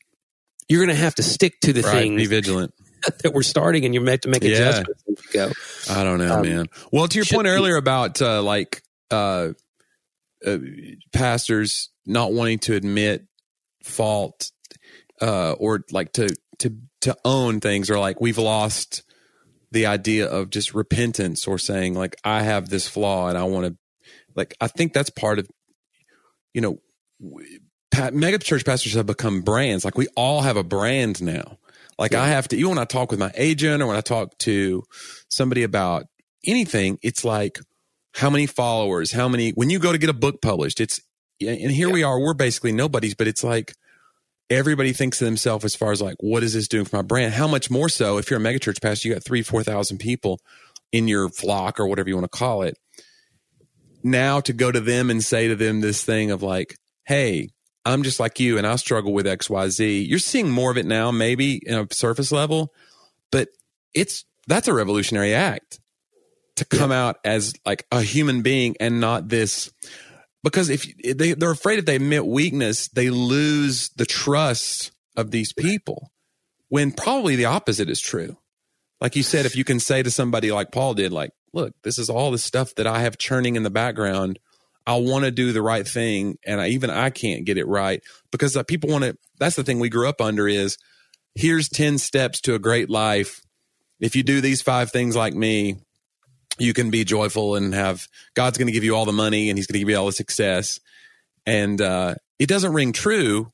You're 0.69 0.85
going 0.85 0.97
to 0.97 1.01
have 1.01 1.15
to 1.15 1.23
stick 1.23 1.61
to 1.61 1.73
the 1.73 1.83
Right, 1.83 2.17
be 2.17 2.27
vigilant. 2.27 2.75
that 3.23 3.33
we're 3.33 3.43
starting, 3.45 3.85
and 3.85 3.95
you're 3.95 4.03
meant 4.03 4.23
to 4.23 4.29
make 4.29 4.43
Yeah. 4.43 4.57
adjustments 4.57 5.05
as 5.09 5.17
you 5.25 5.33
go. 5.33 5.53
I 5.89 6.03
don't 6.03 6.19
know, 6.19 6.35
Um, 6.35 6.43
man. 6.43 6.67
Well, 6.91 7.07
to 7.07 7.17
your 7.17 7.27
point 7.27 7.45
be- 7.45 7.51
earlier 7.51 7.77
about 7.77 8.21
uh, 8.21 8.43
like 8.43 8.83
uh, 9.13 9.51
uh, 10.45 10.59
pastors 11.13 11.91
not 12.05 12.33
wanting 12.33 12.59
to 12.59 12.75
admit 12.75 13.25
fault 13.85 14.51
uh, 15.23 15.53
or 15.53 15.85
like 15.93 16.13
to 16.15 16.35
to 16.59 16.75
to 17.03 17.17
own 17.25 17.61
things, 17.61 17.89
or 17.89 18.01
like 18.01 18.21
we've 18.21 18.37
lost 18.39 19.05
the 19.73 19.87
idea 19.87 20.27
of 20.27 20.51
just 20.51 20.75
repentance 20.75 21.47
or 21.47 21.59
saying 21.59 21.95
like 21.95 22.17
I 22.25 22.43
have 22.43 22.69
this 22.69 22.89
flaw 22.89 23.29
and 23.29 23.39
I 23.39 23.45
want 23.45 23.67
to 23.67 23.77
like 24.35 24.55
I 24.61 24.69
think 24.69 24.93
that's 24.93 25.11
part 25.11 25.39
of 25.39 25.49
you 26.55 26.61
know 26.61 26.79
mega 28.13 28.39
church 28.39 28.65
pastors 28.65 28.95
have 28.95 29.07
become 29.07 29.43
brands. 29.43 29.85
Like 29.85 29.99
we 29.99 30.09
all 30.17 30.43
have 30.43 30.57
a 30.57 30.65
brand 30.65 31.23
now. 31.23 31.59
Like 31.99 32.15
I 32.15 32.29
have 32.29 32.49
to 32.49 32.57
even 32.57 32.71
when 32.71 32.79
I 32.79 32.85
talk 32.85 33.11
with 33.11 33.21
my 33.21 33.31
agent 33.35 33.83
or 33.83 33.87
when 33.87 33.97
I 33.97 34.01
talk 34.01 34.37
to 34.39 34.83
somebody 35.29 35.63
about 35.63 36.07
anything 36.47 36.99
it's 37.03 37.25
like 37.25 37.59
how 38.15 38.31
many 38.31 38.47
followers? 38.47 39.13
How 39.13 39.29
many 39.29 39.51
when 39.51 39.71
you 39.71 39.79
go 39.79 39.93
to 39.93 39.99
get 39.99 40.11
a 40.11 40.15
book 40.15 40.41
published 40.41 40.81
it's 40.81 41.01
and 41.41 41.71
here 41.71 41.91
we 41.91 42.03
are 42.03 42.19
we're 42.19 42.35
basically 42.35 42.73
nobodies 42.73 43.15
but 43.15 43.29
it's 43.29 43.45
like 43.45 43.75
everybody 44.51 44.93
thinks 44.93 45.21
of 45.23 45.27
themselves 45.27 45.65
as 45.65 45.75
far 45.77 45.93
as 45.93 46.03
like 46.03 46.17
what 46.21 46.43
is 46.43 46.55
this 46.55 46.69
doing 46.69 46.85
for 46.85 46.97
my 46.97 47.03
brand? 47.03 47.33
How 47.33 47.47
much 47.47 47.71
more 47.71 47.89
so 47.89 48.19
if 48.19 48.31
you're 48.31 48.41
a 48.41 48.43
megachurch 48.43 48.83
pastor 48.83 49.09
you 49.09 49.15
got 49.15 49.25
three 49.25 49.43
four 49.43 49.63
thousand 49.63 49.99
people 49.99 50.41
in 50.93 51.09
your 51.09 51.29
flock 51.29 51.79
or 51.79 51.87
whatever 51.87 52.09
you 52.09 52.17
want 52.17 52.31
to 52.31 52.39
call 52.39 52.63
it. 52.63 52.77
Now 54.03 54.41
to 54.41 54.53
go 54.53 54.73
to 54.73 54.81
them 54.81 55.11
and 55.11 55.23
say 55.23 55.49
to 55.49 55.55
them 55.55 55.81
this 55.81 56.05
thing 56.05 56.31
of 56.31 56.43
like 56.43 56.77
hey 57.11 57.49
i'm 57.85 58.03
just 58.03 58.21
like 58.21 58.39
you 58.39 58.57
and 58.57 58.67
i 58.67 58.77
struggle 58.77 59.13
with 59.13 59.27
xyz 59.27 60.09
you're 60.09 60.19
seeing 60.19 60.49
more 60.49 60.71
of 60.71 60.79
it 60.79 60.87
now 60.87 61.11
maybe 61.11 61.61
in 61.67 61.77
a 61.77 61.87
surface 61.93 62.31
level 62.31 62.73
but 63.33 63.49
it's 63.95 64.25
that's 64.47 64.69
a 64.69 64.73
revolutionary 64.73 65.35
act 65.35 65.81
to 66.57 66.65
come 66.65 66.93
out 66.93 67.17
as 67.25 67.53
like 67.67 67.87
a 67.91 68.01
human 68.03 68.43
being 68.43 68.77
and 68.81 69.01
not 69.01 69.29
this 69.29 69.73
because 70.43 70.71
if 70.71 70.87
they, 71.17 71.35
they're 71.35 71.51
afraid 71.51 71.79
if 71.79 71.87
they 71.87 71.97
admit 71.97 72.27
weakness 72.27 72.89
they 72.89 73.11
lose 73.11 73.91
the 73.91 74.07
trust 74.07 74.93
of 75.17 75.31
these 75.31 75.53
people. 75.53 76.11
When 76.69 76.93
probably 76.93 77.35
the 77.35 77.47
opposite 77.47 77.91
is 77.91 78.01
true. 78.01 78.37
Like 79.01 79.17
you 79.17 79.23
said 79.23 79.47
if 79.47 79.57
you 79.57 79.65
can 79.65 79.81
say 79.81 80.03
to 80.03 80.11
somebody 80.11 80.53
like 80.53 80.73
paul 80.73 80.95
did 80.95 81.13
like 81.13 81.31
look 81.53 81.75
this 81.83 81.99
is 81.99 82.09
all 82.09 82.31
the 82.31 82.39
stuff 82.39 82.75
that 82.77 82.87
i 82.87 83.01
have 83.01 83.19
churning 83.19 83.57
in 83.57 83.63
the 83.63 83.71
background. 83.71 84.39
I 84.87 84.97
want 84.97 85.25
to 85.25 85.31
do 85.31 85.53
the 85.53 85.63
right 85.63 85.87
thing 85.87 86.39
and 86.45 86.61
I, 86.61 86.69
even 86.69 86.91
i 86.91 87.11
can't 87.11 87.45
get 87.45 87.59
it 87.59 87.67
right. 87.67 88.03
Because 88.31 88.57
uh, 88.57 88.63
people 88.63 88.91
want 88.91 89.05
to 89.05 89.17
that's 89.39 89.57
the 89.57 89.65
thing 89.65 89.81
we 89.81 89.89
grew 89.89 90.09
up 90.09 90.21
under 90.21 90.49
is 90.49 90.77
here's 91.35 91.69
10 91.69 91.99
steps 91.99 92.41
to 92.43 92.55
a 92.55 92.59
great 92.59 92.91
life. 92.91 93.41
If 94.01 94.17
you 94.17 94.23
do 94.23 94.41
these 94.41 94.63
five 94.63 94.91
things 94.91 95.15
like 95.15 95.35
me 95.35 95.77
you 96.61 96.73
can 96.75 96.91
be 96.91 97.05
joyful 97.05 97.57
and 97.57 97.75
have 97.75 98.07
God's 98.35 98.59
going 98.59 98.67
to 98.67 98.73
give 98.73 98.85
you 98.85 98.95
all 98.95 99.05
the 99.05 99.13
money 99.13 99.49
and 99.49 99.59
he's 99.59 99.67
going 99.67 99.75
to 99.75 99.79
give 99.81 99.89
you 99.89 99.97
all 99.97 100.07
the 100.07 100.13
success. 100.13 100.79
And 101.47 101.81
uh, 101.81 102.17
it 102.39 102.49
doesn't 102.49 102.73
ring 102.73 102.93
true. 102.93 103.51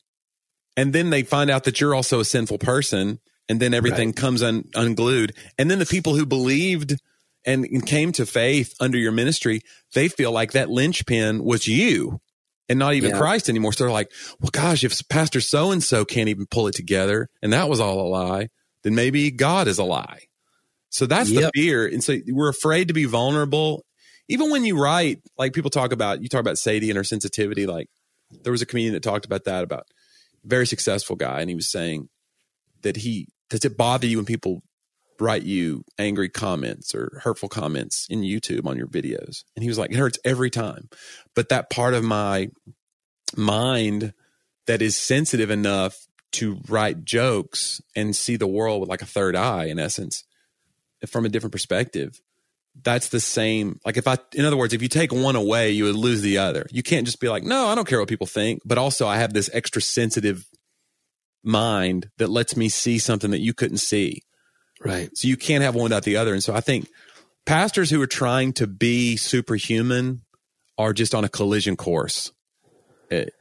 And 0.75 0.93
then 0.93 1.09
they 1.09 1.23
find 1.23 1.49
out 1.49 1.63
that 1.63 1.81
you're 1.81 1.95
also 1.95 2.19
a 2.19 2.25
sinful 2.25 2.59
person. 2.59 3.19
And 3.49 3.59
then 3.59 3.73
everything 3.73 4.11
comes 4.13 4.43
un- 4.43 4.65
unglued. 4.75 5.33
And 5.57 5.71
then 5.71 5.79
the 5.79 5.85
people 5.85 6.15
who 6.15 6.25
believed 6.25 6.97
and, 7.45 7.63
and 7.63 7.85
came 7.85 8.11
to 8.13 8.25
faith 8.25 8.75
under 8.79 8.97
your 8.97 9.13
ministry, 9.13 9.61
they 9.93 10.09
feel 10.09 10.33
like 10.33 10.51
that 10.51 10.69
linchpin 10.69 11.43
was 11.43 11.65
you 11.67 12.19
and 12.67 12.77
not 12.77 12.93
even 12.93 13.11
Yeah. 13.11 13.17
Christ 13.17 13.47
anymore. 13.47 13.71
So 13.71 13.85
they're 13.85 13.93
like, 13.93 14.11
well, 14.41 14.49
gosh, 14.51 14.83
if 14.83 15.07
Pastor 15.07 15.39
so 15.39 15.71
and 15.71 15.81
so 15.81 16.03
can't 16.03 16.27
even 16.27 16.45
pull 16.45 16.67
it 16.67 16.75
together 16.75 17.29
and 17.41 17.53
that 17.53 17.69
was 17.69 17.79
all 17.79 18.01
a 18.01 18.09
lie, 18.09 18.49
then 18.83 18.95
maybe 18.95 19.31
God 19.31 19.67
is 19.69 19.79
a 19.79 19.83
lie. 19.85 20.26
So 20.97 21.05
that's 21.05 21.29
the 21.29 21.51
fear. 21.53 21.85
And 21.85 22.03
so 22.03 22.17
we're 22.27 22.49
afraid 22.49 22.87
to 22.87 22.93
be 22.95 23.05
vulnerable. 23.05 23.85
Even 24.29 24.49
when 24.49 24.65
you 24.65 24.81
write, 24.81 25.21
like 25.37 25.53
people 25.53 25.69
talk 25.69 25.91
about, 25.91 26.23
you 26.23 26.27
talk 26.27 26.41
about 26.41 26.57
Sadie 26.57 26.89
and 26.89 26.97
her 26.97 27.03
sensitivity. 27.03 27.67
Like 27.67 27.87
there 28.31 28.51
was 28.51 28.63
a 28.63 28.65
comedian 28.65 28.95
that 28.95 29.03
talked 29.03 29.23
about 29.23 29.43
that 29.43 29.63
about 29.63 29.85
very 30.43 30.65
successful 30.65 31.15
guy. 31.15 31.39
And 31.39 31.51
he 31.51 31.55
was 31.55 31.69
saying 31.69 32.09
that 32.81 32.95
he, 32.95 33.27
does 33.51 33.63
it 33.63 33.77
bother 33.77 34.07
you 34.07 34.17
when 34.17 34.25
people 34.25 34.63
write 35.19 35.43
you 35.43 35.83
angry 35.99 36.29
comments 36.29 36.95
or 36.95 37.21
hurtful 37.23 37.47
comments 37.47 38.07
in 38.09 38.21
YouTube 38.21 38.65
on 38.65 38.75
your 38.75 38.87
videos? 38.87 39.43
And 39.55 39.61
he 39.61 39.69
was 39.69 39.77
like, 39.77 39.91
it 39.91 39.97
hurts 39.97 40.17
every 40.25 40.49
time. 40.49 40.89
But 41.35 41.49
that 41.49 41.69
part 41.69 41.93
of 41.93 42.03
my 42.03 42.49
mind 43.35 44.13
that 44.65 44.81
is 44.81 44.97
sensitive 44.97 45.51
enough 45.51 45.95
to 46.31 46.59
write 46.67 47.05
jokes 47.05 47.81
and 47.95 48.15
see 48.15 48.35
the 48.35 48.47
world 48.47 48.81
with 48.81 48.89
like 48.89 49.03
a 49.03 49.05
third 49.05 49.35
eye, 49.35 49.65
in 49.65 49.77
essence, 49.77 50.23
from 51.05 51.25
a 51.25 51.29
different 51.29 51.51
perspective. 51.51 52.19
That's 52.83 53.09
the 53.09 53.19
same. 53.19 53.79
Like 53.85 53.97
if 53.97 54.07
I, 54.07 54.17
in 54.33 54.45
other 54.45 54.57
words, 54.57 54.73
if 54.73 54.81
you 54.81 54.87
take 54.87 55.11
one 55.11 55.35
away, 55.35 55.71
you 55.71 55.85
would 55.85 55.95
lose 55.95 56.21
the 56.21 56.37
other. 56.37 56.67
You 56.71 56.83
can't 56.83 57.05
just 57.05 57.19
be 57.19 57.29
like, 57.29 57.43
no, 57.43 57.67
I 57.67 57.75
don't 57.75 57.87
care 57.87 57.99
what 57.99 58.07
people 58.09 58.27
think. 58.27 58.61
But 58.65 58.77
also, 58.77 59.07
I 59.07 59.17
have 59.17 59.33
this 59.33 59.49
extra 59.53 59.81
sensitive 59.81 60.47
mind 61.43 62.09
that 62.17 62.29
lets 62.29 62.55
me 62.55 62.69
see 62.69 62.99
something 62.99 63.31
that 63.31 63.39
you 63.39 63.53
couldn't 63.53 63.77
see. 63.77 64.21
Right. 64.83 65.09
So 65.15 65.27
you 65.27 65.37
can't 65.37 65.63
have 65.63 65.73
one 65.73 65.83
without 65.83 66.03
the 66.03 66.17
other. 66.17 66.33
And 66.33 66.43
so 66.43 66.53
I 66.53 66.61
think 66.61 66.87
pastors 67.45 67.89
who 67.89 68.01
are 68.01 68.07
trying 68.07 68.53
to 68.53 68.67
be 68.67 69.15
superhuman 69.15 70.21
are 70.77 70.93
just 70.93 71.15
on 71.15 71.23
a 71.23 71.29
collision 71.29 71.75
course. 71.75 72.31
It- 73.09 73.33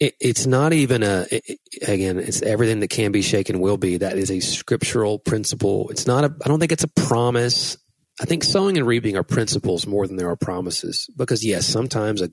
It, 0.00 0.14
it's 0.20 0.46
not 0.46 0.72
even 0.72 1.02
a, 1.02 1.26
it, 1.30 1.60
again, 1.86 2.18
it's 2.18 2.42
everything 2.42 2.80
that 2.80 2.88
can 2.88 3.12
be 3.12 3.22
shaken 3.22 3.60
will 3.60 3.76
be. 3.76 3.98
That 3.98 4.18
is 4.18 4.30
a 4.30 4.40
scriptural 4.40 5.18
principle. 5.18 5.88
It's 5.90 6.06
not 6.06 6.24
a, 6.24 6.34
I 6.44 6.48
don't 6.48 6.58
think 6.58 6.72
it's 6.72 6.84
a 6.84 6.88
promise. 6.88 7.76
I 8.20 8.24
think 8.24 8.44
sowing 8.44 8.76
and 8.76 8.86
reaping 8.86 9.16
are 9.16 9.22
principles 9.22 9.86
more 9.86 10.06
than 10.06 10.16
there 10.16 10.30
are 10.30 10.36
promises. 10.36 11.08
Because 11.16 11.44
yes, 11.44 11.66
sometimes 11.66 12.22
a, 12.22 12.30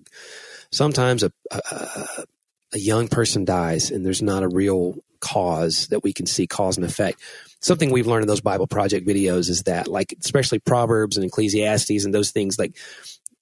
sometimes 0.72 1.24
a, 1.24 1.32
a, 1.52 2.26
a 2.74 2.80
young 2.80 3.08
person 3.08 3.46
dies 3.46 3.92
and 3.92 4.06
there's 4.06 4.22
not 4.22 4.44
a 4.44 4.48
real 4.48 4.96
cause 5.20 5.88
that 5.88 6.04
we 6.04 6.14
can 6.14 6.26
see 6.26 6.48
cause 6.48 6.78
and 6.78 6.86
effect. 6.86 7.22
Something 7.62 7.92
we've 7.92 8.08
learned 8.08 8.24
in 8.24 8.28
those 8.28 8.42
Bible 8.42 8.66
Project 8.66 9.08
videos 9.08 9.50
is 9.50 9.64
that, 9.64 9.88
like, 9.88 10.16
especially 10.20 10.58
Proverbs 10.58 11.16
and 11.16 11.26
Ecclesiastes 11.26 12.06
and 12.06 12.14
those 12.14 12.32
things, 12.32 12.58
like, 12.58 12.76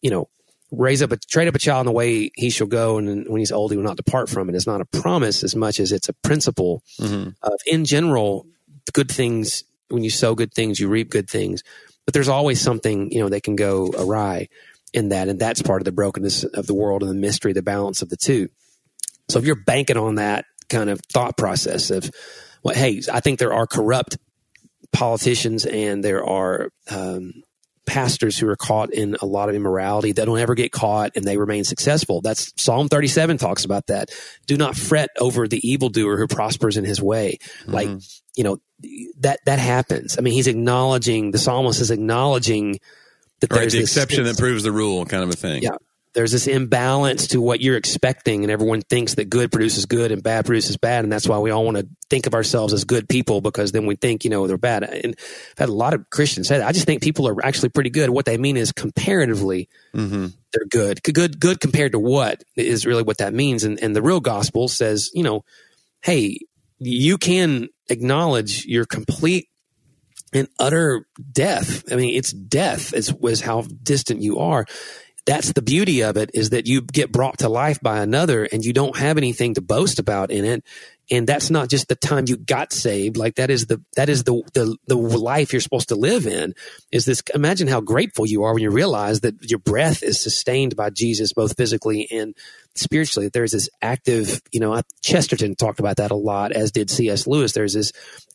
you 0.02 0.10
know, 0.10 0.28
raise 0.72 1.02
up 1.02 1.12
a 1.12 1.18
train 1.18 1.48
up 1.48 1.56
a 1.56 1.60
child 1.60 1.82
in 1.82 1.86
the 1.88 1.92
way 1.92 2.32
he 2.36 2.50
shall 2.50 2.68
go, 2.68 2.98
and 2.98 3.28
when 3.28 3.40
he's 3.40 3.52
old, 3.52 3.72
he 3.72 3.78
will 3.78 3.84
not 3.84 3.98
depart 3.98 4.30
from 4.30 4.50
it. 4.50 4.56
It's 4.56 4.68
not 4.68 4.82
a 4.82 4.86
promise 4.86 5.44
as 5.44 5.56
much 5.56 5.80
as 5.80 5.92
it's 5.92 6.10
a 6.10 6.14
principle 6.14 6.84
Mhm. 7.00 7.34
of, 7.42 7.54
in 7.66 7.86
general, 7.86 8.46
good 8.94 9.12
things. 9.12 9.64
When 9.90 10.04
you 10.04 10.10
sow 10.12 10.36
good 10.36 10.54
things, 10.54 10.80
you 10.80 10.88
reap 10.88 11.10
good 11.10 11.30
things. 11.30 11.64
But 12.06 12.14
there's 12.14 12.28
always 12.30 12.62
something 12.62 13.12
you 13.12 13.20
know 13.20 13.30
that 13.30 13.44
can 13.44 13.56
go 13.56 13.92
awry 13.98 14.50
in 14.94 15.10
that, 15.10 15.28
and 15.30 15.40
that's 15.40 15.62
part 15.62 15.82
of 15.82 15.86
the 15.86 15.92
brokenness 15.92 16.44
of 16.44 16.68
the 16.68 16.74
world 16.74 17.02
and 17.04 17.10
the 17.12 17.16
mystery, 17.16 17.54
the 17.54 17.62
balance 17.62 18.02
of 18.02 18.10
the 18.10 18.18
two. 18.18 18.50
So 19.30 19.38
if 19.40 19.46
you're 19.46 19.64
banking 19.64 19.98
on 19.98 20.16
that 20.16 20.46
kind 20.70 20.90
of 20.90 21.00
thought 21.12 21.38
process 21.38 21.90
of, 21.92 22.10
well, 22.64 22.76
hey, 22.76 23.02
I 23.12 23.20
think 23.20 23.38
there 23.40 23.54
are 23.54 23.68
corrupt 23.68 24.18
politicians 24.92 25.66
and 25.66 26.04
there 26.04 26.24
are 26.26 26.70
um, 26.90 27.34
pastors 27.90 28.38
who 28.38 28.48
are 28.48 28.56
caught 28.56 28.94
in 28.94 29.16
a 29.22 29.26
lot 29.26 29.50
of 29.50 29.56
immorality 29.56 30.12
that 30.14 30.26
don't 30.26 30.40
ever 30.40 30.56
get 30.56 30.72
caught 30.72 31.12
and 31.16 31.26
they 31.26 31.38
remain 31.38 31.64
successful. 31.64 32.22
That's 32.22 32.54
Psalm 32.56 32.88
37 32.88 33.38
talks 33.38 33.66
about 33.66 33.88
that. 33.88 34.10
Do 34.48 34.56
not 34.56 34.76
fret 34.76 35.10
over 35.20 35.48
the 35.48 35.60
evildoer 35.68 36.18
who 36.18 36.28
prospers 36.28 36.78
in 36.78 36.86
his 36.86 37.02
way. 37.02 37.40
Mm-hmm. 37.62 37.74
Like, 37.74 37.90
you 38.36 38.44
know, 38.44 38.62
that, 39.20 39.40
that 39.46 39.60
happens. 39.60 40.18
I 40.18 40.22
mean, 40.22 40.34
he's 40.34 40.48
acknowledging, 40.48 41.32
the 41.32 41.38
psalmist 41.38 41.82
is 41.82 41.92
acknowledging 41.92 42.80
that 43.42 43.52
Right, 43.52 43.62
there's 43.62 43.74
the 43.74 43.80
this- 43.80 43.96
exception 43.96 44.24
that 44.26 44.38
proves 44.38 44.64
the 44.64 44.72
rule, 44.72 45.06
kind 45.06 45.24
of 45.24 45.30
a 45.30 45.34
thing. 45.34 45.64
Yeah. 45.64 45.72
There's 46.14 46.32
this 46.32 46.48
imbalance 46.48 47.28
to 47.28 47.42
what 47.42 47.62
you're 47.62 47.78
expecting 47.78 48.44
and 48.44 48.52
everyone 48.52 48.82
thinks 48.82 49.16
that 49.16 49.30
good 49.30 49.52
produces 49.52 49.86
good 49.86 50.12
and 50.12 50.24
bad 50.24 50.46
produces 50.46 50.78
bad 50.78 51.04
and 51.04 51.12
that's 51.12 51.28
why 51.28 51.38
we 51.38 51.52
all 51.52 51.64
want 51.64 51.78
to 51.78 51.88
think 52.10 52.26
of 52.26 52.34
ourselves 52.34 52.74
as 52.74 52.84
good 52.84 53.08
people 53.08 53.42
because 53.42 53.72
then 53.72 53.86
we 53.86 53.96
think 53.96 54.24
you 54.24 54.30
know 54.30 54.48
they're 54.48 54.58
bad. 54.58 54.84
And 54.84 55.16
i've 55.18 55.58
had 55.58 55.70
a 55.70 55.74
lot 55.74 55.94
of 55.94 56.10
christians 56.10 56.48
say 56.48 56.58
that. 56.58 56.68
I 56.68 56.72
just 56.72 56.86
think 56.86 57.02
people 57.02 57.28
are 57.28 57.46
actually 57.46 57.70
pretty 57.70 57.90
good. 57.90 58.10
What 58.10 58.26
they 58.26 58.38
mean 58.38 58.58
is 58.58 58.72
comparatively 58.72 59.70
hmm 59.94 60.28
they're 60.52 60.66
good. 60.66 61.04
Good 61.04 61.40
good 61.40 61.60
compared 61.60 61.92
to 61.92 62.00
what 62.00 62.44
is 62.56 62.84
really 62.84 63.04
what 63.04 63.20
that 63.20 63.36
means. 63.36 63.64
And, 63.64 63.80
and 63.84 63.96
the 63.96 64.02
real 64.02 64.20
gospel 64.20 64.68
says 64.68 65.12
you 65.14 65.24
know 65.24 65.44
hey 66.02 66.40
you 66.80 67.18
can 67.18 67.70
acknowledge 67.90 68.66
your 68.66 68.86
complete 68.86 69.50
and 70.34 70.48
utter 70.60 71.06
death. 71.32 71.92
I 71.92 71.96
mean, 71.96 72.16
it's 72.16 72.32
death 72.32 72.94
is, 72.94 73.14
was 73.14 73.42
how 73.42 73.64
distant 73.84 74.22
you 74.22 74.40
are. 74.40 74.66
That's 75.26 75.54
the 75.54 75.62
beauty 75.62 76.02
of 76.02 76.18
it 76.18 76.32
is 76.34 76.52
that 76.52 76.68
you 76.68 76.82
get 76.82 77.12
brought 77.12 77.40
to 77.40 77.50
life 77.50 77.80
by 77.82 78.00
another 78.00 78.46
and 78.46 78.64
you 78.64 78.74
don't 78.74 78.98
have 78.98 79.18
anything 79.18 79.54
to 79.56 79.62
boast 79.62 80.00
about 80.00 80.32
in 80.32 80.46
it. 80.46 80.64
And 81.12 81.28
that's 81.28 81.50
not 81.50 81.70
just 81.70 81.88
the 81.88 81.96
time 81.96 82.26
you 82.28 82.38
got 82.38 82.72
saved. 82.72 83.18
Like 83.18 83.36
that 83.36 83.50
is 83.50 83.66
the, 83.66 83.82
that 83.96 84.10
is 84.10 84.24
the, 84.24 84.44
the, 84.54 84.78
the 84.88 84.96
life 84.96 85.52
you're 85.52 85.60
supposed 85.60 85.90
to 85.90 85.96
live 85.96 86.28
in 86.28 86.54
is 86.92 87.06
this. 87.06 87.24
Imagine 87.34 87.68
how 87.68 87.82
grateful 87.82 88.28
you 88.28 88.44
are 88.44 88.54
when 88.54 88.62
you 88.62 88.70
realize 88.70 89.22
that 89.22 89.50
your 89.50 89.60
breath 89.60 90.04
is 90.04 90.22
sustained 90.22 90.76
by 90.76 90.92
Jesus, 90.92 91.34
both 91.34 91.58
physically 91.58 92.08
and 92.12 92.36
spiritually. 92.76 93.26
that 93.26 93.34
There's 93.34 93.54
this 93.54 93.70
active, 93.82 94.42
you 94.52 94.60
know, 94.60 94.82
Chesterton 95.02 95.56
talked 95.56 95.80
about 95.80 95.98
that 95.98 96.12
a 96.12 96.16
lot, 96.16 96.52
as 96.52 96.72
did 96.72 96.92
C.S. 96.92 97.26
Lewis. 97.26 97.54
There's 97.54 97.74
this 97.74 97.92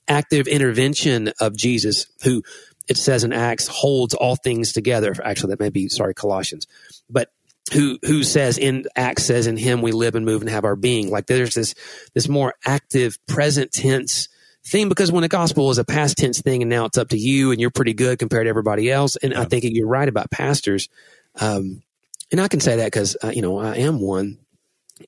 active 0.08 0.46
intervention 0.46 1.32
of 1.40 1.56
Jesus 1.56 2.06
who 2.22 2.42
it 2.88 2.96
says 2.96 3.24
in 3.24 3.32
Acts 3.32 3.66
holds 3.66 4.14
all 4.14 4.36
things 4.36 4.72
together. 4.72 5.14
Actually, 5.22 5.50
that 5.50 5.60
may 5.60 5.70
be, 5.70 5.88
sorry, 5.88 6.14
Colossians, 6.14 6.66
but 7.08 7.30
who, 7.72 7.98
who 8.04 8.22
says 8.22 8.58
in 8.58 8.84
Acts 8.94 9.24
says 9.24 9.46
in 9.46 9.56
him 9.56 9.80
we 9.80 9.92
live 9.92 10.14
and 10.14 10.26
move 10.26 10.42
and 10.42 10.50
have 10.50 10.64
our 10.64 10.76
being. 10.76 11.10
Like 11.10 11.26
there's 11.26 11.54
this, 11.54 11.74
this 12.12 12.28
more 12.28 12.54
active 12.64 13.18
present 13.26 13.72
tense 13.72 14.28
thing 14.66 14.88
because 14.88 15.10
when 15.10 15.22
the 15.22 15.28
gospel 15.28 15.70
is 15.70 15.78
a 15.78 15.84
past 15.84 16.18
tense 16.18 16.40
thing 16.40 16.62
and 16.62 16.70
now 16.70 16.84
it's 16.84 16.98
up 16.98 17.08
to 17.10 17.18
you 17.18 17.52
and 17.52 17.60
you're 17.60 17.70
pretty 17.70 17.94
good 17.94 18.18
compared 18.18 18.44
to 18.44 18.50
everybody 18.50 18.90
else. 18.90 19.16
And 19.16 19.32
yeah. 19.32 19.40
I 19.40 19.44
think 19.46 19.64
you're 19.66 19.88
right 19.88 20.08
about 20.08 20.30
pastors. 20.30 20.88
Um, 21.40 21.82
and 22.30 22.40
I 22.40 22.48
can 22.48 22.60
say 22.60 22.76
that 22.76 22.86
because, 22.86 23.16
uh, 23.22 23.32
you 23.34 23.42
know, 23.42 23.58
I 23.58 23.76
am 23.76 24.00
one. 24.00 24.38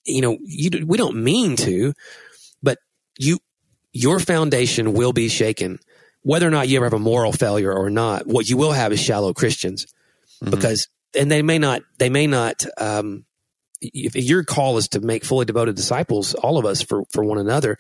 You 0.05 0.21
know, 0.21 0.39
you, 0.43 0.85
we 0.87 0.99
don't 0.99 1.23
mean 1.23 1.57
to, 1.57 1.93
but 2.63 2.79
you, 3.19 3.39
your 3.93 4.19
foundation 4.19 4.93
will 4.93 5.13
be 5.13 5.29
shaken. 5.29 5.79
Whether 6.27 6.49
or 6.49 6.51
not 6.51 6.67
you 6.67 6.79
ever 6.79 6.87
have 6.87 6.93
a 6.93 6.99
moral 6.99 7.31
failure 7.31 7.73
or 7.73 7.89
not, 7.89 8.27
what 8.27 8.49
you 8.49 8.57
will 8.57 8.73
have 8.73 8.93
is 8.93 8.99
shallow 8.99 9.33
Christians 9.33 9.87
mm-hmm. 10.43 10.51
because, 10.51 10.89
and 11.17 11.31
they 11.31 11.41
may 11.41 11.59
not, 11.61 11.83
they 11.99 12.11
may 12.11 12.27
not, 12.27 12.67
um, 12.79 13.27
if 13.81 14.17
your 14.17 14.43
call 14.43 14.77
is 14.77 14.89
to 14.89 15.01
make 15.01 15.25
fully 15.25 15.45
devoted 15.45 15.77
disciples, 15.77 16.35
all 16.35 16.59
of 16.59 16.67
us 16.67 16.83
for, 16.83 17.05
for 17.13 17.23
one 17.23 17.39
another, 17.39 17.79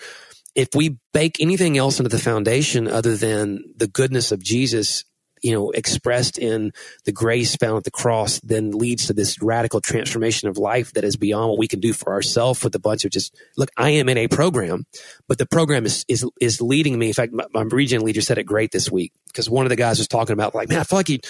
if 0.55 0.69
we 0.77 0.97
bake 1.13 1.41
anything 1.41 1.77
else 1.77 1.99
into 1.99 2.09
the 2.09 2.21
foundation 2.21 2.87
other 2.87 3.17
than 3.17 3.65
the 3.77 3.89
goodness 3.89 4.31
of 4.31 4.41
Jesus 4.41 5.03
you 5.47 5.53
know, 5.53 5.71
expressed 5.71 6.39
in 6.39 6.73
the 7.05 7.13
grace 7.13 7.55
found 7.55 7.77
at 7.77 7.85
the 7.85 7.91
cross 7.93 8.41
then 8.41 8.73
leads 8.73 9.07
to 9.07 9.13
this 9.13 9.41
radical 9.41 9.81
transformation 9.81 10.49
of 10.49 10.59
life 10.59 10.93
that 10.95 11.05
is 11.05 11.17
beyond 11.17 11.51
what 11.51 11.59
we 11.59 11.69
can 11.69 11.79
do 11.79 11.93
for 11.93 12.13
ourselves 12.13 12.65
with 12.65 12.75
a 12.75 12.81
bunch 12.81 13.05
of 13.05 13.13
just, 13.13 13.33
look, 13.57 13.71
I 13.77 13.91
am 13.91 14.09
in 14.09 14.19
a 14.19 14.27
program, 14.27 14.87
but 15.29 15.39
the 15.39 15.47
program 15.47 15.87
is, 15.87 16.05
is, 16.09 16.29
is 16.41 16.61
leading 16.61 16.99
me. 16.99 17.07
In 17.07 17.15
fact, 17.15 17.33
my, 17.33 17.45
my 17.55 17.63
region 17.63 18.03
leader 18.03 18.23
said 18.23 18.39
it 18.39 18.43
great 18.43 18.73
this 18.73 18.91
week 18.91 19.13
because 19.29 19.49
one 19.49 19.65
of 19.65 19.71
the 19.71 19.77
guys 19.77 19.99
was 19.99 20.09
talking 20.09 20.33
about 20.33 20.53
like, 20.53 20.69
man, 20.69 20.81
I 20.81 20.83
feel 20.83 20.99
like 20.99 21.07
he, 21.07 21.21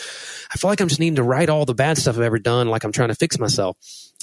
I 0.51 0.57
feel 0.57 0.71
like 0.71 0.81
I'm 0.81 0.89
just 0.89 1.01
needing 1.01 1.17
to 1.17 1.23
write 1.23 1.51
all 1.51 1.67
the 1.67 1.75
bad 1.75 1.99
stuff 1.99 2.17
I've 2.17 2.23
ever 2.23 2.39
done. 2.39 2.69
Like 2.69 2.85
I'm 2.85 2.93
trying 2.93 3.11
to 3.11 3.15
fix 3.15 3.39
myself. 3.39 3.77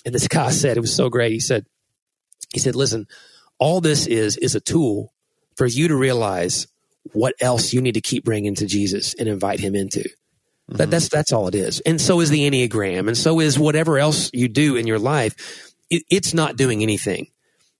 And 0.04 0.16
this 0.16 0.28
guy 0.28 0.50
said, 0.50 0.76
it 0.76 0.82
was 0.82 0.96
so 0.96 1.10
great. 1.10 1.34
He 1.34 1.39
said, 1.39 1.68
he 2.52 2.60
said, 2.60 2.76
listen, 2.76 3.06
all 3.60 3.80
this 3.80 4.08
is, 4.08 4.38
is 4.38 4.56
a 4.56 4.60
tool 4.60 5.14
for 5.56 5.68
you 5.68 5.88
to 5.89 5.96
realize 5.96 6.66
what 7.12 7.36
else 7.39 7.74
you 7.74 7.82
need 7.82 7.93
to 7.93 8.01
keep 8.01 8.24
bringing 8.24 8.56
to 8.56 8.66
Jesus 8.66 9.14
and 9.16 9.28
invite 9.28 9.60
him 9.60 9.76
into. 9.76 9.99
Mm-hmm. 9.99 10.78
That, 10.78 10.91
that's 10.91 11.10
that's 11.10 11.34
all 11.34 11.47
it 11.47 11.56
is. 11.56 11.82
And 11.82 11.99
so 11.99 12.22
is 12.22 12.30
the 12.30 12.49
Enneagram, 12.49 13.08
and 13.08 13.18
so 13.18 13.39
is 13.39 13.60
whatever 13.60 13.97
else 13.99 14.30
you 14.34 14.47
do 14.47 14.76
in 14.76 14.88
your 14.88 14.99
life. 14.99 15.74
It, 15.89 16.04
it's 16.10 16.34
not 16.34 16.56
doing 16.56 16.82
anything. 16.82 17.28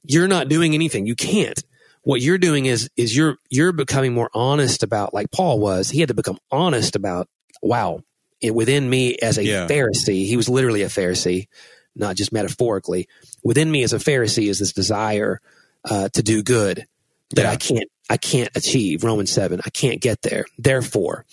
You're 0.03 0.28
not 0.28 0.49
doing 0.49 0.74
anything. 0.74 1.07
You 1.07 1.15
can't. 1.15 1.61
What 2.01 2.21
you're 2.21 2.38
doing 2.38 2.65
is 2.65 2.89
is 2.97 3.15
you're 3.15 3.38
you're 3.49 3.71
becoming 3.71 4.13
more 4.13 4.30
honest 4.34 4.84
about, 4.84 5.13
like 5.13 5.32
Paul 5.32 5.59
was. 5.59 5.89
He 5.89 6.01
had 6.01 6.09
to 6.09 6.13
become 6.13 6.38
honest 6.51 6.97
about. 6.97 7.30
Wow, 7.61 8.01
it, 8.41 8.53
within 8.53 8.89
me 8.89 9.15
as 9.15 9.38
a 9.38 9.45
yeah. 9.45 9.67
Pharisee, 9.67 10.28
he 10.28 10.36
was 10.36 10.49
literally 10.49 10.82
a 10.82 10.88
Pharisee, 10.88 11.47
not 11.95 12.17
just 12.17 12.34
metaphorically. 12.34 13.07
Within 13.41 13.71
me 13.71 13.84
as 13.84 13.93
a 13.93 13.97
Pharisee 13.97 14.49
is 14.49 14.59
this 14.59 14.74
desire 14.74 15.39
uh, 15.86 16.09
to 16.09 16.21
do 16.21 16.43
good 16.43 16.86
that 17.32 17.43
yeah. 17.43 17.51
I 17.51 17.55
can't 17.55 17.89
I 18.09 18.17
can't 18.17 18.49
achieve 18.55 19.03
Romans 19.03 19.31
7. 19.31 19.61
I 19.65 19.69
can't 19.69 20.01
get 20.01 20.21
there. 20.21 20.45
Therefore, 20.57 21.25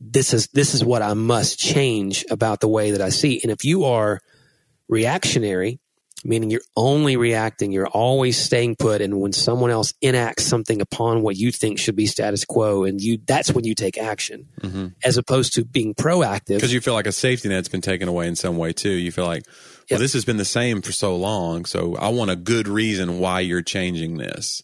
this 0.00 0.34
is 0.34 0.48
this 0.48 0.74
is 0.74 0.84
what 0.84 1.02
I 1.02 1.14
must 1.14 1.58
change 1.58 2.24
about 2.30 2.60
the 2.60 2.68
way 2.68 2.90
that 2.90 3.00
I 3.00 3.08
see. 3.08 3.40
And 3.42 3.50
if 3.50 3.64
you 3.64 3.84
are 3.84 4.20
reactionary, 4.88 5.80
meaning 6.24 6.50
you're 6.50 6.60
only 6.76 7.16
reacting, 7.16 7.72
you're 7.72 7.86
always 7.86 8.36
staying 8.36 8.76
put 8.76 9.00
and 9.00 9.20
when 9.20 9.32
someone 9.32 9.70
else 9.70 9.94
enacts 10.02 10.44
something 10.44 10.80
upon 10.80 11.22
what 11.22 11.36
you 11.36 11.52
think 11.52 11.78
should 11.78 11.96
be 11.96 12.06
status 12.06 12.44
quo 12.44 12.84
and 12.84 13.00
you 13.00 13.18
that's 13.26 13.52
when 13.52 13.64
you 13.64 13.74
take 13.74 13.98
action 13.98 14.48
mm-hmm. 14.60 14.88
as 15.04 15.16
opposed 15.16 15.54
to 15.54 15.64
being 15.64 15.94
proactive. 15.94 16.56
Because 16.56 16.72
you 16.72 16.80
feel 16.80 16.94
like 16.94 17.06
a 17.06 17.12
safety 17.12 17.48
net's 17.48 17.68
been 17.68 17.80
taken 17.80 18.08
away 18.08 18.26
in 18.26 18.36
some 18.36 18.56
way 18.56 18.72
too. 18.72 18.90
You 18.90 19.12
feel 19.12 19.26
like 19.26 19.44
well, 19.46 19.84
yep. 19.90 20.00
this 20.00 20.12
has 20.14 20.24
been 20.24 20.36
the 20.36 20.44
same 20.44 20.82
for 20.82 20.92
so 20.92 21.16
long, 21.16 21.64
so 21.64 21.94
I 21.96 22.08
want 22.08 22.30
a 22.30 22.36
good 22.36 22.66
reason 22.66 23.20
why 23.20 23.40
you're 23.40 23.62
changing 23.62 24.16
this. 24.18 24.62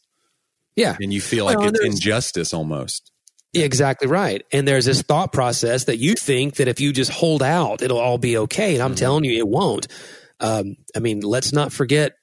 Yeah. 0.77 0.97
And 1.01 1.13
you 1.13 1.21
feel 1.21 1.45
like 1.45 1.59
well, 1.59 1.69
it's 1.69 1.81
injustice 1.81 2.55
almost. 2.55 3.11
Exactly 3.55 4.09
right. 4.09 4.43
And 4.51 4.67
there's 4.67 4.87
this 4.87 5.03
thought 5.03 5.33
process 5.33 5.85
that 5.85 5.99
you 5.99 6.15
think 6.15 6.57
that 6.57 6.69
if 6.69 6.81
you 6.81 6.93
just 6.93 7.11
hold 7.11 7.43
out, 7.43 7.83
it'll 7.83 7.99
all 7.99 8.19
be 8.19 8.39
okay. 8.39 8.75
And 8.75 8.83
I'm 8.83 8.91
mm-hmm. 8.91 8.97
telling 8.97 9.25
you, 9.25 9.39
it 9.39 9.49
won't. 9.49 9.89
Um, 10.41 10.77
I 10.97 11.01
mean, 11.01 11.21
let's 11.21 11.53
not 11.53 11.73
forget 11.73 12.15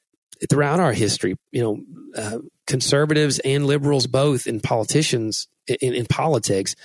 throughout 0.50 0.80
our 0.80 0.94
history, 0.94 1.36
you 1.52 1.62
know, 1.62 1.80
uh, 2.16 2.40
conservatives 2.66 3.40
and 3.40 3.68
liberals 3.68 4.08
both 4.08 4.48
in 4.48 4.60
politicians, 4.60 5.48
in, 5.68 5.94
in 5.94 6.06
politics, 6.08 6.76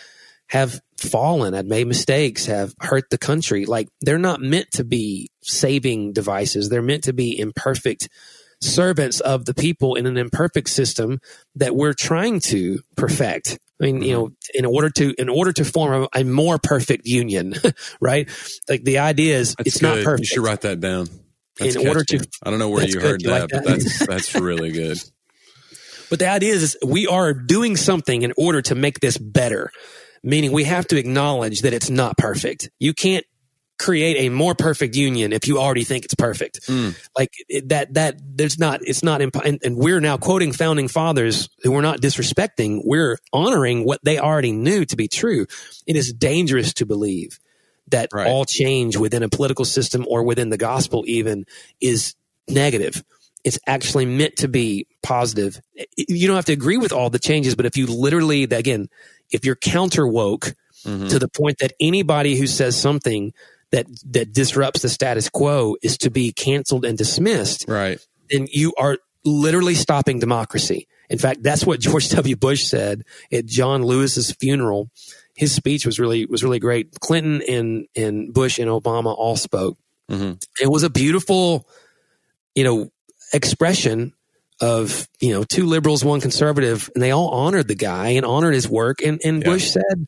have 0.49 0.81
fallen, 0.99 1.55
have 1.55 1.67
made 1.67 1.87
mistakes, 1.87 2.47
have 2.47 2.75
hurt 2.81 3.09
the 3.11 3.19
country. 3.19 3.65
Like 3.65 3.89
they're 4.03 4.19
not 4.19 4.41
meant 4.41 4.71
to 4.73 4.85
be 4.85 5.31
saving 5.43 6.13
devices. 6.13 6.69
They're 6.69 6.83
meant 6.83 7.05
to 7.05 7.15
be 7.15 7.39
imperfect 7.39 8.09
servants 8.65 9.21
of 9.21 9.45
the 9.45 9.55
people 9.55 9.95
in 9.95 10.07
an 10.07 10.17
imperfect 10.17 10.69
system 10.69 11.21
that 11.57 11.75
we're 11.75 11.93
trying 11.93 12.41
to 12.41 12.81
perfect. 12.97 13.59
I 13.81 13.85
mean, 13.85 14.03
you 14.03 14.17
mm-hmm. 14.17 14.23
know, 14.23 14.31
in 14.55 14.65
order 14.67 14.91
to 14.91 15.15
in 15.19 15.29
order 15.29 15.53
to 15.53 15.65
form 15.65 16.09
a, 16.15 16.21
a 16.21 16.25
more 16.25 16.59
perfect 16.59 17.07
union, 17.07 17.55
right? 18.01 18.29
Like 18.69 18.85
the 18.85 18.99
idea 18.99 19.37
is 19.37 19.55
that's 19.55 19.69
it's 19.69 19.81
good. 19.81 19.97
not 19.97 20.05
perfect. 20.05 20.31
You 20.31 20.35
should 20.37 20.45
write 20.45 20.63
that 20.63 20.81
down. 20.81 21.09
That's 21.59 21.77
in 21.77 21.87
order 21.87 22.03
to, 22.05 22.27
I 22.43 22.51
don't 22.51 22.59
know 22.59 22.69
where 22.69 22.85
you 22.85 23.01
heard 23.01 23.23
you 23.23 23.29
that, 23.29 23.41
like 23.43 23.51
that, 23.51 23.65
but 23.65 23.79
that's 23.79 24.07
that's 24.07 24.35
really 24.35 24.73
good. 24.73 24.99
But 26.11 26.19
the 26.19 26.29
idea 26.29 26.55
is, 26.55 26.63
is 26.63 26.77
we 26.85 27.07
are 27.07 27.33
doing 27.33 27.77
something 27.77 28.23
in 28.23 28.33
order 28.37 28.63
to 28.63 28.75
make 28.75 29.01
this 29.01 29.19
better 29.19 29.71
meaning 30.25 30.51
we 30.51 30.65
have 30.65 30.87
to 30.89 30.97
acknowledge 30.97 31.61
that 31.61 31.73
it's 31.73 31.91
not 31.91 32.17
perfect. 32.17 32.71
You 32.81 32.95
can't 32.95 33.25
create 33.79 34.17
a 34.19 34.29
more 34.29 34.55
perfect 34.55 34.95
union 34.95 35.33
if 35.33 35.49
you 35.49 35.59
already 35.59 35.85
think 35.85 36.05
it's 36.05 36.15
perfect. 36.15 36.63
Mm. 36.69 36.97
Like 37.17 37.33
that, 37.67 37.95
that 37.95 38.21
there's 38.25 38.59
not, 38.59 38.81
it's 38.83 39.03
not, 39.03 39.21
imp- 39.21 39.45
and, 39.45 39.61
and, 39.65 39.77
we're 39.77 40.01
now 40.01 40.17
quoting 40.17 40.53
founding 40.53 40.89
fathers 40.89 41.49
who 41.63 41.73
we're 41.73 41.81
not 41.81 42.01
disrespecting. 42.01 42.83
We're 42.85 43.19
honoring 43.33 43.85
what 43.85 44.01
they 44.05 44.19
already 44.19 44.53
knew 44.53 44.85
to 44.85 44.97
be 44.97 45.09
true. 45.09 45.47
It 45.87 45.97
is 45.97 46.13
dangerous 46.13 46.73
to 46.75 46.87
believe 46.87 47.41
that 47.89 48.11
right. 48.13 48.29
all 48.29 48.45
change 48.45 48.97
within 48.97 49.23
a 49.23 49.29
political 49.29 49.65
system 49.65 50.07
or 50.09 50.23
within 50.23 50.51
the 50.51 50.57
gospel 50.57 51.05
even 51.07 51.45
is 51.81 52.15
negative. 52.49 53.03
It's 53.43 53.59
actually 53.67 54.07
meant 54.07 54.37
to 54.37 54.49
be 54.49 54.87
positive. 55.03 55.61
You 55.97 56.27
don't 56.27 56.37
have 56.37 56.47
to 56.47 56.53
agree 56.53 56.79
with 56.79 56.93
all 56.93 57.11
the 57.11 57.19
changes, 57.19 57.55
but 57.57 57.67
if 57.67 57.77
you 57.77 57.87
literally, 57.87 58.45
again, 58.45 58.89
if 59.31 59.45
you're 59.45 59.57
counter 59.57 60.07
woke, 60.07 60.55
Mm-hmm. 60.87 61.09
to 61.09 61.19
the 61.19 61.29
point 61.29 61.61
that 61.61 61.73
anybody 61.81 62.37
who 62.37 62.47
says 62.47 62.79
something 62.79 63.33
that 63.75 63.87
that 64.13 64.33
disrupts 64.33 64.83
the 64.83 64.89
status 64.89 65.29
quo 65.29 65.77
is 65.83 65.99
to 65.99 66.11
be 66.11 66.33
canceled 66.33 66.85
and 66.85 66.97
dismissed, 66.97 67.65
right? 67.67 67.99
Then 68.31 68.47
you 68.51 68.73
are 68.79 68.99
literally 69.25 69.75
stopping 69.75 70.21
democracy. 70.21 70.87
In 71.11 71.19
fact, 71.19 71.43
that's 71.43 71.67
what 71.67 71.81
George 71.87 72.09
W. 72.11 72.37
Bush 72.37 72.65
said 72.65 73.03
at 73.33 73.47
John 73.47 73.83
Lewis's 73.83 74.31
funeral. 74.33 74.91
His 75.35 75.53
speech 75.53 75.85
was 75.85 75.99
really 75.99 76.25
was 76.25 76.45
really 76.45 76.61
great. 76.61 76.93
Clinton 77.01 77.43
and 77.49 77.87
and 77.97 78.33
Bush 78.33 78.61
and 78.61 78.69
Obama 78.69 79.13
all 79.17 79.37
spoke. 79.37 79.77
Mm-hmm. 80.09 80.35
It 80.63 80.71
was 80.71 80.85
a 80.85 80.91
beautiful, 80.91 81.67
you 82.55 82.63
know, 82.63 82.93
expression 83.33 84.13
of 84.61 85.09
you 85.19 85.33
know 85.33 85.43
two 85.43 85.67
liberals, 85.67 86.05
one 86.05 86.21
conservative, 86.21 86.89
and 86.95 87.03
they 87.03 87.11
all 87.11 87.31
honored 87.31 87.67
the 87.67 87.75
guy 87.75 88.11
and 88.11 88.25
honored 88.25 88.55
his 88.55 88.69
work. 88.69 89.03
And 89.03 89.21
and 89.25 89.43
yeah. 89.43 89.49
Bush 89.49 89.71
said, 89.71 90.07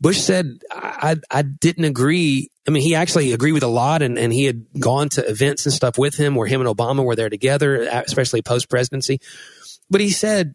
Bush 0.00 0.20
said, 0.20 0.58
I, 0.70 1.16
I 1.30 1.42
didn't 1.42 1.84
agree. 1.84 2.50
I 2.66 2.70
mean, 2.70 2.82
he 2.82 2.94
actually 2.94 3.32
agreed 3.32 3.52
with 3.52 3.62
a 3.62 3.68
lot 3.68 4.02
and, 4.02 4.18
and 4.18 4.32
he 4.32 4.44
had 4.44 4.66
gone 4.78 5.08
to 5.10 5.28
events 5.28 5.66
and 5.66 5.72
stuff 5.72 5.98
with 5.98 6.16
him 6.16 6.34
where 6.34 6.46
him 6.46 6.60
and 6.60 6.68
Obama 6.68 7.04
were 7.04 7.16
there 7.16 7.30
together, 7.30 7.82
especially 7.82 8.42
post 8.42 8.68
presidency. 8.68 9.20
But 9.90 10.00
he 10.00 10.10
said, 10.10 10.54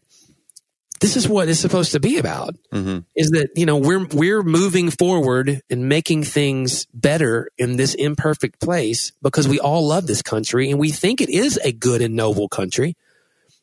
this 1.00 1.16
is 1.16 1.26
what 1.26 1.48
it's 1.48 1.58
supposed 1.58 1.92
to 1.92 2.00
be 2.00 2.18
about 2.18 2.56
mm-hmm. 2.72 2.98
is 3.16 3.30
that, 3.30 3.48
you 3.56 3.64
know, 3.64 3.78
we're, 3.78 4.06
we're 4.12 4.42
moving 4.42 4.90
forward 4.90 5.62
and 5.70 5.88
making 5.88 6.24
things 6.24 6.86
better 6.92 7.48
in 7.56 7.76
this 7.76 7.94
imperfect 7.94 8.60
place 8.60 9.12
because 9.22 9.48
we 9.48 9.58
all 9.58 9.86
love 9.86 10.06
this 10.06 10.20
country 10.20 10.70
and 10.70 10.78
we 10.78 10.90
think 10.90 11.20
it 11.22 11.30
is 11.30 11.58
a 11.64 11.72
good 11.72 12.02
and 12.02 12.14
noble 12.14 12.48
country. 12.48 12.96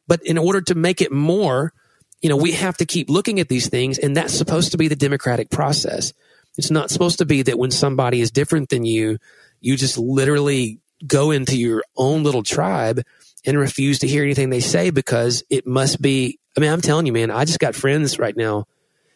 But 0.08 0.22
in 0.24 0.38
order 0.38 0.62
to 0.62 0.76
make 0.76 1.00
it 1.00 1.12
more, 1.12 1.74
you 2.22 2.30
know, 2.30 2.38
we 2.38 2.52
have 2.54 2.78
to 2.78 2.86
keep 2.86 3.10
looking 3.10 3.40
at 3.40 3.48
these 3.48 3.70
things, 3.70 3.98
and 3.98 4.16
that's 4.16 4.34
supposed 4.34 4.72
to 4.72 4.78
be 4.78 4.88
the 4.88 4.96
democratic 4.96 5.50
process. 5.50 6.14
It's 6.58 6.72
not 6.72 6.90
supposed 6.90 7.20
to 7.20 7.26
be 7.26 7.44
that 7.44 7.60
when 7.60 7.72
somebody 7.72 8.22
is 8.22 8.32
different 8.32 8.70
than 8.70 8.86
you, 8.86 9.18
you 9.62 9.78
just 9.78 9.98
literally 9.98 10.80
go 11.06 11.32
into 11.32 11.56
your 11.56 11.84
own 11.96 12.24
little 12.24 12.44
tribe 12.44 13.04
and 13.46 13.58
refuse 13.58 14.00
to 14.00 14.08
hear 14.08 14.24
anything 14.24 14.50
they 14.50 14.60
say 14.60 14.90
because 14.90 15.44
it 15.50 15.68
must 15.68 16.02
be. 16.02 16.40
I 16.56 16.60
mean, 16.60 16.72
I'm 16.72 16.82
telling 16.82 17.06
you, 17.06 17.14
man, 17.14 17.30
I 17.30 17.46
just 17.46 17.60
got 17.60 17.76
friends 17.76 18.18
right 18.18 18.36
now. 18.36 18.66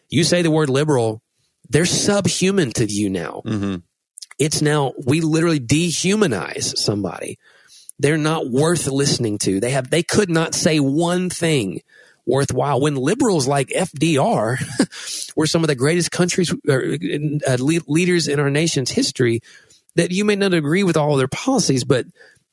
You 0.08 0.22
say 0.22 0.42
the 0.42 0.50
word 0.50 0.70
liberal, 0.70 1.22
they're 1.68 1.86
subhuman 1.86 2.70
to 2.72 2.84
you 2.84 3.10
now. 3.10 3.42
Mm-hmm. 3.44 3.76
It's 4.38 4.62
now, 4.62 4.92
we 5.06 5.20
literally 5.20 5.58
dehumanize 5.58 6.76
somebody. 6.76 7.38
They're 7.98 8.18
not 8.18 8.48
worth 8.48 8.86
listening 8.86 9.38
to. 9.38 9.58
They 9.58 9.70
have, 9.70 9.90
they 9.90 10.02
could 10.02 10.30
not 10.30 10.54
say 10.54 10.80
one 10.80 11.30
thing 11.30 11.80
worthwhile. 12.26 12.80
When 12.80 12.94
liberals 12.94 13.46
like 13.46 13.68
FDR 13.68 15.32
were 15.36 15.46
some 15.46 15.64
of 15.64 15.68
the 15.68 15.74
greatest 15.74 16.10
countries, 16.10 16.54
uh, 16.68 17.56
leaders 17.58 18.28
in 18.28 18.40
our 18.40 18.50
nation's 18.50 18.90
history, 18.90 19.40
that 19.96 20.10
you 20.10 20.24
may 20.24 20.36
not 20.36 20.54
agree 20.54 20.84
with 20.84 20.96
all 20.96 21.12
of 21.12 21.18
their 21.18 21.28
policies, 21.28 21.84
but 21.84 22.06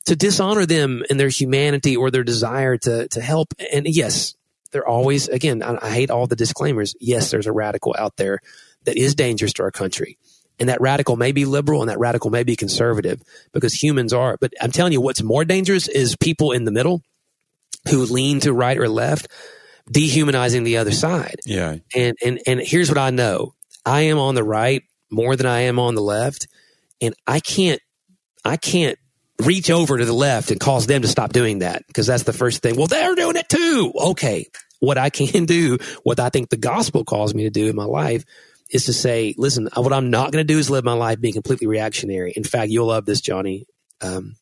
to 0.06 0.16
dishonor 0.16 0.66
them 0.66 1.02
and 1.08 1.18
their 1.18 1.28
humanity 1.28 1.96
or 1.96 2.10
their 2.10 2.24
desire 2.24 2.76
to 2.76 3.08
to 3.08 3.20
help. 3.20 3.54
And 3.72 3.86
yes, 3.86 4.34
they're 4.72 4.86
always 4.86 5.28
again. 5.28 5.62
I, 5.62 5.78
I 5.80 5.90
hate 5.90 6.10
all 6.10 6.26
the 6.26 6.36
disclaimers. 6.36 6.94
Yes, 7.00 7.30
there's 7.30 7.46
a 7.46 7.52
radical 7.52 7.94
out 7.98 8.16
there 8.16 8.40
that 8.84 8.96
is 8.96 9.14
dangerous 9.14 9.52
to 9.54 9.62
our 9.62 9.70
country. 9.70 10.18
And 10.58 10.68
that 10.68 10.80
radical 10.80 11.16
may 11.16 11.32
be 11.32 11.46
liberal 11.46 11.80
and 11.80 11.88
that 11.88 11.98
radical 11.98 12.30
may 12.30 12.42
be 12.42 12.54
conservative 12.54 13.22
because 13.52 13.72
humans 13.72 14.12
are. 14.12 14.36
But 14.38 14.52
I'm 14.60 14.70
telling 14.70 14.92
you, 14.92 15.00
what's 15.00 15.22
more 15.22 15.44
dangerous 15.44 15.88
is 15.88 16.16
people 16.16 16.52
in 16.52 16.66
the 16.66 16.70
middle 16.70 17.02
who 17.88 18.04
lean 18.04 18.40
to 18.40 18.52
right 18.52 18.76
or 18.76 18.88
left, 18.88 19.28
dehumanizing 19.90 20.64
the 20.64 20.78
other 20.78 20.92
side. 20.92 21.36
Yeah. 21.44 21.76
And 21.94 22.16
and 22.24 22.40
and 22.46 22.60
here's 22.60 22.88
what 22.88 22.98
I 22.98 23.10
know. 23.10 23.54
I 23.84 24.02
am 24.02 24.18
on 24.18 24.34
the 24.34 24.44
right 24.44 24.82
more 25.10 25.36
than 25.36 25.46
I 25.46 25.62
am 25.62 25.78
on 25.78 25.94
the 25.94 26.02
left. 26.02 26.46
And 27.00 27.14
I 27.26 27.40
can't 27.40 27.80
I 28.44 28.56
can't 28.56 28.98
reach 29.40 29.70
over 29.70 29.98
to 29.98 30.04
the 30.04 30.12
left 30.12 30.50
and 30.50 30.60
cause 30.60 30.86
them 30.86 31.02
to 31.02 31.08
stop 31.08 31.32
doing 31.32 31.60
that 31.60 31.86
because 31.86 32.06
that's 32.06 32.24
the 32.24 32.32
first 32.32 32.62
thing. 32.62 32.76
Well, 32.76 32.86
they're 32.86 33.14
doing 33.14 33.36
it 33.36 33.48
too. 33.48 33.92
Okay. 33.96 34.46
What 34.80 34.98
I 34.98 35.10
can 35.10 35.46
do, 35.46 35.78
what 36.02 36.20
I 36.20 36.28
think 36.28 36.50
the 36.50 36.56
gospel 36.56 37.04
calls 37.04 37.34
me 37.34 37.44
to 37.44 37.50
do 37.50 37.68
in 37.68 37.76
my 37.76 37.84
life 37.84 38.24
is 38.70 38.84
to 38.84 38.92
say, 38.92 39.34
listen, 39.36 39.68
what 39.74 39.92
I'm 39.92 40.10
not 40.10 40.30
going 40.32 40.46
to 40.46 40.52
do 40.52 40.58
is 40.58 40.70
live 40.70 40.84
my 40.84 40.92
life 40.92 41.20
being 41.20 41.34
completely 41.34 41.66
reactionary. 41.66 42.32
In 42.36 42.44
fact, 42.44 42.70
you'll 42.70 42.86
love 42.86 43.04
this, 43.04 43.20
Johnny. 43.20 43.66
Um, 44.00 44.36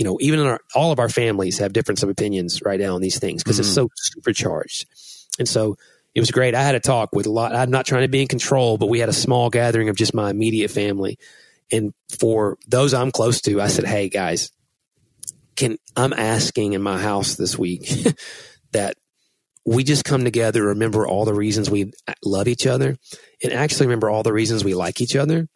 you 0.00 0.04
know, 0.04 0.16
even 0.18 0.40
in 0.40 0.46
our, 0.46 0.60
all 0.74 0.92
of 0.92 0.98
our 0.98 1.10
families 1.10 1.58
have 1.58 1.74
difference 1.74 2.02
of 2.02 2.08
opinions 2.08 2.62
right 2.62 2.80
now 2.80 2.94
on 2.94 3.02
these 3.02 3.18
things 3.18 3.42
because 3.42 3.56
mm-hmm. 3.56 3.66
it's 3.66 3.74
so 3.74 3.90
supercharged. 3.94 4.86
And 5.38 5.46
so 5.46 5.76
it 6.14 6.20
was 6.20 6.30
great. 6.30 6.54
I 6.54 6.62
had 6.62 6.74
a 6.74 6.80
talk 6.80 7.14
with 7.14 7.26
a 7.26 7.30
lot. 7.30 7.54
I'm 7.54 7.70
not 7.70 7.84
trying 7.84 8.04
to 8.04 8.08
be 8.08 8.22
in 8.22 8.26
control, 8.26 8.78
but 8.78 8.86
we 8.86 8.98
had 8.98 9.10
a 9.10 9.12
small 9.12 9.50
gathering 9.50 9.90
of 9.90 9.96
just 9.96 10.14
my 10.14 10.30
immediate 10.30 10.70
family. 10.70 11.18
And 11.70 11.92
for 12.18 12.56
those 12.66 12.94
I'm 12.94 13.10
close 13.10 13.42
to, 13.42 13.60
I 13.60 13.68
said, 13.68 13.84
Hey 13.84 14.08
guys, 14.08 14.50
can 15.54 15.76
I'm 15.94 16.14
asking 16.14 16.72
in 16.72 16.80
my 16.80 16.96
house 16.96 17.34
this 17.34 17.58
week 17.58 17.92
that 18.72 18.96
we 19.66 19.84
just 19.84 20.06
come 20.06 20.24
together, 20.24 20.62
remember 20.62 21.06
all 21.06 21.26
the 21.26 21.34
reasons 21.34 21.68
we 21.68 21.92
love 22.24 22.48
each 22.48 22.66
other, 22.66 22.96
and 23.44 23.52
actually 23.52 23.88
remember 23.88 24.08
all 24.08 24.22
the 24.22 24.32
reasons 24.32 24.64
we 24.64 24.72
like 24.72 25.02
each 25.02 25.14
other. 25.14 25.46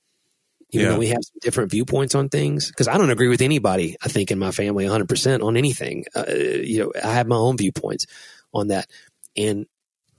Even 0.70 0.86
yeah. 0.86 0.92
though 0.92 0.98
we 0.98 1.08
have 1.08 1.22
some 1.22 1.38
different 1.40 1.70
viewpoints 1.70 2.14
on 2.14 2.28
things, 2.28 2.68
because 2.68 2.88
I 2.88 2.98
don't 2.98 3.10
agree 3.10 3.28
with 3.28 3.42
anybody. 3.42 3.96
I 4.02 4.08
think 4.08 4.30
in 4.30 4.38
my 4.38 4.50
family, 4.50 4.84
100 4.84 5.08
percent 5.08 5.42
on 5.42 5.56
anything. 5.56 6.04
Uh, 6.14 6.24
you 6.28 6.80
know, 6.80 6.92
I 7.02 7.12
have 7.12 7.26
my 7.26 7.36
own 7.36 7.56
viewpoints 7.56 8.06
on 8.52 8.68
that, 8.68 8.88
and 9.36 9.66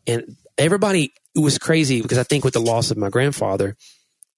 and 0.08 0.38
everybody 0.58 1.14
was 1.36 1.58
crazy 1.58 2.02
because 2.02 2.18
I 2.18 2.24
think 2.24 2.46
with 2.46 2.54
the 2.54 2.62
loss 2.62 2.92
of 2.92 2.98
my 2.98 3.10
grandfather, 3.10 3.76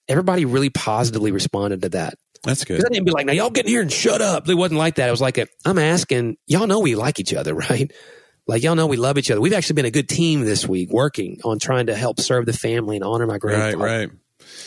everybody 0.08 0.46
really 0.46 0.70
positively 0.70 1.32
responded 1.32 1.82
to 1.84 1.90
that. 1.90 2.16
That's 2.44 2.64
good. 2.64 2.80
I 2.84 2.90
didn't 2.90 3.06
be 3.06 3.12
like, 3.12 3.26
now 3.26 3.34
y'all 3.34 3.50
get 3.50 3.66
in 3.66 3.72
here 3.72 3.82
and 3.82 3.92
shut 3.92 4.22
up. 4.22 4.48
It 4.48 4.56
wasn't 4.56 4.80
like 4.80 4.96
that. 4.96 5.08
It 5.08 5.12
was 5.12 5.22
like, 5.22 5.38
i 5.40 5.46
am 5.66 5.78
asking, 5.78 6.38
y'all 6.46 6.68
know 6.68 6.80
we 6.80 6.96
like 6.96 7.20
each 7.20 7.34
other, 7.34 7.54
right? 7.70 7.92
Like 8.48 8.64
y'all 8.64 8.76
know 8.76 8.88
we 8.88 8.98
love 8.98 9.18
each 9.18 9.30
other. 9.30 9.42
We've 9.42 9.54
actually 9.54 9.76
been 9.76 9.86
a 9.86 9.92
good 9.92 10.08
team 10.08 10.42
this 10.42 10.68
week 10.68 10.90
working 10.92 11.40
on 11.44 11.60
trying 11.60 11.88
to 11.88 11.96
help 11.96 12.20
serve 12.20 12.46
the 12.46 12.54
family 12.54 12.96
and 12.96 13.04
honor 13.04 13.28
my 13.28 13.38
grandfather. 13.38 13.78
Right, 13.78 14.00
right. 14.00 14.10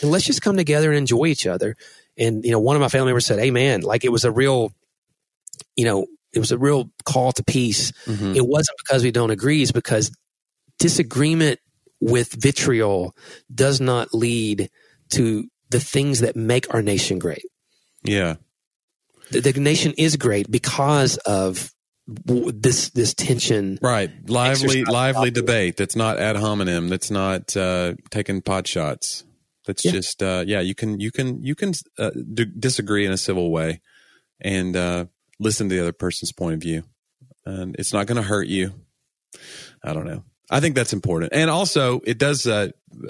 And 0.03 0.11
let's 0.11 0.25
just 0.25 0.43
come 0.43 0.57
together 0.57 0.91
and 0.91 0.99
enjoy 0.99 1.27
each 1.27 1.47
other. 1.47 1.77
And, 2.19 2.45
you 2.45 2.51
know, 2.51 2.61
one 2.61 2.77
of 2.77 2.81
my 2.81 2.89
family 2.89 3.07
members 3.07 3.27
said, 3.27 3.39
Hey 3.39 3.51
man, 3.51 3.83
like 3.83 4.05
it 4.05 4.13
was 4.13 4.25
a 4.25 4.31
real, 4.31 4.73
you 5.77 5.85
know, 5.85 6.07
it 6.33 6.39
was 6.39 6.53
a 6.53 6.59
real 6.59 6.91
call 7.05 7.33
to 7.33 7.45
peace. 7.45 7.93
Mm-hmm. 8.07 8.37
It 8.37 8.47
wasn't 8.47 8.79
because 8.79 9.03
we 9.03 9.11
don't 9.11 9.31
agree, 9.31 9.63
it's 9.63 9.73
because 9.73 10.15
disagreement 10.79 11.61
with 12.01 12.33
vitriol 12.33 13.15
does 13.55 13.81
not 13.81 14.15
lead 14.15 14.71
to 15.11 15.49
the 15.71 15.81
things 15.81 16.21
that 16.21 16.37
make 16.37 16.73
our 16.73 16.83
nation 16.83 17.19
great. 17.19 17.45
Yeah. 18.03 18.37
The, 19.31 19.41
the 19.41 19.61
nation 19.61 19.93
is 19.97 20.17
great 20.17 20.51
because 20.51 21.17
of 21.19 21.71
this 22.07 22.91
this 22.91 23.15
tension 23.15 23.79
right 23.83 24.11
lively 24.29 24.85
lively 24.85 25.31
debate 25.31 25.77
that's 25.77 25.95
not 25.95 26.19
ad 26.19 26.35
hominem 26.35 26.89
that's 26.89 27.09
not 27.09 27.57
uh 27.57 27.95
taking 28.11 28.43
pot 28.43 28.67
shots 28.67 29.23
that's 29.71 29.85
yeah. 29.85 29.93
just 29.93 30.23
uh 30.23 30.43
yeah 30.47 30.61
you 30.61 30.75
can 30.75 30.99
you 30.99 31.11
can 31.13 31.41
you 31.43 31.55
can 31.55 31.73
uh, 31.99 32.11
d- 32.35 32.47
disagree 32.59 33.07
in 33.07 33.13
a 33.13 33.17
civil 33.17 33.51
way 33.53 33.81
and 34.41 34.77
uh 34.77 35.05
listen 35.39 35.69
to 35.69 35.75
the 35.75 35.81
other 35.81 35.93
person's 35.93 36.33
point 36.33 36.55
of 36.55 36.61
view 36.61 36.83
and 37.47 37.77
it's 37.79 37.93
not 37.93 38.07
going 38.07 38.17
to 38.17 38.23
hurt 38.23 38.49
you 38.49 38.73
i 39.85 39.93
don't 39.93 40.07
know 40.07 40.25
i 40.51 40.59
think 40.61 40.75
that's 40.75 40.93
important 40.93 41.33
and 41.33 41.49
also 41.51 42.01
it 42.05 42.19
does 42.19 42.47
uh 42.47 42.69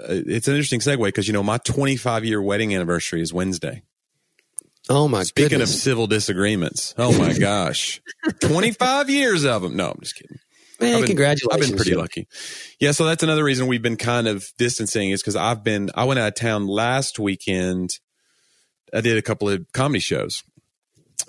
it's 0.08 0.48
an 0.48 0.54
interesting 0.54 0.80
segue 0.80 1.02
because 1.04 1.26
you 1.26 1.32
know 1.32 1.42
my 1.42 1.56
25 1.58 2.24
year 2.26 2.42
wedding 2.42 2.74
anniversary 2.74 3.22
is 3.22 3.32
wednesday 3.32 3.82
Oh 4.88 5.06
my 5.06 5.22
Speaking 5.22 5.50
goodness. 5.50 5.74
of 5.74 5.80
civil 5.80 6.06
disagreements, 6.08 6.94
oh 6.98 7.16
my 7.16 7.32
gosh, 7.38 8.00
twenty 8.40 8.72
five 8.72 9.08
years 9.08 9.44
of 9.44 9.62
them. 9.62 9.76
No, 9.76 9.90
I'm 9.90 10.00
just 10.00 10.16
kidding. 10.16 10.38
Man, 10.80 10.94
I've 10.94 11.00
been, 11.00 11.06
congratulations! 11.08 11.48
I've 11.52 11.68
been 11.68 11.76
pretty 11.76 11.94
lucky. 11.94 12.26
Yeah, 12.78 12.92
so 12.92 13.04
that's 13.04 13.22
another 13.22 13.44
reason 13.44 13.66
we've 13.66 13.82
been 13.82 13.96
kind 13.96 14.26
of 14.26 14.50
distancing 14.58 15.10
is 15.10 15.20
because 15.20 15.36
I've 15.36 15.62
been. 15.62 15.90
I 15.94 16.04
went 16.04 16.20
out 16.20 16.28
of 16.28 16.34
town 16.34 16.66
last 16.66 17.18
weekend. 17.18 17.90
I 18.92 19.00
did 19.00 19.18
a 19.18 19.22
couple 19.22 19.48
of 19.48 19.66
comedy 19.72 20.00
shows, 20.00 20.42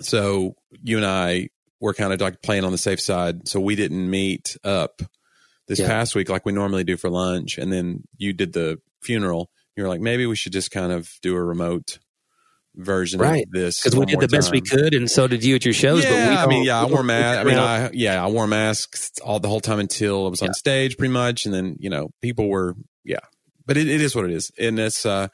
so 0.00 0.56
you 0.82 0.96
and 0.96 1.06
I 1.06 1.50
were 1.80 1.92
kind 1.92 2.12
of 2.12 2.20
like 2.20 2.40
playing 2.42 2.64
on 2.64 2.72
the 2.72 2.78
safe 2.78 3.00
side. 3.00 3.46
So 3.46 3.60
we 3.60 3.76
didn't 3.76 4.08
meet 4.08 4.56
up 4.64 5.02
this 5.68 5.80
yeah. 5.80 5.86
past 5.86 6.14
week 6.14 6.28
like 6.28 6.46
we 6.46 6.52
normally 6.52 6.84
do 6.84 6.96
for 6.96 7.10
lunch, 7.10 7.58
and 7.58 7.72
then 7.72 8.04
you 8.16 8.32
did 8.32 8.54
the 8.54 8.80
funeral. 9.02 9.50
You're 9.76 9.88
like, 9.88 10.00
maybe 10.00 10.26
we 10.26 10.36
should 10.36 10.52
just 10.52 10.70
kind 10.70 10.92
of 10.92 11.10
do 11.22 11.34
a 11.34 11.42
remote 11.42 11.98
version 12.74 13.20
right. 13.20 13.44
of 13.44 13.50
this 13.50 13.82
because 13.82 13.96
we 13.98 14.06
did 14.06 14.20
the 14.20 14.26
time. 14.26 14.38
best 14.38 14.50
we 14.50 14.60
could, 14.60 14.94
and 14.94 15.10
so 15.10 15.26
did 15.26 15.44
you 15.44 15.54
at 15.54 15.64
your 15.64 15.74
shows. 15.74 16.04
Yeah, 16.04 16.10
but 16.10 16.30
we 16.30 16.36
I 16.36 16.46
mean, 16.46 16.64
yeah, 16.64 16.80
I 16.80 16.84
wore 16.86 17.02
mask. 17.02 17.40
I 17.40 17.44
mean, 17.44 17.58
I 17.58 17.90
yeah, 17.92 18.24
I 18.24 18.28
wore 18.28 18.46
masks 18.46 19.12
all 19.20 19.40
the 19.40 19.48
whole 19.48 19.60
time 19.60 19.78
until 19.78 20.26
I 20.26 20.28
was 20.28 20.40
yeah. 20.40 20.48
on 20.48 20.54
stage, 20.54 20.96
pretty 20.96 21.12
much, 21.12 21.44
and 21.44 21.54
then 21.54 21.76
you 21.78 21.90
know, 21.90 22.10
people 22.20 22.48
were 22.48 22.74
yeah, 23.04 23.20
but 23.66 23.76
it, 23.76 23.88
it 23.88 24.00
is 24.00 24.14
what 24.14 24.24
it 24.24 24.30
is, 24.30 24.50
and 24.58 24.78
it's 24.78 25.04
uh, 25.04 25.28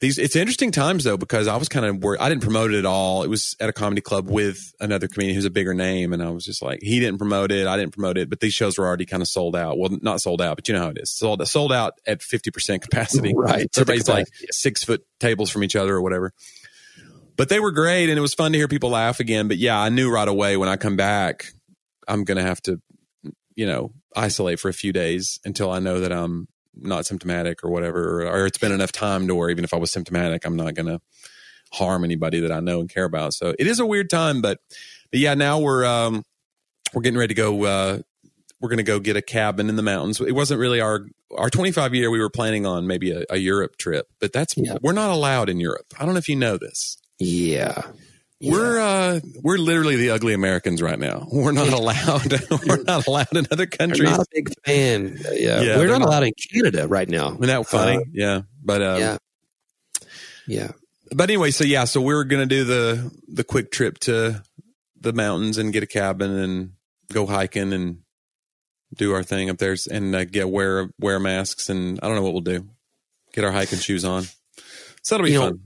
these 0.00 0.16
it's 0.18 0.36
interesting 0.36 0.70
times 0.70 1.04
though 1.04 1.16
because 1.16 1.48
I 1.48 1.56
was 1.56 1.68
kind 1.68 1.84
of 1.84 2.02
worried. 2.02 2.20
I 2.20 2.28
didn't 2.28 2.42
promote 2.42 2.72
it 2.72 2.78
at 2.78 2.86
all. 2.86 3.24
It 3.24 3.28
was 3.28 3.56
at 3.58 3.68
a 3.68 3.72
comedy 3.72 4.00
club 4.00 4.30
with 4.30 4.72
another 4.78 5.08
comedian 5.08 5.34
who's 5.34 5.44
a 5.44 5.50
bigger 5.50 5.74
name, 5.74 6.12
and 6.12 6.22
I 6.22 6.30
was 6.30 6.44
just 6.44 6.62
like, 6.62 6.80
he 6.82 7.00
didn't 7.00 7.18
promote 7.18 7.50
it, 7.50 7.66
I 7.66 7.76
didn't 7.76 7.94
promote 7.94 8.16
it, 8.16 8.30
but 8.30 8.38
these 8.38 8.54
shows 8.54 8.78
were 8.78 8.86
already 8.86 9.06
kind 9.06 9.22
of 9.22 9.28
sold 9.28 9.56
out. 9.56 9.76
Well, 9.76 9.90
not 10.00 10.20
sold 10.20 10.40
out, 10.40 10.56
but 10.56 10.68
you 10.68 10.74
know 10.74 10.82
how 10.82 10.88
it 10.90 10.98
is 11.00 11.10
sold 11.10 11.46
sold 11.48 11.72
out 11.72 11.94
at 12.06 12.22
fifty 12.22 12.50
percent 12.50 12.82
capacity. 12.82 13.34
Right, 13.38 13.72
so 13.72 13.82
everybody's 13.82 14.08
like 14.08 14.26
six 14.50 14.84
foot 14.84 15.04
tables 15.20 15.50
from 15.50 15.62
each 15.62 15.76
other 15.76 15.94
or 15.94 16.02
whatever. 16.02 16.32
But 17.36 17.48
they 17.48 17.60
were 17.60 17.70
great, 17.72 18.08
and 18.08 18.18
it 18.18 18.22
was 18.22 18.34
fun 18.34 18.52
to 18.52 18.58
hear 18.58 18.68
people 18.68 18.90
laugh 18.90 19.20
again. 19.20 19.48
But 19.48 19.58
yeah, 19.58 19.78
I 19.78 19.90
knew 19.90 20.10
right 20.12 20.26
away 20.26 20.56
when 20.56 20.68
I 20.68 20.76
come 20.76 20.96
back, 20.96 21.46
I'm 22.06 22.24
gonna 22.24 22.42
have 22.42 22.60
to, 22.62 22.80
you 23.54 23.66
know, 23.66 23.92
isolate 24.14 24.60
for 24.60 24.68
a 24.68 24.72
few 24.72 24.92
days 24.92 25.38
until 25.44 25.70
I 25.70 25.78
know 25.78 26.00
that 26.00 26.12
I'm 26.12 26.48
not 26.80 27.06
symptomatic 27.06 27.64
or 27.64 27.70
whatever, 27.70 28.26
or, 28.26 28.46
it's 28.46 28.58
been 28.58 28.72
enough 28.72 28.92
time 28.92 29.26
to 29.28 29.34
where 29.34 29.50
even 29.50 29.64
if 29.64 29.74
I 29.74 29.76
was 29.76 29.90
symptomatic, 29.90 30.44
I'm 30.44 30.56
not 30.56 30.74
going 30.74 30.86
to 30.86 31.00
harm 31.72 32.04
anybody 32.04 32.40
that 32.40 32.52
I 32.52 32.60
know 32.60 32.80
and 32.80 32.88
care 32.88 33.04
about. 33.04 33.34
So 33.34 33.54
it 33.58 33.66
is 33.66 33.80
a 33.80 33.86
weird 33.86 34.10
time, 34.10 34.40
but, 34.40 34.58
but 35.10 35.20
yeah, 35.20 35.34
now 35.34 35.58
we're, 35.58 35.84
um, 35.84 36.24
we're 36.94 37.02
getting 37.02 37.18
ready 37.18 37.34
to 37.34 37.40
go, 37.40 37.64
uh, 37.64 37.98
we're 38.60 38.68
going 38.68 38.78
to 38.78 38.82
go 38.84 38.98
get 38.98 39.16
a 39.16 39.22
cabin 39.22 39.68
in 39.68 39.76
the 39.76 39.82
mountains. 39.82 40.20
It 40.20 40.34
wasn't 40.34 40.60
really 40.60 40.80
our, 40.80 41.06
our 41.36 41.50
25 41.50 41.94
year. 41.94 42.10
We 42.10 42.20
were 42.20 42.30
planning 42.30 42.66
on 42.66 42.86
maybe 42.86 43.12
a, 43.12 43.24
a 43.30 43.36
Europe 43.36 43.76
trip, 43.76 44.08
but 44.20 44.32
that's, 44.32 44.54
yeah. 44.56 44.78
we're 44.82 44.92
not 44.92 45.10
allowed 45.10 45.48
in 45.48 45.60
Europe. 45.60 45.86
I 45.98 46.04
don't 46.04 46.14
know 46.14 46.18
if 46.18 46.28
you 46.28 46.36
know 46.36 46.56
this. 46.56 46.96
Yeah. 47.18 47.82
Yeah. 48.40 48.52
We're 48.52 48.78
uh 48.78 49.20
we're 49.42 49.58
literally 49.58 49.96
the 49.96 50.10
ugly 50.10 50.32
Americans 50.32 50.80
right 50.80 50.98
now. 50.98 51.26
We're 51.30 51.50
not 51.50 51.72
allowed. 51.72 52.32
we're 52.66 52.82
not 52.84 53.06
allowed 53.08 53.36
in 53.36 53.46
other 53.50 53.66
countries. 53.66 54.08
We're 54.08 54.16
not 54.16 54.20
a 54.20 54.26
big 54.32 54.52
fan. 54.64 55.18
Yeah, 55.32 55.60
yeah 55.60 55.76
we're 55.76 55.88
not, 55.88 56.02
allowed 56.02 56.22
in 56.22 56.32
Canada 56.52 56.86
right 56.86 57.08
now. 57.08 57.30
Isn't 57.30 57.40
that 57.40 57.66
funny? 57.66 57.96
Uh, 57.96 58.04
yeah, 58.12 58.42
but 58.62 58.80
um, 58.80 59.00
yeah, 59.00 59.16
yeah. 60.46 60.70
But 61.10 61.30
anyway, 61.30 61.50
so 61.50 61.64
yeah, 61.64 61.84
so 61.84 62.00
we're 62.00 62.22
gonna 62.24 62.46
do 62.46 62.62
the 62.62 63.10
the 63.26 63.42
quick 63.42 63.72
trip 63.72 63.98
to 64.00 64.40
the 65.00 65.12
mountains 65.12 65.58
and 65.58 65.72
get 65.72 65.82
a 65.82 65.86
cabin 65.86 66.30
and 66.30 66.72
go 67.12 67.26
hiking 67.26 67.72
and 67.72 68.02
do 68.94 69.14
our 69.14 69.22
thing 69.22 69.50
up 69.50 69.58
there 69.58 69.76
and 69.90 70.14
uh, 70.14 70.24
get 70.24 70.48
wear 70.48 70.90
wear 71.00 71.18
masks 71.18 71.68
and 71.68 71.98
I 72.02 72.06
don't 72.06 72.16
know 72.16 72.22
what 72.22 72.32
we'll 72.32 72.42
do. 72.42 72.68
Get 73.32 73.44
our 73.44 73.52
hiking 73.52 73.78
shoes 73.78 74.04
on. 74.04 74.24
So 75.02 75.14
that'll 75.14 75.24
be 75.24 75.32
You 75.32 75.38
know, 75.38 75.48
fun. 75.48 75.60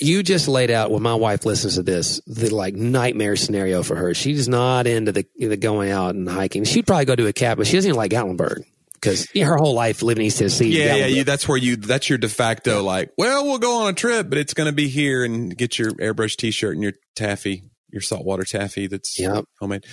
You 0.00 0.22
just 0.22 0.48
laid 0.48 0.70
out 0.70 0.90
when 0.90 1.02
my 1.02 1.14
wife 1.14 1.44
listens 1.46 1.76
to 1.76 1.82
this 1.82 2.20
the 2.26 2.50
like 2.54 2.74
nightmare 2.74 3.36
scenario 3.36 3.82
for 3.82 3.94
her. 3.94 4.12
She's 4.14 4.48
not 4.48 4.86
into 4.86 5.12
the, 5.12 5.26
the 5.38 5.56
going 5.56 5.90
out 5.90 6.14
and 6.14 6.28
hiking. 6.28 6.64
She'd 6.64 6.86
probably 6.86 7.04
go 7.04 7.14
to 7.14 7.26
a 7.28 7.32
cabin. 7.32 7.64
She 7.64 7.76
doesn't 7.76 7.88
even 7.90 7.96
like 7.96 8.10
Gatlinburg 8.10 8.64
because 8.94 9.28
yeah, 9.34 9.44
her 9.46 9.56
whole 9.56 9.74
life 9.74 10.02
living 10.02 10.22
in 10.22 10.26
East 10.26 10.38
Tennessee. 10.38 10.76
yeah, 10.76 10.96
yeah, 10.96 11.06
you, 11.06 11.24
that's 11.24 11.46
where 11.46 11.58
you 11.58 11.76
that's 11.76 12.08
your 12.08 12.18
de 12.18 12.28
facto 12.28 12.82
like. 12.82 13.12
Well, 13.16 13.44
we'll 13.44 13.58
go 13.58 13.82
on 13.82 13.90
a 13.90 13.92
trip, 13.92 14.28
but 14.28 14.38
it's 14.38 14.54
going 14.54 14.66
to 14.68 14.72
be 14.74 14.88
here 14.88 15.22
and 15.24 15.56
get 15.56 15.78
your 15.78 15.92
airbrush 15.92 16.36
T-shirt 16.36 16.74
and 16.74 16.82
your 16.82 16.94
taffy, 17.14 17.62
your 17.90 18.02
saltwater 18.02 18.44
taffy 18.44 18.88
that's 18.88 19.16
Yep. 19.18 19.44
homemade. 19.60 19.84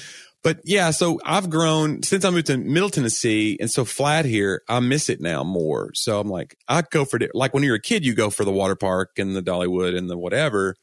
But 0.43 0.59
yeah, 0.63 0.89
so 0.91 1.19
I've 1.23 1.49
grown 1.49 2.01
since 2.01 2.25
I 2.25 2.31
moved 2.31 2.47
to 2.47 2.57
Middle 2.57 2.89
Tennessee 2.89 3.57
and 3.59 3.69
so 3.69 3.85
flat 3.85 4.25
here. 4.25 4.63
I 4.67 4.79
miss 4.79 5.07
it 5.07 5.21
now 5.21 5.43
more. 5.43 5.91
So 5.93 6.19
I'm 6.19 6.29
like, 6.29 6.57
I 6.67 6.81
go 6.81 7.05
for 7.05 7.17
it. 7.17 7.31
Like 7.35 7.53
when 7.53 7.63
you're 7.63 7.75
a 7.75 7.81
kid, 7.81 8.03
you 8.03 8.15
go 8.15 8.31
for 8.31 8.43
the 8.43 8.51
water 8.51 8.75
park 8.75 9.11
and 9.17 9.35
the 9.35 9.43
Dollywood 9.43 9.95
and 9.95 10.09
the 10.09 10.17
whatever, 10.17 10.75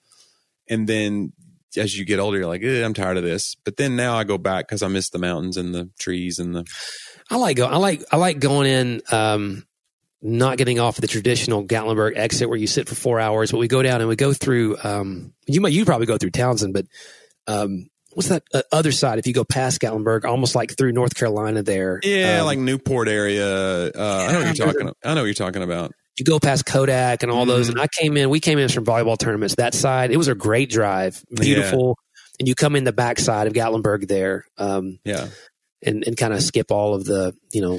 and 0.69 0.87
then 0.89 1.33
as 1.77 1.99
you 1.99 2.05
get 2.05 2.19
older, 2.19 2.39
you're 2.39 2.47
like, 2.47 2.63
eh, 2.63 2.85
I'm 2.85 2.95
tired 2.95 3.17
of 3.17 3.25
this. 3.25 3.57
But 3.65 3.77
then 3.77 3.97
now 3.97 4.17
I 4.17 4.25
go 4.25 4.39
back 4.39 4.69
because 4.69 4.83
I 4.83 4.89
miss 4.89 5.11
the 5.11 5.19
mountains 5.19 5.57
and 5.57 5.75
the 5.75 5.91
trees 5.99 6.39
and 6.39 6.55
the 6.55 6.65
I 7.31 7.37
like 7.37 7.57
go. 7.57 7.67
I 7.67 7.77
like 7.77 8.05
I 8.11 8.17
like 8.17 8.39
going 8.39 8.67
in. 8.67 9.03
Um, 9.11 9.65
not 10.21 10.59
getting 10.59 10.81
off 10.81 10.97
the 10.97 11.07
traditional 11.07 11.65
Gatlinburg 11.65 12.17
exit 12.17 12.49
where 12.49 12.59
you 12.59 12.67
sit 12.67 12.89
for 12.89 12.97
four 12.97 13.21
hours, 13.21 13.53
but 13.53 13.59
we 13.59 13.69
go 13.69 13.83
down 13.83 14.01
and 14.01 14.09
we 14.09 14.17
go 14.17 14.33
through. 14.33 14.77
Um, 14.83 15.33
you 15.47 15.61
might 15.61 15.73
you 15.73 15.85
probably 15.85 16.07
go 16.07 16.19
through 16.19 16.31
Townsend, 16.31 16.75
but 16.75 16.87
um, 17.47 17.89
what's 18.19 18.31
that 18.31 18.43
uh, 18.53 18.63
other 18.73 18.91
side? 18.91 19.21
If 19.21 19.29
you 19.29 19.33
go 19.33 19.45
past 19.45 19.81
Gatlinburg, 19.81 20.25
almost 20.25 20.57
like 20.57 20.77
through 20.77 20.91
North 20.91 21.15
Carolina, 21.15 21.63
there. 21.63 22.01
yeah, 22.03 22.41
um, 22.41 22.47
like 22.47 22.59
Newport 22.59 23.07
area. 23.07 23.47
Uh, 23.47 24.27
I 24.29 24.33
know 24.33 24.39
what 24.41 24.59
you're 24.59 24.67
talking. 24.67 24.93
I 25.05 25.15
know 25.15 25.21
what 25.21 25.27
you're 25.27 25.35
talking 25.35 25.63
about. 25.63 25.93
you 26.19 26.25
go 26.25 26.41
past 26.41 26.67
Kodak 26.67 27.23
and 27.23 27.31
all 27.31 27.47
those. 27.47 27.69
Mhm. 27.69 27.71
And 27.71 27.81
I 27.81 27.87
came 27.87 28.17
in, 28.17 28.29
we 28.29 28.41
came 28.41 28.59
in 28.59 28.69
from 28.71 28.85
volleyball 28.85 29.17
tournaments 29.17 29.55
that 29.55 29.73
side. 29.73 30.11
It 30.11 30.17
was 30.17 30.27
a 30.27 30.35
great 30.35 30.69
drive, 30.69 31.23
beautiful. 31.33 31.97
And 32.41 32.49
you 32.49 32.57
come 32.57 32.75
in 32.75 32.83
the 32.83 32.93
backside 32.93 33.47
of 33.47 33.53
Gatlinburg 33.53 34.09
there, 34.09 34.45
um, 34.59 34.99
Yeah. 35.05 35.29
and, 35.85 36.03
and 36.05 36.17
kind 36.17 36.33
of 36.35 36.43
skip 36.43 36.73
all 36.73 36.95
of 36.97 37.05
the, 37.05 37.35
you 37.53 37.63
know, 37.63 37.79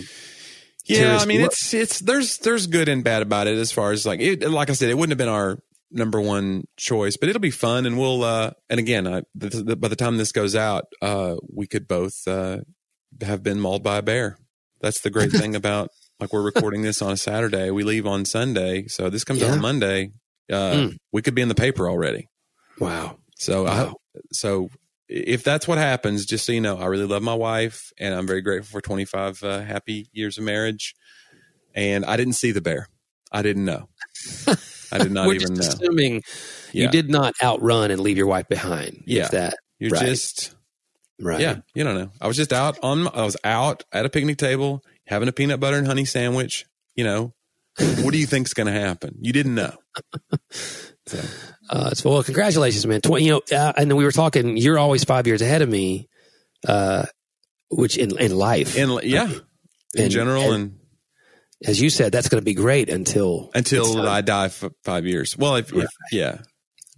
Yeah, 0.85 1.17
I 1.21 1.25
mean 1.25 1.41
it's 1.41 1.73
it's 1.73 1.99
there's 1.99 2.37
there's 2.39 2.65
good 2.67 2.87
and 2.89 3.03
bad 3.03 3.21
about 3.21 3.47
it 3.47 3.57
as 3.57 3.71
far 3.73 3.91
as 3.91 4.05
like 4.05 4.21
it, 4.21 4.49
like 4.49 4.69
I 4.69 4.73
said, 4.73 4.89
it 4.89 4.93
wouldn't 4.95 5.11
have 5.11 5.17
been 5.17 5.27
our 5.27 5.59
number 5.91 6.21
one 6.21 6.63
choice, 6.77 7.17
but 7.17 7.29
it'll 7.29 7.39
be 7.41 7.51
fun 7.51 7.85
and 7.85 7.97
we'll 7.97 8.23
uh 8.23 8.51
and 8.69 8.79
again, 8.79 9.07
I, 9.07 9.23
the, 9.35 9.49
the, 9.49 9.75
by 9.75 9.87
the 9.87 9.95
time 9.95 10.17
this 10.17 10.31
goes 10.31 10.55
out, 10.55 10.85
uh 11.01 11.35
we 11.53 11.67
could 11.67 11.87
both 11.87 12.27
uh 12.27 12.59
have 13.21 13.41
been 13.43 13.59
mauled 13.59 13.83
by 13.83 13.97
a 13.97 14.01
bear. 14.01 14.37
That's 14.81 15.01
the 15.01 15.09
great 15.09 15.31
thing 15.41 15.55
about 15.55 15.89
like 16.19 16.31
we're 16.33 16.43
recording 16.43 16.81
this 16.81 17.01
on 17.01 17.11
a 17.13 17.17
Saturday. 17.17 17.71
We 17.71 17.83
leave 17.83 18.05
on 18.05 18.25
Sunday, 18.25 18.85
so 18.87 19.09
this 19.09 19.23
comes 19.23 19.41
out 19.43 19.51
on 19.51 19.61
Monday. 19.61 20.11
Uh 20.51 20.55
Mm. 20.73 20.97
we 21.11 21.21
could 21.21 21.35
be 21.35 21.41
in 21.41 21.47
the 21.49 21.55
paper 21.55 21.89
already. 21.89 22.27
wow. 22.79 23.17
So 23.37 23.65
I 23.67 23.91
so 24.31 24.69
if 25.07 25.43
that's 25.43 25.67
what 25.67 25.77
happens, 25.79 26.25
just 26.25 26.45
so 26.45 26.51
you 26.51 26.61
know, 26.61 26.77
I 26.77 26.85
really 26.85 27.05
love 27.07 27.23
my 27.23 27.33
wife, 27.33 27.91
and 27.99 28.13
I'm 28.13 28.27
very 28.27 28.41
grateful 28.41 28.69
for 28.71 28.81
25 28.81 29.41
uh, 29.43 29.61
happy 29.61 30.07
years 30.13 30.37
of 30.37 30.43
marriage. 30.43 30.93
And 31.73 32.05
I 32.05 32.15
didn't 32.17 32.33
see 32.33 32.51
the 32.51 32.61
bear. 32.61 32.87
I 33.31 33.41
didn't 33.41 33.65
know. 33.65 33.89
I 34.91 34.97
did 34.97 35.11
not 35.11 35.27
We're 35.27 35.35
even 35.35 35.53
know. 35.55 35.59
assuming 35.61 36.21
Yeah. 36.73 36.83
you 36.85 36.89
did 36.91 37.09
not 37.09 37.33
outrun 37.43 37.91
and 37.91 38.01
leave 38.01 38.17
your 38.17 38.27
wife 38.27 38.47
behind. 38.47 39.03
Yeah. 39.05 39.27
That, 39.29 39.55
You're 39.79 39.91
right. 39.91 40.05
just 40.05 40.55
right. 41.19 41.39
yeah. 41.41 41.57
You 41.75 41.83
don't 41.83 41.95
know. 41.95 42.11
I 42.21 42.27
was 42.27 42.37
just 42.37 42.53
out 42.53 42.77
on. 42.83 43.07
I 43.07 43.23
was 43.23 43.37
out 43.43 43.83
at 43.91 44.05
a 44.05 44.09
picnic 44.09 44.37
table 44.37 44.83
having 45.07 45.27
a 45.29 45.31
peanut 45.31 45.59
butter 45.59 45.77
and 45.77 45.87
honey 45.87 46.05
sandwich. 46.05 46.65
You 46.95 47.03
know, 47.05 47.33
what 48.01 48.11
do 48.11 48.17
you 48.19 48.25
think's 48.25 48.53
going 48.53 48.67
to 48.67 48.73
happen? 48.79 49.15
You 49.21 49.31
didn't 49.33 49.55
know. 49.55 49.75
So, 51.07 51.19
Uh, 51.71 51.89
so, 51.91 52.09
well, 52.11 52.23
congratulations, 52.23 52.85
man. 52.85 53.01
Tw- 53.01 53.19
you 53.19 53.31
know, 53.31 53.41
uh, 53.57 53.73
and 53.75 53.89
then 53.89 53.97
we 53.97 54.03
were 54.03 54.11
talking, 54.11 54.57
you're 54.57 54.77
always 54.77 55.03
five 55.03 55.25
years 55.25 55.41
ahead 55.41 55.63
of 55.63 55.69
me, 55.69 56.07
uh, 56.67 57.05
which 57.71 57.97
in, 57.97 58.15
in 58.19 58.35
life, 58.35 58.75
in 58.77 58.91
yeah, 59.03 59.27
in 59.95 60.03
And- 60.03 60.11
general, 60.11 60.51
and- 60.51 60.53
and 60.53 60.78
as 61.65 61.81
you 61.81 61.89
said, 61.89 62.11
that's 62.11 62.29
going 62.29 62.41
to 62.41 62.45
be 62.45 62.53
great 62.53 62.89
until, 62.89 63.51
until. 63.53 64.07
I 64.07 64.21
die 64.21 64.49
for 64.49 64.71
five 64.83 65.05
years. 65.05 65.37
Well, 65.37 65.55
if, 65.55 65.73
if 65.73 65.89
yeah, 66.11 66.39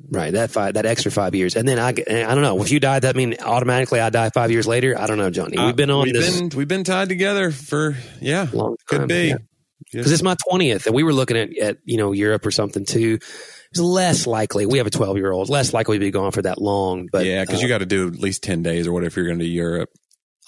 right. 0.10 0.34
That 0.34 0.52
five, 0.52 0.76
that 0.76 0.86
extra 0.86 1.12
five 1.12 1.34
years. 1.36 1.56
And 1.56 1.68
then 1.68 1.80
I, 1.80 1.90
I 1.90 2.34
don't 2.34 2.42
know 2.42 2.62
if 2.62 2.72
you 2.72 2.80
die, 2.80 3.00
that 3.00 3.16
mean 3.16 3.38
automatically 3.42 4.00
I 4.00 4.10
die 4.10 4.30
five 4.30 4.52
years 4.52 4.68
later. 4.68 4.98
I 4.98 5.08
don't 5.08 5.18
know, 5.18 5.30
Johnny. 5.30 5.58
We've 5.58 5.76
been 5.76 5.90
on 5.90 6.04
we've 6.04 6.14
this 6.14 6.40
Been, 6.40 6.50
we've 6.50 6.68
been 6.68 6.84
tied 6.84 7.10
together 7.10 7.52
for 7.52 7.96
yeah, 8.20 8.48
long 8.54 8.76
could 8.88 9.00
time. 9.00 9.08
be. 9.08 9.28
yeah. 9.30 9.38
because 9.92 10.12
it's 10.12 10.24
my 10.24 10.36
20th 10.50 10.86
and 10.86 10.96
we 10.96 11.04
were 11.04 11.14
looking 11.14 11.38
at, 11.38 11.58
at 11.58 11.78
you 11.86 11.98
know 11.98 12.12
europe 12.12 12.46
or 12.46 12.52
something 12.52 12.86
too 12.86 13.18
it's 13.72 13.80
less 13.80 14.28
likely 14.28 14.66
we 14.66 14.78
have 14.78 14.88
a 14.88 14.92
12 14.92 15.18
year 15.18 15.32
old 15.32 15.50
less 15.50 15.74
likely 15.74 15.98
to 15.98 16.00
be 16.00 16.12
gone 16.12 16.32
for 16.32 16.44
that 16.44 16.62
long 16.62 17.08
but 17.12 17.26
yeah, 17.26 17.44
because 17.44 17.60
uh, 17.60 17.64
you 17.64 17.68
got 17.68 17.80
to 17.80 17.86
do 17.86 18.08
at 18.08 18.16
least 18.16 18.44
ten 18.44 18.62
days 18.62 18.86
or 18.88 18.94
whatever 18.94 19.08
if 19.08 19.16
you're 19.18 19.26
going 19.26 19.40
to 19.40 19.46
Europe. 19.46 19.90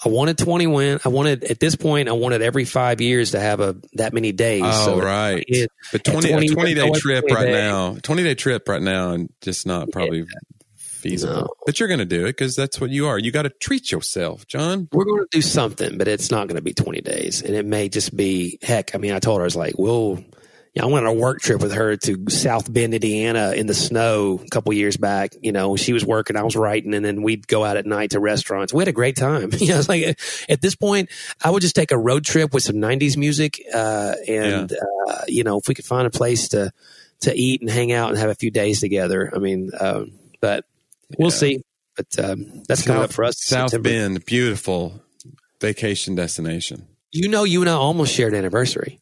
I 0.04 0.08
wanted 0.08 0.36
20 0.38 0.66
win 0.66 1.00
i 1.04 1.08
wanted 1.08 1.44
at 1.44 1.58
this 1.60 1.76
point 1.76 2.08
i 2.08 2.12
wanted 2.12 2.42
every 2.42 2.64
five 2.64 3.00
years 3.00 3.30
to 3.32 3.40
have 3.40 3.60
a 3.60 3.76
that 3.94 4.12
many 4.12 4.32
days 4.32 4.62
Oh 4.64 4.86
so 4.86 5.00
right, 5.00 5.44
it- 5.46 5.70
but 5.92 6.04
20, 6.04 6.28
20 6.30 6.46
a 6.46 6.50
twenty 6.54 6.74
day 6.74 6.90
trip 6.92 7.26
20 7.26 7.34
right 7.34 7.44
days. 7.46 7.54
now, 7.54 7.96
twenty 8.02 8.22
day 8.22 8.34
trip 8.34 8.68
right 8.68 8.82
now, 8.82 9.10
and 9.10 9.28
just 9.40 9.66
not 9.66 9.90
probably 9.92 10.24
feasible. 10.76 11.34
No. 11.34 11.48
But 11.66 11.78
you're 11.78 11.88
going 11.88 11.98
to 11.98 12.06
do 12.06 12.22
it 12.24 12.28
because 12.36 12.56
that's 12.56 12.80
what 12.80 12.88
you 12.90 13.06
are. 13.08 13.18
You 13.18 13.30
got 13.30 13.42
to 13.42 13.50
treat 13.50 13.92
yourself, 13.92 14.46
John. 14.46 14.88
we're 14.92 15.04
going 15.04 15.20
to 15.22 15.28
do 15.30 15.42
something 15.42 15.98
but 15.98 16.08
it's 16.08 16.30
not 16.30 16.48
going 16.48 16.56
to 16.56 16.62
be 16.62 16.72
20 16.72 17.00
days 17.02 17.42
and 17.42 17.54
it 17.54 17.66
may 17.66 17.88
just 17.90 18.16
be 18.16 18.58
heck 18.62 18.94
i 18.94 18.98
mean 18.98 19.12
i 19.12 19.18
told 19.18 19.38
her 19.38 19.42
i 19.42 19.44
was 19.44 19.56
like 19.56 19.74
we'll 19.78 20.24
yeah, 20.74 20.82
I 20.82 20.86
went 20.86 21.06
on 21.06 21.16
a 21.16 21.18
work 21.18 21.40
trip 21.40 21.60
with 21.60 21.72
her 21.72 21.96
to 21.96 22.24
South 22.30 22.72
Bend, 22.72 22.94
Indiana 22.94 23.52
in 23.52 23.66
the 23.66 23.74
snow 23.74 24.40
a 24.44 24.48
couple 24.50 24.72
years 24.72 24.96
back. 24.96 25.34
You 25.40 25.52
know, 25.52 25.76
she 25.76 25.92
was 25.92 26.04
working, 26.04 26.36
I 26.36 26.42
was 26.42 26.56
writing, 26.56 26.94
and 26.94 27.04
then 27.04 27.22
we'd 27.22 27.46
go 27.46 27.64
out 27.64 27.76
at 27.76 27.86
night 27.86 28.10
to 28.10 28.20
restaurants. 28.20 28.74
We 28.74 28.80
had 28.80 28.88
a 28.88 28.92
great 28.92 29.14
time. 29.16 29.50
you 29.58 29.68
know, 29.68 29.78
it's 29.78 29.88
like 29.88 30.18
at 30.48 30.60
this 30.60 30.74
point, 30.74 31.10
I 31.42 31.50
would 31.50 31.62
just 31.62 31.76
take 31.76 31.92
a 31.92 31.98
road 31.98 32.24
trip 32.24 32.52
with 32.52 32.64
some 32.64 32.76
90s 32.76 33.16
music. 33.16 33.62
Uh, 33.72 34.14
and, 34.26 34.72
uh, 34.72 35.22
you 35.28 35.44
know, 35.44 35.58
if 35.58 35.68
we 35.68 35.74
could 35.74 35.84
find 35.84 36.06
a 36.06 36.10
place 36.10 36.48
to, 36.48 36.72
to 37.20 37.34
eat 37.34 37.60
and 37.60 37.70
hang 37.70 37.92
out 37.92 38.10
and 38.10 38.18
have 38.18 38.30
a 38.30 38.34
few 38.34 38.50
days 38.50 38.80
together. 38.80 39.32
I 39.34 39.38
mean, 39.38 39.70
um, 39.78 40.12
but 40.40 40.64
we'll 41.18 41.30
Yeah. 41.30 41.36
see. 41.36 41.62
But 41.96 42.18
um, 42.18 42.64
that's 42.66 42.82
coming 42.82 43.04
up 43.04 43.12
for 43.12 43.24
us. 43.24 43.36
South 43.38 43.70
September. 43.70 43.88
Bend, 43.88 44.26
beautiful 44.26 45.00
vacation 45.60 46.16
destination. 46.16 46.88
You 47.12 47.28
know, 47.28 47.44
you 47.44 47.60
and 47.60 47.70
I 47.70 47.74
almost 47.74 48.12
shared 48.12 48.32
an 48.32 48.40
anniversary. 48.40 49.00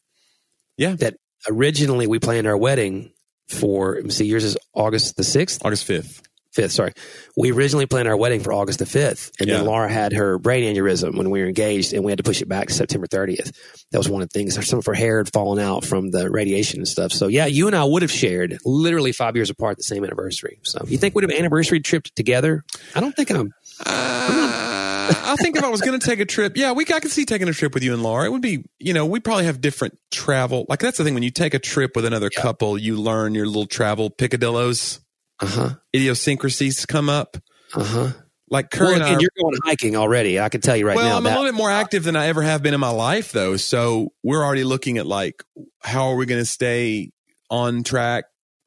Yeah. 0.77 0.95
That 0.97 1.15
originally 1.49 2.07
we 2.07 2.19
planned 2.19 2.47
our 2.47 2.57
wedding 2.57 3.11
for, 3.49 3.95
let 3.95 4.03
me 4.05 4.11
see, 4.11 4.25
yours 4.25 4.43
is 4.43 4.57
August 4.73 5.15
the 5.17 5.23
6th, 5.23 5.63
August 5.65 5.85
fifth. 5.85 6.21
5th, 6.55 6.69
sorry. 6.69 6.93
We 7.35 7.51
originally 7.51 7.87
planned 7.87 8.07
our 8.07 8.15
wedding 8.15 8.39
for 8.39 8.53
August 8.53 8.77
the 8.77 8.85
5th. 8.85 9.31
And 9.39 9.49
then 9.49 9.65
Laura 9.65 9.91
had 9.91 10.13
her 10.13 10.37
brain 10.37 10.63
aneurysm 10.75 11.17
when 11.17 11.31
we 11.31 11.41
were 11.41 11.47
engaged 11.47 11.93
and 11.93 12.03
we 12.03 12.11
had 12.11 12.17
to 12.19 12.23
push 12.23 12.43
it 12.43 12.47
back 12.47 12.67
to 12.67 12.73
September 12.75 13.07
30th. 13.07 13.51
That 13.91 13.97
was 13.97 14.07
one 14.07 14.21
of 14.21 14.29
the 14.29 14.37
things. 14.37 14.63
Some 14.67 14.77
of 14.77 14.85
her 14.85 14.93
hair 14.93 15.17
had 15.17 15.33
fallen 15.33 15.57
out 15.57 15.83
from 15.83 16.11
the 16.11 16.29
radiation 16.29 16.79
and 16.81 16.87
stuff. 16.87 17.11
So 17.11 17.27
yeah, 17.27 17.47
you 17.47 17.65
and 17.65 17.75
I 17.75 17.83
would 17.83 18.03
have 18.03 18.11
shared 18.11 18.59
literally 18.65 19.13
five 19.13 19.35
years 19.35 19.49
apart 19.49 19.77
the 19.77 19.83
same 19.83 20.03
anniversary. 20.03 20.59
So 20.61 20.85
you 20.87 20.99
think 20.99 21.15
we'd 21.15 21.23
have 21.27 21.31
anniversary 21.39 21.79
tripped 21.79 22.15
together? 22.15 22.63
I 22.93 22.99
don't 22.99 23.15
think 23.15 23.31
I'm, 23.31 23.51
Uh, 23.83 24.72
I 25.09 25.35
think 25.41 25.55
if 25.57 25.63
I 25.63 25.69
was 25.69 25.81
going 25.81 25.99
to 25.99 26.05
take 26.05 26.19
a 26.19 26.25
trip, 26.25 26.55
yeah, 26.55 26.71
we 26.71 26.83
I 26.93 26.99
could 26.99 27.11
see 27.11 27.25
taking 27.25 27.47
a 27.49 27.53
trip 27.53 27.73
with 27.73 27.83
you 27.83 27.93
and 27.93 28.03
Laura. 28.03 28.25
It 28.25 28.31
would 28.31 28.41
be, 28.41 28.63
you 28.79 28.93
know, 28.93 29.05
we 29.05 29.19
probably 29.19 29.45
have 29.45 29.61
different 29.61 29.97
travel. 30.11 30.65
Like 30.69 30.79
that's 30.79 30.97
the 30.97 31.03
thing 31.03 31.13
when 31.13 31.23
you 31.23 31.31
take 31.31 31.53
a 31.53 31.59
trip 31.59 31.95
with 31.95 32.05
another 32.05 32.29
Yeah. 32.35 32.41
couple, 32.41 32.77
you 32.77 32.95
learn 32.97 33.35
your 33.35 33.45
little 33.47 33.65
travel 33.65 34.09
picadillos, 34.09 34.99
uh 35.39 35.45
huh, 35.47 35.69
idiosyncrasies 35.95 36.85
come 36.85 37.09
up. 37.09 37.37
uh 37.75 37.83
huh. 37.83 38.11
Like 38.49 38.69
Kurt 38.69 38.99
Well, 38.99 39.01
and 39.13 39.21
you're 39.21 39.31
going 39.41 39.55
hiking 39.63 39.95
already. 39.95 40.39
I 40.39 40.49
can 40.49 40.61
tell 40.61 40.75
you 40.77 40.85
right 40.85 40.95
well, 40.95 41.09
now. 41.09 41.17
I'm 41.17 41.23
that- 41.23 41.35
a 41.35 41.39
little 41.39 41.51
bit 41.51 41.57
more 41.57 41.71
active 41.71 42.03
than 42.03 42.15
I 42.15 42.27
ever 42.27 42.43
have 42.43 42.61
been 42.61 42.75
in 42.75 42.79
my 42.79 42.89
life, 42.91 43.31
though. 43.31 43.57
So 43.57 44.13
we're 44.21 44.43
already 44.43 44.63
looking 44.63 44.99
at 44.99 45.07
like 45.07 45.43
how 45.81 46.09
are 46.09 46.15
we 46.15 46.25
going 46.27 46.41
to 46.41 46.45
stay 46.45 47.09
on 47.49 47.83
track 47.83 48.25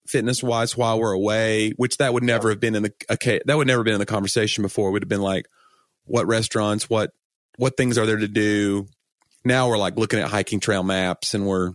fitness 0.09 0.43
wise 0.43 0.77
while 0.77 0.99
we're 0.99 1.13
away, 1.13 1.71
which 1.77 1.99
that 1.99 2.13
would 2.15 2.23
never 2.25 2.51
have 2.51 2.59
been 2.59 2.75
in 2.75 2.83
the 2.85 2.93
okay, 3.11 3.41
that 3.47 3.57
would 3.57 3.67
never 3.69 3.81
have 3.81 3.85
been 3.85 3.95
in 3.95 4.01
the 4.01 4.07
conversation 4.07 4.63
before. 4.63 4.89
It 4.89 4.93
would 4.93 5.03
have 5.03 5.09
been 5.09 5.23
like 5.23 5.47
what 6.07 6.27
restaurants, 6.27 6.89
what 6.91 7.11
what 7.59 7.77
things 7.77 7.99
are 7.99 8.07
there 8.07 8.17
to 8.17 8.29
do. 8.29 8.87
Now 9.45 9.69
we're 9.69 9.79
like 9.79 9.97
looking 9.97 10.19
at 10.19 10.29
hiking 10.29 10.61
trail 10.61 10.83
maps 10.83 11.35
and 11.35 11.47
we're 11.47 11.73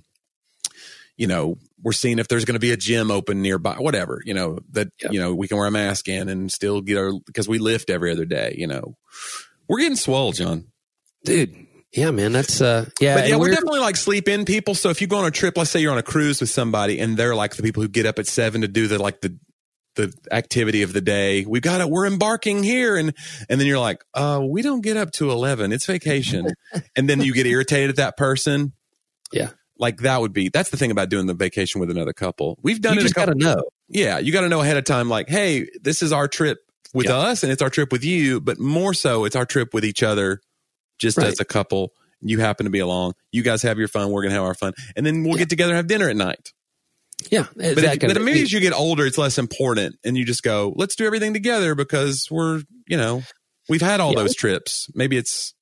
you 1.17 1.27
know, 1.27 1.57
we're 1.83 1.91
seeing 1.91 2.17
if 2.19 2.27
there's 2.27 2.45
going 2.45 2.55
to 2.55 2.59
be 2.59 2.71
a 2.71 2.77
gym 2.77 3.11
open 3.11 3.41
nearby, 3.43 3.75
whatever, 3.75 4.21
you 4.25 4.33
know, 4.33 4.57
that, 4.71 4.87
Yeah. 5.03 5.11
you 5.11 5.19
know, 5.19 5.35
we 5.35 5.47
can 5.47 5.57
wear 5.57 5.67
a 5.67 5.71
mask 5.71 6.07
in 6.07 6.29
and 6.29 6.51
still 6.51 6.81
get 6.81 6.97
our, 6.97 7.11
because 7.27 7.47
we 7.47 7.59
lift 7.59 7.89
every 7.91 8.11
other 8.11 8.25
day, 8.25 8.55
you 8.57 8.65
know. 8.65 8.95
We're 9.67 9.79
getting 9.79 9.97
swole, 9.97 10.31
John. 10.31 10.65
dude. 11.23 11.67
Yeah, 11.93 12.11
man. 12.11 12.31
That's 12.31 12.61
uh, 12.61 12.85
yeah. 13.01 13.15
But 13.15 13.27
yeah, 13.27 13.35
we're 13.35 13.41
we're- 13.41 13.53
definitely 13.55 13.81
like 13.81 13.97
sleep 13.97 14.29
in 14.29 14.45
people. 14.45 14.73
So 14.75 14.89
if 14.89 15.01
you 15.01 15.07
go 15.07 15.17
on 15.17 15.25
a 15.25 15.31
trip, 15.31 15.57
let's 15.57 15.69
say 15.69 15.81
you're 15.81 15.91
on 15.91 15.97
a 15.97 16.03
cruise 16.03 16.39
with 16.39 16.49
somebody 16.49 16.99
and 16.99 17.17
they're 17.17 17.35
like 17.35 17.55
the 17.57 17.63
people 17.63 17.83
who 17.83 17.89
get 17.89 18.05
up 18.05 18.17
at 18.17 18.27
seven 18.27 18.61
to 18.61 18.67
do 18.69 18.87
the 18.87 18.97
like 18.97 19.19
the 19.21 19.37
the 19.95 20.13
activity 20.31 20.83
of 20.83 20.93
the 20.93 21.01
day. 21.01 21.45
We 21.45 21.59
got 21.59 21.81
it. 21.81 21.89
We're 21.89 22.05
embarking 22.05 22.63
here. 22.63 22.95
And, 22.95 23.13
and 23.49 23.59
then 23.59 23.67
you're 23.67 23.79
like, 23.79 24.03
uh, 24.13 24.41
we 24.43 24.61
don't 24.61 24.81
get 24.81 24.97
up 24.97 25.11
to 25.13 25.31
11. 25.31 25.71
It's 25.73 25.85
vacation. 25.85 26.47
and 26.95 27.09
then 27.09 27.21
you 27.21 27.33
get 27.33 27.45
irritated 27.45 27.89
at 27.91 27.95
that 27.97 28.17
person. 28.17 28.73
Yeah. 29.33 29.49
Like 29.77 30.01
that 30.01 30.21
would 30.21 30.31
be, 30.33 30.49
that's 30.49 30.69
the 30.69 30.77
thing 30.77 30.91
about 30.91 31.09
doing 31.09 31.25
the 31.25 31.33
vacation 31.33 31.81
with 31.81 31.89
another 31.89 32.13
couple. 32.13 32.57
We've 32.61 32.79
done 32.79 32.93
You 32.93 32.99
it 32.99 33.03
just 33.03 33.15
gotta 33.15 33.35
know. 33.35 33.63
Yeah. 33.89 34.19
You 34.19 34.31
got 34.31 34.41
to 34.41 34.49
know 34.49 34.61
ahead 34.61 34.77
of 34.77 34.85
time, 34.85 35.09
like, 35.09 35.27
Hey, 35.27 35.67
this 35.81 36.01
is 36.01 36.13
our 36.13 36.27
trip 36.29 36.59
with 36.93 37.07
Yeah. 37.07 37.17
us 37.17 37.43
and 37.43 37.51
it's 37.51 37.61
our 37.61 37.69
trip 37.69 37.91
with 37.91 38.05
you, 38.05 38.39
but 38.39 38.59
more 38.59 38.93
so 38.93 39.25
it's 39.25 39.35
our 39.35 39.45
trip 39.45 39.73
with 39.73 39.83
each 39.83 40.03
other 40.03 40.39
just 40.99 41.17
Right. 41.17 41.27
as 41.27 41.39
a 41.41 41.45
couple. 41.45 41.91
You 42.21 42.39
happen 42.39 42.65
to 42.65 42.69
be 42.69 42.79
along. 42.79 43.13
You 43.31 43.41
guys 43.41 43.63
have 43.63 43.79
your 43.79 43.87
fun. 43.87 44.11
We're 44.11 44.21
going 44.21 44.29
to 44.29 44.35
have 44.35 44.43
our 44.45 44.53
fun. 44.53 44.73
And 44.95 45.05
then 45.05 45.23
we'll 45.23 45.37
get 45.37 45.49
together 45.49 45.71
and 45.73 45.77
have 45.77 45.87
dinner 45.87 46.07
at 46.07 46.15
night. 46.15 46.53
Yeah. 47.29 47.45
But, 47.55 47.77
if, 47.77 47.99
but 47.99 48.21
maybe 48.21 48.41
as 48.41 48.51
you 48.51 48.59
get 48.59 48.73
older, 48.73 49.05
it's 49.05 49.17
less 49.17 49.37
important, 49.37 49.95
and 50.03 50.17
you 50.17 50.25
just 50.25 50.43
go, 50.43 50.73
"Let's 50.75 50.95
do 50.95 51.05
everything 51.05 51.33
together," 51.33 51.75
because 51.75 52.27
we're, 52.31 52.61
you 52.87 52.97
know, 52.97 53.23
we've 53.69 53.81
had 53.81 53.99
all 53.99 54.13
Yeah. 54.13 54.19
those 54.23 54.35
trips. 54.35 54.87
Maybe 54.95 55.17
it's 55.17 55.53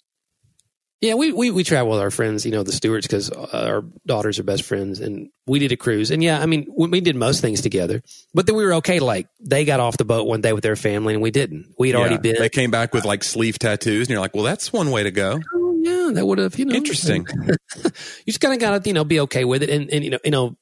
Yeah, 1.02 1.14
we, 1.14 1.32
we, 1.32 1.50
we 1.50 1.64
travel 1.64 1.92
with 1.92 2.02
our 2.02 2.12
friends, 2.12 2.46
you 2.46 2.52
know, 2.52 2.62
the 2.64 2.74
Stewarts, 2.74 3.08
because 3.08 3.32
uh, 3.32 3.48
our 3.54 3.84
daughters 4.06 4.38
are 4.38 4.44
best 4.44 4.64
friends, 4.64 5.00
and 5.00 5.30
we 5.48 5.58
did 5.60 5.72
a 5.72 5.78
cruise. 5.78 6.12
And 6.12 6.22
yeah, 6.22 6.42
I 6.42 6.46
mean, 6.46 6.68
we, 6.78 6.90
we 6.90 7.02
did 7.02 7.16
most 7.16 7.40
things 7.40 7.62
together, 7.62 8.02
but 8.34 8.46
then 8.48 8.56
we 8.56 8.66
were 8.66 8.74
okay. 8.76 9.00
Like 9.00 9.28
they 9.40 9.64
got 9.64 9.80
off 9.80 9.96
the 9.98 10.06
boat 10.06 10.28
one 10.28 10.42
day 10.42 10.52
with 10.54 10.64
their 10.64 10.76
family, 10.76 11.14
and 11.14 11.24
we 11.24 11.32
didn't. 11.32 11.74
We'd 11.80 11.96
already 11.96 12.18
been. 12.18 12.36
They 12.38 12.50
came 12.50 12.70
back 12.72 12.94
with 12.94 13.06
like 13.06 13.24
sleeve 13.24 13.58
tattoos, 13.60 14.08
and 14.08 14.10
you're 14.10 14.20
like, 14.20 14.36
"Well, 14.36 14.44
that's 14.44 14.74
one 14.74 14.92
way 14.92 15.04
to 15.04 15.12
go." 15.12 15.40
oh, 15.54 15.80
yeah, 15.82 16.12
that 16.16 16.26
would 16.26 16.38
have, 16.40 16.60
you 16.60 16.66
know, 16.66 16.76
Interesting. 16.76 17.26
you 17.86 17.92
just 18.26 18.42
kind 18.42 18.54
of 18.54 18.60
got 18.60 18.84
to, 18.84 18.90
you 18.90 18.94
know, 18.94 19.06
be 19.06 19.22
okay 19.22 19.46
with 19.46 19.64
it. 19.64 19.70
And, 19.70 19.90
and 19.90 20.04
you 20.04 20.10
know, 20.10 20.20
you 20.26 20.32
know, 20.32 20.58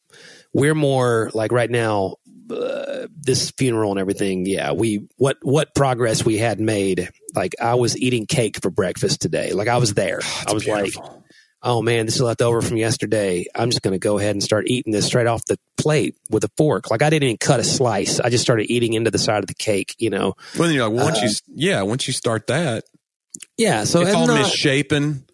we're 0.54 0.76
more 0.76 1.30
like 1.34 1.52
right 1.52 1.70
now, 1.70 2.16
uh, 2.50 3.08
this 3.16 3.52
funeral 3.52 3.91
and 3.91 4.00
everything. 4.00 4.45
Yeah, 4.45 4.72
we 4.72 5.08
what 5.18 5.38
what 5.41 5.76
progress 5.76 6.24
we 6.26 6.38
had 6.38 6.60
made. 6.60 7.10
Like 7.36 7.56
I 7.62 7.76
was 7.76 7.98
eating 7.98 8.26
cake 8.26 8.62
for 8.62 8.70
breakfast 8.70 9.22
today. 9.22 9.52
Like 9.52 9.68
I 9.68 9.78
was 9.78 9.93
there. 9.93 10.22
I 10.48 10.54
was 10.54 10.66
like, 10.66 10.93
oh 11.62 11.82
man, 11.82 12.06
this 12.06 12.16
is 12.16 12.22
left 12.22 12.41
over 12.41 12.62
from 12.62 12.78
yesterday. 12.78 13.45
I'm 13.54 13.70
just 13.70 13.82
going 13.82 13.91
to 13.93 14.00
go 14.00 14.18
ahead 14.18 14.32
and 14.36 14.41
start 14.43 14.68
eating 14.68 14.93
this 14.93 15.06
straight 15.06 15.28
off 15.28 15.43
the 15.45 15.58
plate 15.78 16.16
with 16.30 16.43
a 16.45 16.52
fork. 16.56 16.89
Like 16.89 17.02
I 17.02 17.10
didn't 17.10 17.26
even 17.26 17.38
cut 17.38 17.60
a 17.60 17.64
slice. 17.66 18.20
I 18.20 18.30
just 18.30 18.43
started 18.43 18.72
eating 18.72 18.93
into 18.93 19.12
the 19.12 19.20
side 19.20 19.43
of 19.43 19.48
the 19.48 19.54
cake. 19.54 19.93
You 20.00 20.10
know. 20.10 20.34
well, 20.58 20.68
then 20.68 20.76
you're 20.76 20.88
like, 20.88 20.95
well, 20.95 21.06
once 21.06 21.20
Uh, 21.20 21.26
you, 21.26 21.32
yeah, 21.68 21.82
once 21.82 22.08
you 22.08 22.14
start 22.14 22.48
that, 22.48 22.86
Yeah. 23.58 23.84
So 23.84 24.02
it's 24.02 24.14
all 24.16 24.26
not- 24.28 24.39
misshapen. 24.41 25.26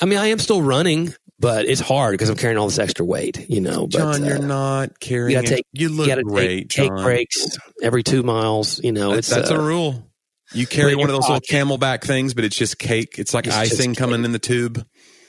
I 0.00 0.04
mean, 0.04 0.18
I 0.18 0.26
am 0.28 0.40
still 0.40 0.60
running, 0.60 1.14
but 1.42 1.66
it's 1.66 1.80
hard 1.82 2.14
because 2.14 2.30
I'm 2.30 2.36
carrying 2.36 2.56
all 2.56 2.66
this 2.68 2.78
extra 2.78 3.04
weight. 3.04 3.50
You 3.50 3.60
know. 3.60 3.82
But, 3.86 3.98
John, 3.98 4.22
uh, 4.22 4.26
you're 4.26 4.38
not 4.38 4.98
carrying. 4.98 5.36
you 5.36 5.42
gotta 5.42 5.56
take- 5.56 5.66
you 5.74 5.90
you 5.90 6.06
got 6.06 6.14
to 6.14 6.22
great, 6.22 6.70
take 6.70 6.70
cake 6.70 6.88
John. 6.88 7.02
breaks 7.04 7.58
every 7.82 8.02
two 8.02 8.22
miles. 8.22 8.82
You 8.82 8.92
know, 8.92 9.10
That- 9.10 9.18
it's 9.18 9.28
that's 9.28 9.50
uh, 9.50 9.56
a 9.56 9.62
rule. 9.62 10.08
You 10.54 10.66
carry 10.66 10.94
one 10.94 11.08
of 11.08 11.14
those 11.14 11.28
little 11.28 11.40
CamelBak 11.40 12.02
things, 12.04 12.34
but 12.34 12.44
it's 12.44 12.56
just 12.56 12.78
cake. 12.78 13.14
It's 13.18 13.32
like 13.34 13.46
It's 13.46 13.56
icing 13.56 13.94
coming 13.94 14.24
in 14.24 14.32
the 14.32 14.38
tube. 14.38 14.84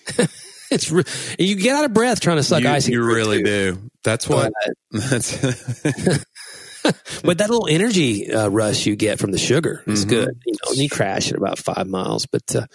it's 0.70 0.92
re- 0.92 1.06
you 1.40 1.56
get 1.56 1.76
out 1.78 1.86
of 1.86 1.94
breath 1.94 2.20
trying 2.20 2.36
to 2.38 2.44
suck 2.44 2.62
you, 2.64 2.68
icing. 2.70 2.94
you 2.94 3.04
really 3.06 3.42
do. 3.42 3.90
That's 4.04 4.28
what. 4.28 4.52
That's 4.92 5.32
But 7.24 7.38
that 7.38 7.50
little 7.50 7.68
energy 7.70 8.30
uh, 8.32 8.50
rush 8.50 8.86
you 8.86 8.96
get 8.98 9.18
from 9.20 9.32
the 9.32 9.38
sugar 9.38 9.82
is 9.88 10.06
Mhm. 10.06 10.10
good. 10.10 10.30
You 10.46 10.54
know, 10.54 10.72
and 10.72 10.78
you 10.78 10.90
crash 10.90 11.32
at 11.32 11.38
about 11.38 11.58
five 11.58 11.88
miles, 11.88 12.26
but 12.26 12.54
uh, 12.56 12.66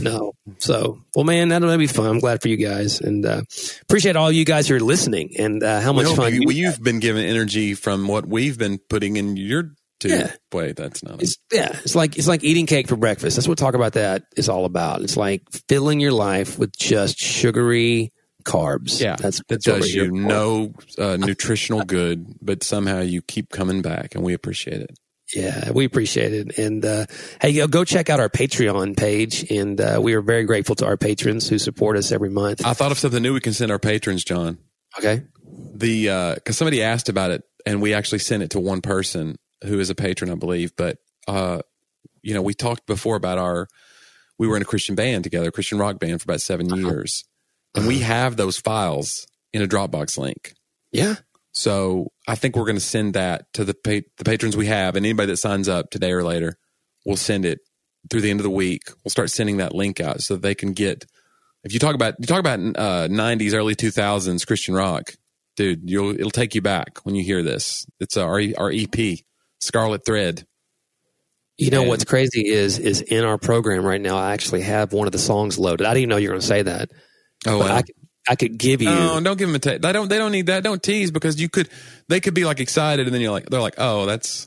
no. 0.00 0.32
So, 0.58 1.02
well, 1.14 1.24
man, 1.24 1.48
that'll 1.50 1.76
be 1.78 1.86
fun. 1.86 2.06
I'm 2.06 2.18
glad 2.18 2.42
for 2.42 2.48
you 2.48 2.56
guys, 2.56 3.00
and 3.00 3.24
uh, 3.24 3.42
appreciate 3.82 4.16
all 4.16 4.32
you 4.32 4.44
guys 4.44 4.66
who 4.68 4.74
are 4.76 4.80
listening, 4.80 5.34
and 5.38 5.62
uh, 5.62 5.80
how 5.80 5.92
much 5.92 6.06
fun 6.16 6.32
you, 6.34 6.40
you 6.40 6.46
well, 6.46 6.56
you've 6.56 6.82
been 6.82 6.98
given 6.98 7.24
energy 7.24 7.74
from 7.74 8.08
what 8.08 8.26
we've 8.26 8.58
been 8.58 8.78
putting 8.88 9.16
in 9.16 9.36
your 9.36 9.74
tube. 10.00 10.10
Yeah. 10.12 10.32
Wait, 10.52 10.76
that's 10.76 11.02
not. 11.04 11.22
It's, 11.22 11.36
yeah, 11.52 11.78
it's 11.84 11.94
like 11.94 12.18
it's 12.18 12.26
like 12.28 12.42
eating 12.42 12.66
cake 12.66 12.88
for 12.88 12.96
breakfast. 12.96 13.36
That's 13.36 13.46
what 13.48 13.58
talk 13.58 13.74
about 13.74 13.92
that 13.92 14.24
is 14.36 14.48
all 14.48 14.64
about. 14.64 15.02
It's 15.02 15.16
like 15.16 15.42
filling 15.68 16.00
your 16.00 16.12
life 16.12 16.58
with 16.58 16.76
just 16.76 17.18
sugary 17.18 18.12
carbs. 18.46 19.00
yeah, 19.00 19.16
that's 19.16 19.42
that 19.48 19.62
does 19.62 19.92
you 19.94 20.10
no 20.10 20.72
uh, 20.98 21.16
nutritional 21.18 21.84
good, 21.84 22.26
but 22.40 22.62
somehow 22.62 23.00
you 23.00 23.20
keep 23.20 23.50
coming 23.50 23.82
back, 23.82 24.14
and 24.14 24.24
we 24.24 24.32
appreciate 24.32 24.80
it. 24.80 24.98
Yeah, 25.34 25.72
we 25.72 25.84
appreciate 25.84 26.32
it. 26.32 26.56
And 26.56 26.84
uh, 26.84 27.06
hey, 27.40 27.52
go- 27.52 27.66
go 27.66 27.84
check 27.84 28.08
out 28.08 28.20
our 28.20 28.28
Patreon 28.30 28.96
page, 28.96 29.50
and 29.50 29.80
uh, 29.80 29.98
we 30.00 30.14
are 30.14 30.22
very 30.22 30.44
grateful 30.44 30.76
to 30.76 30.86
our 30.86 30.96
patrons 30.96 31.48
who 31.48 31.58
support 31.58 31.96
us 31.96 32.12
every 32.12 32.30
month. 32.30 32.64
I 32.64 32.74
thought 32.74 32.92
of 32.92 32.98
something 32.98 33.20
new 33.22 33.34
we 33.34 33.40
can 33.40 33.52
send 33.52 33.72
our 33.72 33.80
patrons, 33.80 34.22
John. 34.24 34.58
Okay, 34.98 35.22
The 35.74 36.34
because 36.36 36.56
somebody 36.56 36.82
asked 36.82 37.08
about 37.08 37.32
it, 37.32 37.42
and 37.66 37.82
we 37.82 37.92
actually 37.92 38.20
sent 38.20 38.42
it 38.44 38.50
to 38.50 38.60
one 38.60 38.80
person 38.80 39.36
who 39.64 39.80
is 39.80 39.90
a 39.90 39.94
patron, 39.96 40.30
I 40.30 40.36
believe. 40.36 40.76
But 40.76 40.98
uh, 41.26 41.60
you 42.22 42.32
know, 42.34 42.42
we 42.42 42.54
talked 42.54 42.86
before 42.86 43.16
about 43.16 43.38
our 43.38 43.66
we 44.38 44.46
were 44.46 44.54
in 44.56 44.62
a 44.62 44.66
Christian 44.66 44.94
band 44.94 45.24
together, 45.24 45.48
a 45.48 45.52
Christian 45.52 45.78
rock 45.78 45.98
band 45.98 46.20
for 46.20 46.26
about 46.26 46.40
7 46.40 46.70
Uh-huh. 46.70 46.76
years, 46.88 47.24
and 47.76 47.86
we 47.86 48.00
have 48.00 48.36
those 48.36 48.58
files 48.58 49.26
in 49.52 49.62
a 49.62 49.66
Dropbox 49.66 50.18
link. 50.18 50.54
yeah, 50.92 51.16
So 51.52 52.08
I 52.28 52.34
think 52.34 52.56
we're 52.56 52.64
going 52.64 52.76
to 52.76 52.80
send 52.80 53.14
that 53.14 53.52
to 53.54 53.64
the 53.64 53.74
pa- 53.74 54.06
the 54.18 54.24
patrons 54.24 54.56
we 54.56 54.66
have, 54.66 54.96
and 54.96 55.04
anybody 55.06 55.28
that 55.28 55.36
signs 55.38 55.68
up 55.68 55.90
today 55.90 56.12
or 56.12 56.22
later, 56.24 56.56
we'll 57.04 57.16
send 57.16 57.44
it 57.44 57.60
through 58.10 58.20
the 58.22 58.30
end 58.30 58.40
of 58.40 58.44
the 58.44 58.50
week. 58.50 58.82
We'll 59.04 59.10
start 59.10 59.30
sending 59.30 59.56
that 59.58 59.74
link 59.74 60.00
out 60.00 60.20
so 60.22 60.36
they 60.36 60.54
can 60.54 60.72
get. 60.72 61.04
If 61.64 61.72
you 61.72 61.78
talk 61.78 61.94
about 61.94 62.14
you 62.20 62.26
talk 62.26 62.40
about 62.40 62.58
uh, 62.60 63.08
'90s, 63.08 63.52
early 63.54 63.74
2000s 63.74 64.46
Christian 64.46 64.74
rock, 64.74 65.12
dude, 65.56 65.88
you'll 65.90 66.14
it'll 66.14 66.30
take 66.30 66.54
you 66.54 66.62
back 66.62 66.98
when 67.04 67.14
you 67.14 67.24
hear 67.24 67.42
this. 67.42 67.86
It's 68.00 68.16
our 68.16 68.40
our 68.58 68.70
EP, 68.70 69.18
Scarlet 69.60 70.04
Thread. 70.04 70.46
You 71.58 71.70
know 71.70 71.80
And- 71.80 71.88
what's 71.88 72.04
crazy 72.04 72.46
is 72.46 72.78
is 72.78 73.00
in 73.00 73.24
our 73.24 73.38
program 73.38 73.84
right 73.84 74.00
now. 74.00 74.16
I 74.18 74.32
actually 74.32 74.60
have 74.62 74.92
one 74.92 75.06
of 75.08 75.12
the 75.12 75.18
songs 75.18 75.58
loaded. 75.58 75.86
I 75.86 75.90
didn't 75.90 76.02
even 76.02 76.08
know 76.10 76.16
you 76.18 76.28
were 76.28 76.34
going 76.34 76.40
to 76.42 76.46
say 76.46 76.62
that. 76.62 76.90
Oh, 77.46 77.58
wow. 77.58 77.76
I 77.76 77.82
could, 77.82 77.94
I 78.28 78.34
could 78.34 78.58
give 78.58 78.82
you. 78.82 78.88
No, 78.88 79.20
don't 79.20 79.36
give 79.38 79.48
them 79.48 79.54
a 79.54 79.58
te- 79.58 79.78
they 79.78 79.92
don't 79.92 80.08
they 80.08 80.18
don't 80.18 80.32
need 80.32 80.46
that. 80.46 80.64
Don't 80.64 80.82
tease 80.82 81.10
because 81.10 81.40
you 81.40 81.48
could 81.48 81.68
they 82.08 82.20
could 82.20 82.34
be 82.34 82.44
like 82.44 82.60
excited 82.60 83.06
and 83.06 83.14
then 83.14 83.20
you're 83.22 83.30
like 83.30 83.46
they're 83.48 83.60
like 83.60 83.76
oh 83.78 84.04
that's 84.06 84.46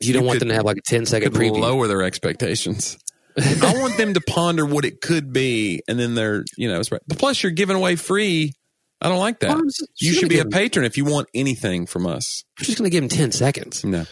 you 0.00 0.12
don't 0.12 0.22
you 0.22 0.26
want 0.26 0.34
could- 0.36 0.42
them 0.42 0.48
to 0.48 0.54
have 0.54 0.64
like 0.64 0.78
a 0.78 0.82
10 0.82 1.06
second 1.06 1.32
preview. 1.34 1.58
lower 1.58 1.86
their 1.86 2.02
expectations. 2.02 2.96
I 3.36 3.74
want 3.78 3.96
them 3.96 4.14
to 4.14 4.20
ponder 4.20 4.64
what 4.64 4.84
it 4.84 5.00
could 5.00 5.32
be, 5.32 5.82
and 5.88 5.98
then 5.98 6.14
they're 6.14 6.44
you 6.56 6.68
know. 6.68 6.80
But 6.88 7.02
plus, 7.18 7.42
you're 7.42 7.50
giving 7.52 7.74
away 7.76 7.96
free. 7.96 8.52
I 9.00 9.08
don't 9.08 9.18
like 9.18 9.40
that. 9.40 9.50
Well, 9.50 9.64
just- 9.64 9.88
you 9.98 10.12
should 10.12 10.28
be 10.28 10.38
a 10.38 10.44
patron 10.46 10.84
if 10.86 10.96
you 10.96 11.04
want 11.04 11.28
anything 11.34 11.84
from 11.86 12.06
us. 12.06 12.44
I'm 12.58 12.64
just 12.64 12.78
going 12.78 12.88
to 12.88 12.92
give 12.94 13.02
them 13.02 13.08
10 13.10 13.32
seconds. 13.32 13.84
No, 13.84 14.04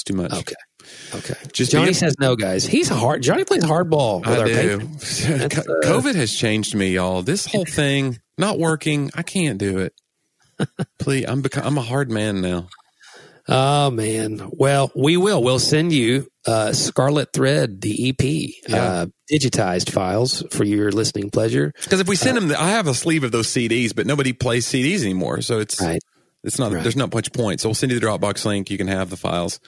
it's 0.00 0.04
too 0.04 0.14
much. 0.14 0.32
Okay. 0.32 0.54
Okay. 1.14 1.34
Just 1.52 1.72
Johnny 1.72 1.92
says 1.92 2.14
no, 2.18 2.36
guys. 2.36 2.64
He's 2.64 2.88
hard. 2.88 3.22
Johnny 3.22 3.44
plays 3.44 3.64
hardball 3.64 4.20
with 4.20 4.28
I 4.30 4.38
our 4.38 4.46
do. 4.46 4.54
patrons. 4.54 5.24
Co- 5.26 5.36
That's, 5.36 5.58
uh, 5.58 5.74
COVID 5.84 6.14
has 6.14 6.32
changed 6.34 6.74
me, 6.74 6.94
y'all. 6.94 7.22
This 7.22 7.46
whole 7.46 7.64
thing 7.68 8.18
not 8.38 8.58
working. 8.58 9.10
I 9.14 9.22
can't 9.22 9.58
do 9.58 9.78
it. 9.78 9.92
Please, 10.98 11.24
I'm 11.26 11.42
become, 11.42 11.66
I'm 11.66 11.78
a 11.78 11.82
hard 11.82 12.10
man 12.10 12.40
now. 12.40 12.68
Oh 13.48 13.90
man. 13.90 14.48
Well, 14.52 14.92
we 14.94 15.16
will. 15.16 15.42
We'll 15.42 15.58
send 15.58 15.92
you 15.92 16.28
uh, 16.46 16.72
Scarlet 16.72 17.30
Thread, 17.32 17.80
the 17.80 18.10
EP, 18.10 18.22
Yeah. 18.68 18.76
uh, 18.84 19.06
digitized 19.32 19.90
files 19.90 20.44
for 20.50 20.64
your 20.64 20.92
listening 20.92 21.30
pleasure. 21.30 21.72
Because 21.82 22.00
if 22.00 22.08
we 22.08 22.16
send 22.16 22.36
them, 22.36 22.48
the, 22.48 22.60
I 22.60 22.68
have 22.70 22.86
a 22.86 22.94
sleeve 22.94 23.24
of 23.24 23.32
those 23.32 23.48
CDs, 23.48 23.94
but 23.94 24.06
nobody 24.06 24.32
plays 24.32 24.66
CDs 24.66 25.02
anymore, 25.02 25.40
so 25.42 25.58
it's 25.58 25.80
Right. 25.80 26.00
It's 26.44 26.58
not. 26.58 26.72
Right. 26.72 26.82
There's 26.82 26.96
not 26.96 27.12
much 27.14 27.32
point. 27.32 27.60
So 27.60 27.68
we'll 27.68 27.74
send 27.74 27.92
you 27.92 28.00
the 28.00 28.06
Dropbox 28.06 28.44
link. 28.44 28.70
You 28.70 28.78
can 28.78 28.88
have 28.88 29.10
the 29.10 29.16
files. 29.16 29.60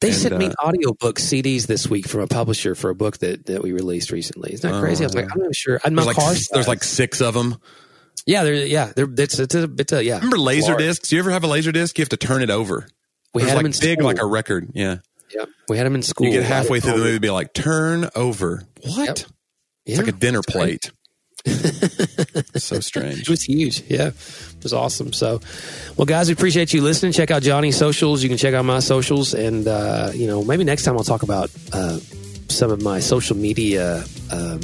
They 0.00 0.08
And, 0.08 0.16
sent 0.16 0.36
me 0.36 0.46
uh, 0.48 0.52
audiobook 0.62 1.18
CDs 1.18 1.66
this 1.66 1.88
week 1.88 2.06
from 2.06 2.20
a 2.20 2.26
publisher 2.26 2.74
for 2.74 2.90
a 2.90 2.94
book 2.94 3.18
that, 3.18 3.46
that 3.46 3.62
we 3.62 3.72
released 3.72 4.10
recently. 4.10 4.52
Isn't 4.52 4.70
that 4.70 4.76
Oh, 4.76 4.80
crazy? 4.80 5.04
I 5.04 5.06
was 5.06 5.14
like, 5.14 5.24
yeah. 5.24 5.30
I'm 5.34 5.42
not 5.42 5.54
sure. 5.54 5.80
In 5.84 5.94
my 5.94 6.02
There's 6.04 6.06
like 6.08 6.16
car, 6.24 6.32
s- 6.32 6.48
there's 6.52 6.68
like 6.68 6.84
six 6.84 7.22
of 7.22 7.32
them. 7.32 7.56
yeah, 8.26 8.44
there, 8.44 8.54
yeah, 8.54 8.92
there. 8.94 9.06
It's 9.16 9.38
it's 9.38 9.54
a, 9.54 9.70
it's 9.78 9.92
a 9.92 10.04
yeah. 10.04 10.16
Remember 10.16 10.36
laser 10.38 10.72
Large. 10.72 10.78
discs? 10.80 11.08
Do 11.08 11.16
you 11.16 11.22
ever 11.22 11.30
have 11.30 11.44
a 11.44 11.46
laser 11.46 11.72
disc? 11.72 11.96
You 11.98 12.02
have 12.02 12.10
to 12.10 12.16
turn 12.18 12.42
it 12.42 12.50
over. 12.50 12.86
We 13.32 13.40
There's 13.42 13.50
had 13.52 13.56
like 13.56 13.62
them 13.62 13.72
in 13.72 13.80
big, 13.80 13.98
school. 13.98 14.06
like 14.06 14.18
a 14.20 14.26
record. 14.26 14.68
Yeah. 14.74 14.98
yeah, 15.34 15.44
we 15.68 15.78
had 15.78 15.86
them 15.86 15.94
in 15.94 16.02
school. 16.02 16.26
You 16.26 16.32
get 16.34 16.42
halfway 16.44 16.80
through 16.80 16.90
the 16.92 16.96
didn't 16.98 17.06
movie, 17.08 17.18
be 17.20 17.30
like, 17.30 17.54
turn 17.54 18.10
over. 18.14 18.62
What? 18.82 19.06
Yep. 19.06 19.18
It's 19.86 19.98
like 19.98 20.08
a 20.08 20.12
dinner 20.12 20.40
That's 20.46 20.56
right. 20.56 20.90
so 22.56 22.80
strange. 22.80 23.20
It 23.22 23.28
was 23.28 23.42
huge. 23.42 23.82
Yeah. 23.88 24.08
It 24.08 24.62
was 24.62 24.72
awesome. 24.72 25.12
So, 25.12 25.40
well, 25.96 26.06
guys, 26.06 26.28
we 26.28 26.32
appreciate 26.34 26.72
you 26.72 26.82
listening. 26.82 27.12
Check 27.12 27.30
out 27.30 27.42
Johnny's 27.42 27.76
socials. 27.76 28.22
You 28.22 28.28
can 28.28 28.38
check 28.38 28.54
out 28.54 28.64
my 28.64 28.80
socials. 28.80 29.34
And, 29.34 29.68
uh, 29.68 30.10
you 30.14 30.26
know, 30.26 30.42
maybe 30.44 30.64
next 30.64 30.84
time 30.84 30.96
I'll 30.96 31.04
talk 31.04 31.22
about 31.22 31.50
uh, 31.72 31.98
some 32.48 32.70
of 32.70 32.82
my 32.82 33.00
social 33.00 33.36
media, 33.36 34.04
um, 34.32 34.60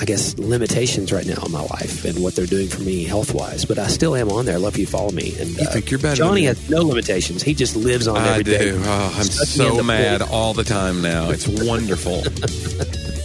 I 0.00 0.04
guess, 0.04 0.38
limitations 0.38 1.12
right 1.12 1.26
now 1.26 1.42
in 1.44 1.50
my 1.50 1.60
life 1.62 2.04
and 2.04 2.22
what 2.22 2.36
they're 2.36 2.46
doing 2.46 2.68
for 2.68 2.80
me 2.82 3.02
health 3.04 3.34
wise. 3.34 3.64
But 3.64 3.78
I 3.78 3.88
still 3.88 4.14
am 4.14 4.30
on 4.30 4.46
there. 4.46 4.54
I 4.54 4.58
love 4.58 4.76
you 4.78 4.86
follow 4.86 5.10
me. 5.10 5.34
And 5.38 5.50
You 5.50 5.66
uh, 5.66 5.72
think 5.72 5.90
you're 5.90 5.98
better 6.00 6.14
Johnny 6.16 6.44
has 6.44 6.70
no 6.70 6.82
limitations. 6.82 7.42
He 7.42 7.52
just 7.52 7.74
lives 7.76 8.06
on 8.06 8.16
I 8.16 8.28
every 8.30 8.44
day. 8.44 8.70
do. 8.70 8.80
Oh, 8.84 9.14
I'm 9.16 9.24
Stuck 9.24 9.48
so 9.48 9.82
mad 9.82 10.22
all 10.22 10.54
the 10.54 10.64
time 10.64 11.02
now. 11.02 11.30
It's 11.30 11.48
wonderful. 11.48 12.22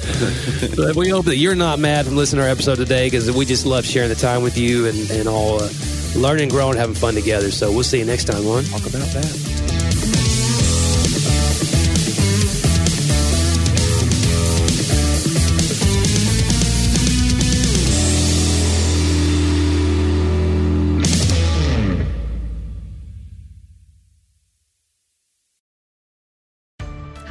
But 0.76 0.96
we 0.96 1.10
hope 1.10 1.26
that 1.26 1.38
you're 1.38 1.56
not 1.56 1.80
mad 1.80 2.06
from 2.06 2.16
listening 2.16 2.40
to 2.40 2.46
our 2.46 2.52
episode 2.52 2.76
today 2.76 3.08
because 3.08 3.32
we 3.32 3.46
just 3.46 3.66
love 3.66 3.86
sharing 3.86 4.10
the 4.10 4.16
time 4.16 4.42
with 4.44 4.58
you 4.58 4.88
and, 4.88 5.12
and 5.12 5.28
all 5.28 5.62
uh, 5.62 5.70
learning, 6.16 6.50
growing, 6.50 6.78
having 6.78 6.96
fun 6.96 7.14
together. 7.14 7.52
So 7.52 7.72
we'll 7.72 7.84
see 7.84 8.00
you 8.00 8.06
next 8.06 8.26
time 8.26 8.46
on. 8.48 8.64
Talk 8.66 8.82
about 8.82 9.08
that. 9.10 9.63